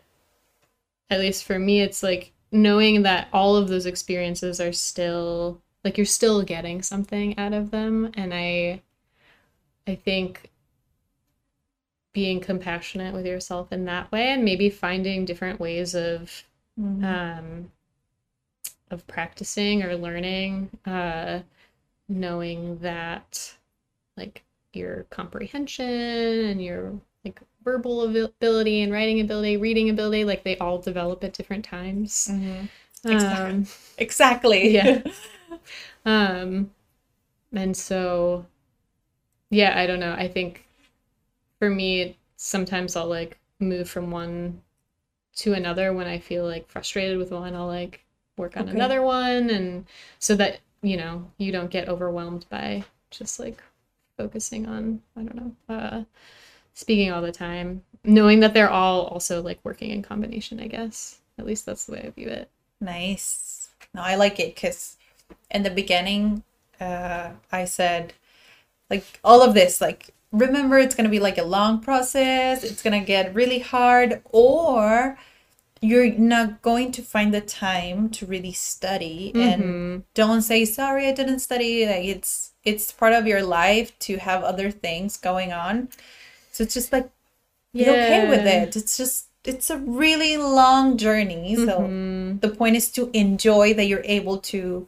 at 1.09 1.19
least 1.19 1.43
for 1.45 1.57
me 1.59 1.81
it's 1.81 2.03
like 2.03 2.31
knowing 2.51 3.03
that 3.03 3.27
all 3.33 3.55
of 3.55 3.67
those 3.67 3.85
experiences 3.85 4.59
are 4.59 4.73
still 4.73 5.61
like 5.83 5.97
you're 5.97 6.05
still 6.05 6.43
getting 6.43 6.81
something 6.81 7.37
out 7.37 7.53
of 7.53 7.71
them. 7.71 8.11
And 8.15 8.33
i 8.33 8.81
i 9.87 9.95
think 9.95 10.51
being 12.13 12.39
compassionate 12.41 13.13
with 13.13 13.25
yourself 13.25 13.71
in 13.71 13.85
that 13.85 14.11
way 14.11 14.29
and 14.29 14.43
maybe 14.43 14.69
finding 14.69 15.23
different 15.23 15.59
ways 15.59 15.93
of 15.93 16.43
um, 17.01 17.71
of 18.91 19.05
practicing 19.07 19.83
or 19.83 19.95
learning, 19.95 20.69
uh, 20.85 21.39
knowing 22.09 22.79
that 22.79 23.55
like 24.17 24.43
your 24.73 25.05
comprehension 25.11 25.85
and 25.87 26.63
your 26.63 26.93
like 27.25 27.41
verbal 27.63 28.03
ability 28.03 28.81
and 28.81 28.93
writing 28.93 29.21
ability, 29.21 29.57
reading 29.57 29.89
ability, 29.89 30.25
like 30.25 30.43
they 30.43 30.57
all 30.59 30.79
develop 30.79 31.23
at 31.23 31.33
different 31.33 31.65
times. 31.65 32.35
Um, 33.09 33.67
Exactly. 33.97 34.71
yeah. 34.71 35.01
Um, 36.05 36.71
and 37.53 37.75
so, 37.77 38.45
yeah, 39.49 39.77
I 39.77 39.85
don't 39.87 39.99
know. 39.99 40.13
I 40.13 40.27
think 40.27 40.65
for 41.59 41.69
me, 41.69 42.17
sometimes 42.37 42.95
I'll 42.95 43.07
like 43.07 43.39
move 43.59 43.89
from 43.89 44.11
one 44.11 44.61
to 45.37 45.53
another 45.53 45.93
when 45.93 46.07
I 46.07 46.19
feel 46.19 46.45
like 46.45 46.69
frustrated 46.69 47.17
with 47.17 47.31
one. 47.31 47.55
I'll 47.55 47.67
like 47.67 48.03
work 48.37 48.57
on 48.57 48.67
Okay. 48.67 48.77
another 48.77 49.01
one, 49.01 49.49
and 49.49 49.85
so 50.19 50.35
that 50.35 50.59
you 50.81 50.97
know 50.97 51.31
you 51.37 51.51
don't 51.51 51.71
get 51.71 51.89
overwhelmed 51.89 52.45
by 52.49 52.83
just 53.11 53.39
like 53.39 53.61
focusing 54.17 54.65
on 54.67 55.01
I 55.15 55.23
don't 55.23 55.35
know 55.35 55.75
uh, 55.75 56.03
speaking 56.73 57.11
all 57.11 57.21
the 57.21 57.31
time, 57.31 57.83
knowing 58.03 58.39
that 58.41 58.53
they're 58.53 58.69
all 58.69 59.05
also 59.07 59.41
like 59.41 59.59
working 59.63 59.91
in 59.91 60.01
combination. 60.03 60.59
I 60.59 60.67
guess 60.67 61.19
at 61.39 61.45
least 61.45 61.65
that's 61.65 61.85
the 61.85 61.93
way 61.93 62.03
I 62.07 62.09
view 62.11 62.29
it. 62.29 62.49
Nice. 62.79 63.69
No, 63.93 64.01
I 64.01 64.15
like 64.15 64.39
it 64.39 64.55
because 64.55 64.97
in 65.51 65.63
the 65.63 65.69
beginning, 65.69 66.43
uh, 66.79 67.31
I 67.51 67.65
said, 67.65 68.13
like, 68.89 69.19
all 69.23 69.43
of 69.43 69.53
this, 69.53 69.81
like, 69.81 70.13
remember 70.31 70.77
it's 70.77 70.95
going 70.95 71.05
to 71.05 71.11
be 71.11 71.19
like 71.19 71.37
a 71.37 71.43
long 71.43 71.79
process, 71.81 72.63
it's 72.63 72.81
going 72.81 72.99
to 72.99 73.05
get 73.05 73.33
really 73.33 73.59
hard, 73.59 74.21
or 74.25 75.17
you're 75.81 76.11
not 76.13 76.61
going 76.61 76.91
to 76.91 77.01
find 77.03 77.33
the 77.33 77.41
time 77.41 78.09
to 78.09 78.25
really 78.25 78.51
study 78.51 79.31
and 79.35 80.03
don't 80.15 80.41
say 80.41 80.65
sorry 80.65 81.07
i 81.07 81.11
didn't 81.11 81.39
study 81.39 81.85
like 81.85 82.03
it's 82.05 82.53
it's 82.65 82.91
part 82.91 83.13
of 83.13 83.27
your 83.27 83.43
life 83.43 83.97
to 83.99 84.17
have 84.17 84.43
other 84.43 84.71
things 84.71 85.17
going 85.17 85.53
on. 85.53 85.89
So 86.51 86.63
it's 86.63 86.73
just 86.73 86.91
like 86.91 87.09
be 87.77 87.89
okay 87.89 88.27
with 88.27 88.45
it. 88.45 88.75
It's 88.75 88.97
just 88.97 89.27
it's 89.45 89.69
a 89.69 89.77
really 89.77 90.35
long 90.37 90.97
journey 90.97 91.55
so 91.55 91.79
Mm-hmm. 91.79 92.39
the 92.39 92.49
point 92.49 92.75
is 92.75 92.91
to 92.91 93.09
enjoy 93.13 93.73
that 93.75 93.85
you're 93.85 94.03
able 94.03 94.39
to 94.39 94.87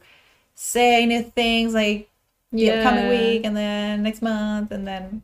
say 0.54 1.06
new 1.06 1.22
things 1.22 1.72
like 1.74 2.09
the 2.58 2.70
upcoming 2.70 3.06
Yeah. 3.06 3.08
week 3.08 3.44
and 3.44 3.56
then 3.56 4.02
next 4.02 4.22
month 4.22 4.70
and 4.72 4.86
then 4.86 5.22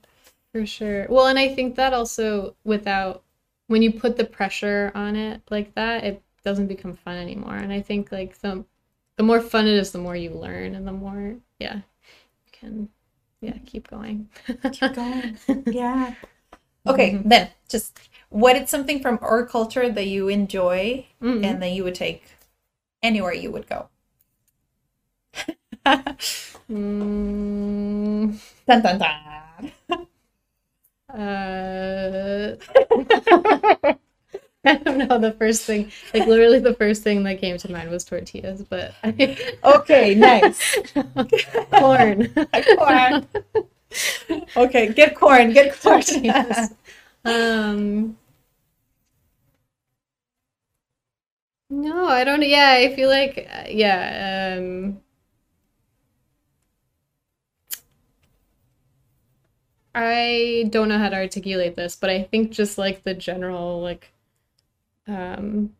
For 0.52 0.66
sure. 0.66 1.06
Well, 1.08 1.26
and 1.26 1.38
I 1.38 1.54
think 1.54 1.76
that 1.76 1.92
also 1.92 2.56
without 2.64 3.22
when 3.68 3.82
you 3.82 3.92
put 3.92 4.16
the 4.16 4.24
pressure 4.24 4.92
on 4.94 5.16
it 5.16 5.42
like 5.50 5.74
that, 5.74 6.04
it 6.04 6.22
doesn't 6.44 6.68
become 6.68 6.94
fun 6.94 7.16
anymore. 7.16 7.56
And 7.56 7.72
I 7.72 7.80
think 7.80 8.12
like 8.12 8.38
the 8.40 8.64
the 9.16 9.22
more 9.22 9.40
fun 9.40 9.66
it 9.66 9.74
is, 9.74 9.92
the 9.92 9.98
more 9.98 10.16
you 10.16 10.30
learn 10.30 10.74
and 10.74 10.86
the 10.86 10.92
more 10.92 11.36
yeah, 11.58 11.76
you 11.76 12.52
can 12.52 12.90
yeah, 13.42 13.58
keep 13.66 13.88
going. 13.88 14.28
keep 14.72 14.94
going 14.94 15.38
yeah 15.68 16.14
okay 16.86 17.20
then 17.24 17.50
just 17.68 17.98
what 18.30 18.56
is 18.56 18.70
something 18.70 19.00
from 19.00 19.18
our 19.22 19.46
culture 19.46 19.90
that 19.90 20.06
you 20.06 20.28
enjoy 20.28 21.04
Mhm. 21.20 21.42
and 21.42 21.62
that 21.62 21.70
you 21.70 21.84
would 21.84 21.94
take 21.94 22.24
anywhere 23.02 23.32
you 23.34 23.50
would 23.50 23.68
go 23.68 23.88
Mm, 26.70 28.34
dun, 28.66 28.82
dun, 28.82 28.98
dun. 28.98 29.72
uh, 31.08 32.56
I 34.64 34.74
don't 34.78 34.98
know. 34.98 35.18
The 35.18 35.32
first 35.38 35.62
thing, 35.64 35.92
like 36.12 36.26
literally, 36.26 36.58
the 36.58 36.74
first 36.74 37.02
thing 37.02 37.22
that 37.22 37.38
came 37.40 37.56
to 37.58 37.70
mind 37.70 37.90
was 37.90 38.04
tortillas, 38.04 38.62
but 38.64 38.94
okay 39.64 40.14
nice 40.14 40.76
corn. 41.70 42.34
corn 42.76 43.26
okay 44.56 44.92
get 44.92 45.14
corn 45.14 45.52
get 45.52 45.78
corn 45.80 46.02
Yes. 46.22 46.72
Um. 47.24 48.16
No, 51.70 52.06
I 52.08 52.24
don't. 52.24 52.42
Yeah, 52.42 52.74
I 52.78 52.94
feel 52.94 53.08
like 53.08 53.48
yeah. 53.68 54.56
Um. 54.58 55.02
I 59.96 60.66
don't 60.70 60.88
know 60.88 60.98
how 60.98 61.08
to 61.08 61.16
articulate 61.16 61.74
this, 61.76 61.96
but 61.96 62.10
I 62.10 62.22
think 62.22 62.52
just 62.52 62.78
like 62.78 63.02
the 63.02 63.14
general 63.14 63.80
like, 63.80 64.12
um, 65.08 65.74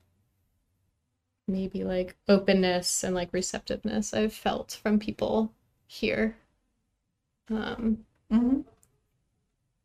maybe 1.49 1.85
like 1.85 2.17
openness 2.29 3.03
and 3.05 3.15
like 3.15 3.33
receptiveness 3.33 4.13
I've 4.15 4.33
felt 4.33 4.79
from 4.83 4.99
people 4.99 5.53
here. 5.87 6.37
Um. 7.51 8.05
Mhm. 8.31 8.65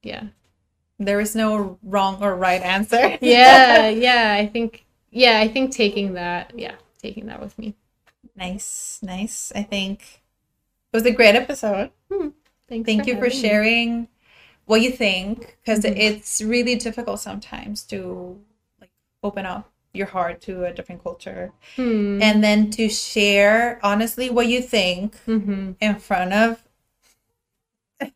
Yeah. 0.03 0.27
there 0.99 1.19
is 1.21 1.35
no 1.35 1.77
wrong 1.83 2.21
or 2.23 2.35
right 2.35 2.61
answer 2.61 3.17
yeah 3.21 3.89
yeah 3.89 4.33
i 4.37 4.47
think 4.47 4.85
yeah 5.11 5.39
i 5.39 5.47
think 5.47 5.71
taking 5.71 6.13
that 6.15 6.53
yeah 6.57 6.75
taking 7.01 7.27
that 7.27 7.41
with 7.41 7.57
me 7.59 7.75
nice 8.35 8.99
nice 9.03 9.51
i 9.55 9.63
think 9.63 10.23
it 10.93 10.97
was 10.97 11.05
a 11.05 11.11
great 11.11 11.35
episode 11.35 11.91
Thanks 12.69 12.85
thank 12.87 13.07
you 13.07 13.17
for 13.17 13.29
sharing 13.29 14.01
me. 14.03 14.09
What 14.65 14.81
you 14.81 14.91
think 14.91 15.57
because 15.63 15.79
Mhm. 15.83 15.97
it's 15.97 16.41
really 16.41 16.75
difficult 16.75 17.19
sometimes 17.19 17.83
to 17.83 18.39
like 18.79 18.91
open 19.23 19.45
up 19.45 19.69
your 19.93 20.07
heart 20.07 20.41
to 20.41 20.65
a 20.65 20.73
different 20.73 21.03
culture 21.03 21.51
Hmm. 21.75 22.21
and 22.21 22.43
then 22.43 22.69
to 22.71 22.87
share 22.89 23.79
honestly 23.83 24.29
what 24.29 24.47
you 24.47 24.61
think 24.61 25.15
Mhm. 25.27 25.75
in 25.81 25.95
front 25.95 26.33
of 26.33 26.63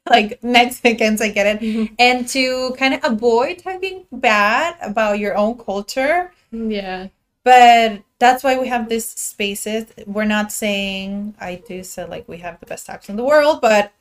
like 0.10 0.44
Mexicans, 0.44 1.22
I 1.22 1.30
get 1.30 1.46
it, 1.48 1.60
Mhm. 1.62 1.96
and 2.00 2.28
to 2.30 2.74
kind 2.80 2.94
of 2.94 3.02
avoid 3.04 3.60
talking 3.60 4.06
bad 4.12 4.76
about 4.82 5.20
your 5.20 5.36
own 5.36 5.58
culture. 5.58 6.32
yeah 6.52 7.08
But 7.44 8.02
that's 8.18 8.44
why 8.44 8.58
we 8.58 8.68
have 8.70 8.90
these 8.90 9.08
spaces. 9.08 9.86
We're 10.08 10.26
not 10.26 10.52
saying 10.52 11.36
I 11.40 11.56
do 11.68 11.84
say 11.84 12.06
like 12.06 12.28
we 12.28 12.38
have 12.38 12.60
the 12.60 12.66
best 12.66 12.88
talks 12.88 13.10
in 13.10 13.18
the 13.18 13.24
world, 13.24 13.62
but 13.62 13.92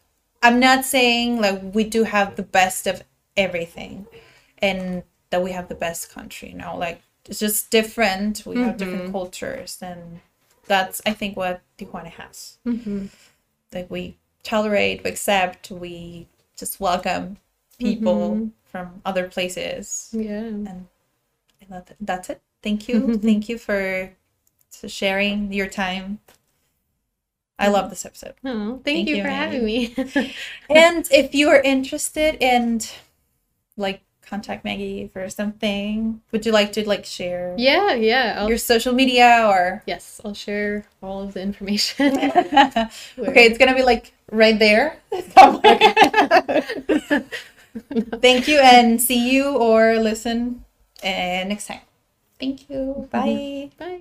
I'm 0.44 0.60
not 0.60 0.84
saying 0.84 1.40
like 1.40 1.60
we 1.72 1.84
do 1.84 2.04
have 2.04 2.36
the 2.36 2.42
best 2.42 2.86
of 2.86 3.02
everything 3.34 4.06
and 4.58 5.02
that 5.30 5.42
we 5.42 5.52
have 5.52 5.68
the 5.68 5.74
best 5.74 6.12
country, 6.12 6.50
you 6.50 6.56
know, 6.56 6.76
like 6.76 7.00
it's 7.24 7.38
just 7.40 7.70
different. 7.70 8.44
We 8.44 8.58
have 8.58 8.76
different 8.76 9.10
cultures 9.10 9.78
and 9.80 10.20
that's 10.66 11.00
I 11.06 11.14
think 11.14 11.36
what 11.36 11.62
Tijuana 11.78 12.10
has. 12.10 12.58
Mhm. 12.66 13.08
Like 13.72 13.90
we 13.90 14.18
tolerate, 14.42 15.02
we 15.02 15.10
accept, 15.10 15.70
we 15.70 16.28
just 16.56 16.78
welcome 16.78 17.38
people 17.78 18.50
from 18.66 19.00
other 19.04 19.26
places 19.28 20.10
yeah 20.12 20.40
and 20.68 20.86
I 21.62 21.74
love 21.74 21.90
it. 21.90 21.96
that's 22.00 22.28
it. 22.28 22.42
Thank 22.62 22.86
you. 22.88 23.18
Thank 23.22 23.48
you 23.48 23.56
for 23.56 24.12
sharing 24.86 25.52
your 25.54 25.68
time. 25.68 26.18
I 27.58 27.68
love 27.68 27.90
this 27.90 28.04
episode. 28.04 28.34
oh 28.44 28.80
thank, 28.84 28.84
Thank 28.84 29.08
you, 29.08 29.16
you, 29.16 29.22
for 29.22 29.28
having 29.28 29.64
me 29.64 29.94
and 30.70 31.08
if 31.10 31.34
you 31.34 31.48
are 31.50 31.60
interested 31.60 32.36
in 32.40 32.80
like 33.76 34.02
contact 34.22 34.64
Maggie 34.64 35.10
for 35.12 35.28
something, 35.28 36.20
would 36.32 36.46
you 36.46 36.52
like 36.52 36.72
to 36.72 36.88
like 36.88 37.04
share 37.04 37.54
yeah 37.58 37.92
yeah 37.92 38.36
I'll, 38.38 38.48
your 38.48 38.58
social 38.58 38.92
media 38.92 39.46
or 39.46 39.82
yes 39.86 40.20
i'll 40.24 40.34
share 40.34 40.86
all 41.02 41.22
of 41.22 41.34
the 41.34 41.42
information 41.42 42.16
Okay, 42.18 43.44
it's 43.46 43.58
gonna 43.58 43.74
be 43.74 43.82
like 43.82 44.12
right 44.30 44.58
there. 44.58 44.98
Thank 48.20 48.48
you 48.48 48.58
and 48.58 49.00
see 49.00 49.30
you 49.30 49.56
or 49.56 49.96
listen 49.98 50.64
uh, 51.02 51.44
next 51.46 51.66
time. 51.66 51.80
Thank 52.38 52.68
you. 52.70 53.08
Bye. 53.10 53.70
bye 53.78 54.00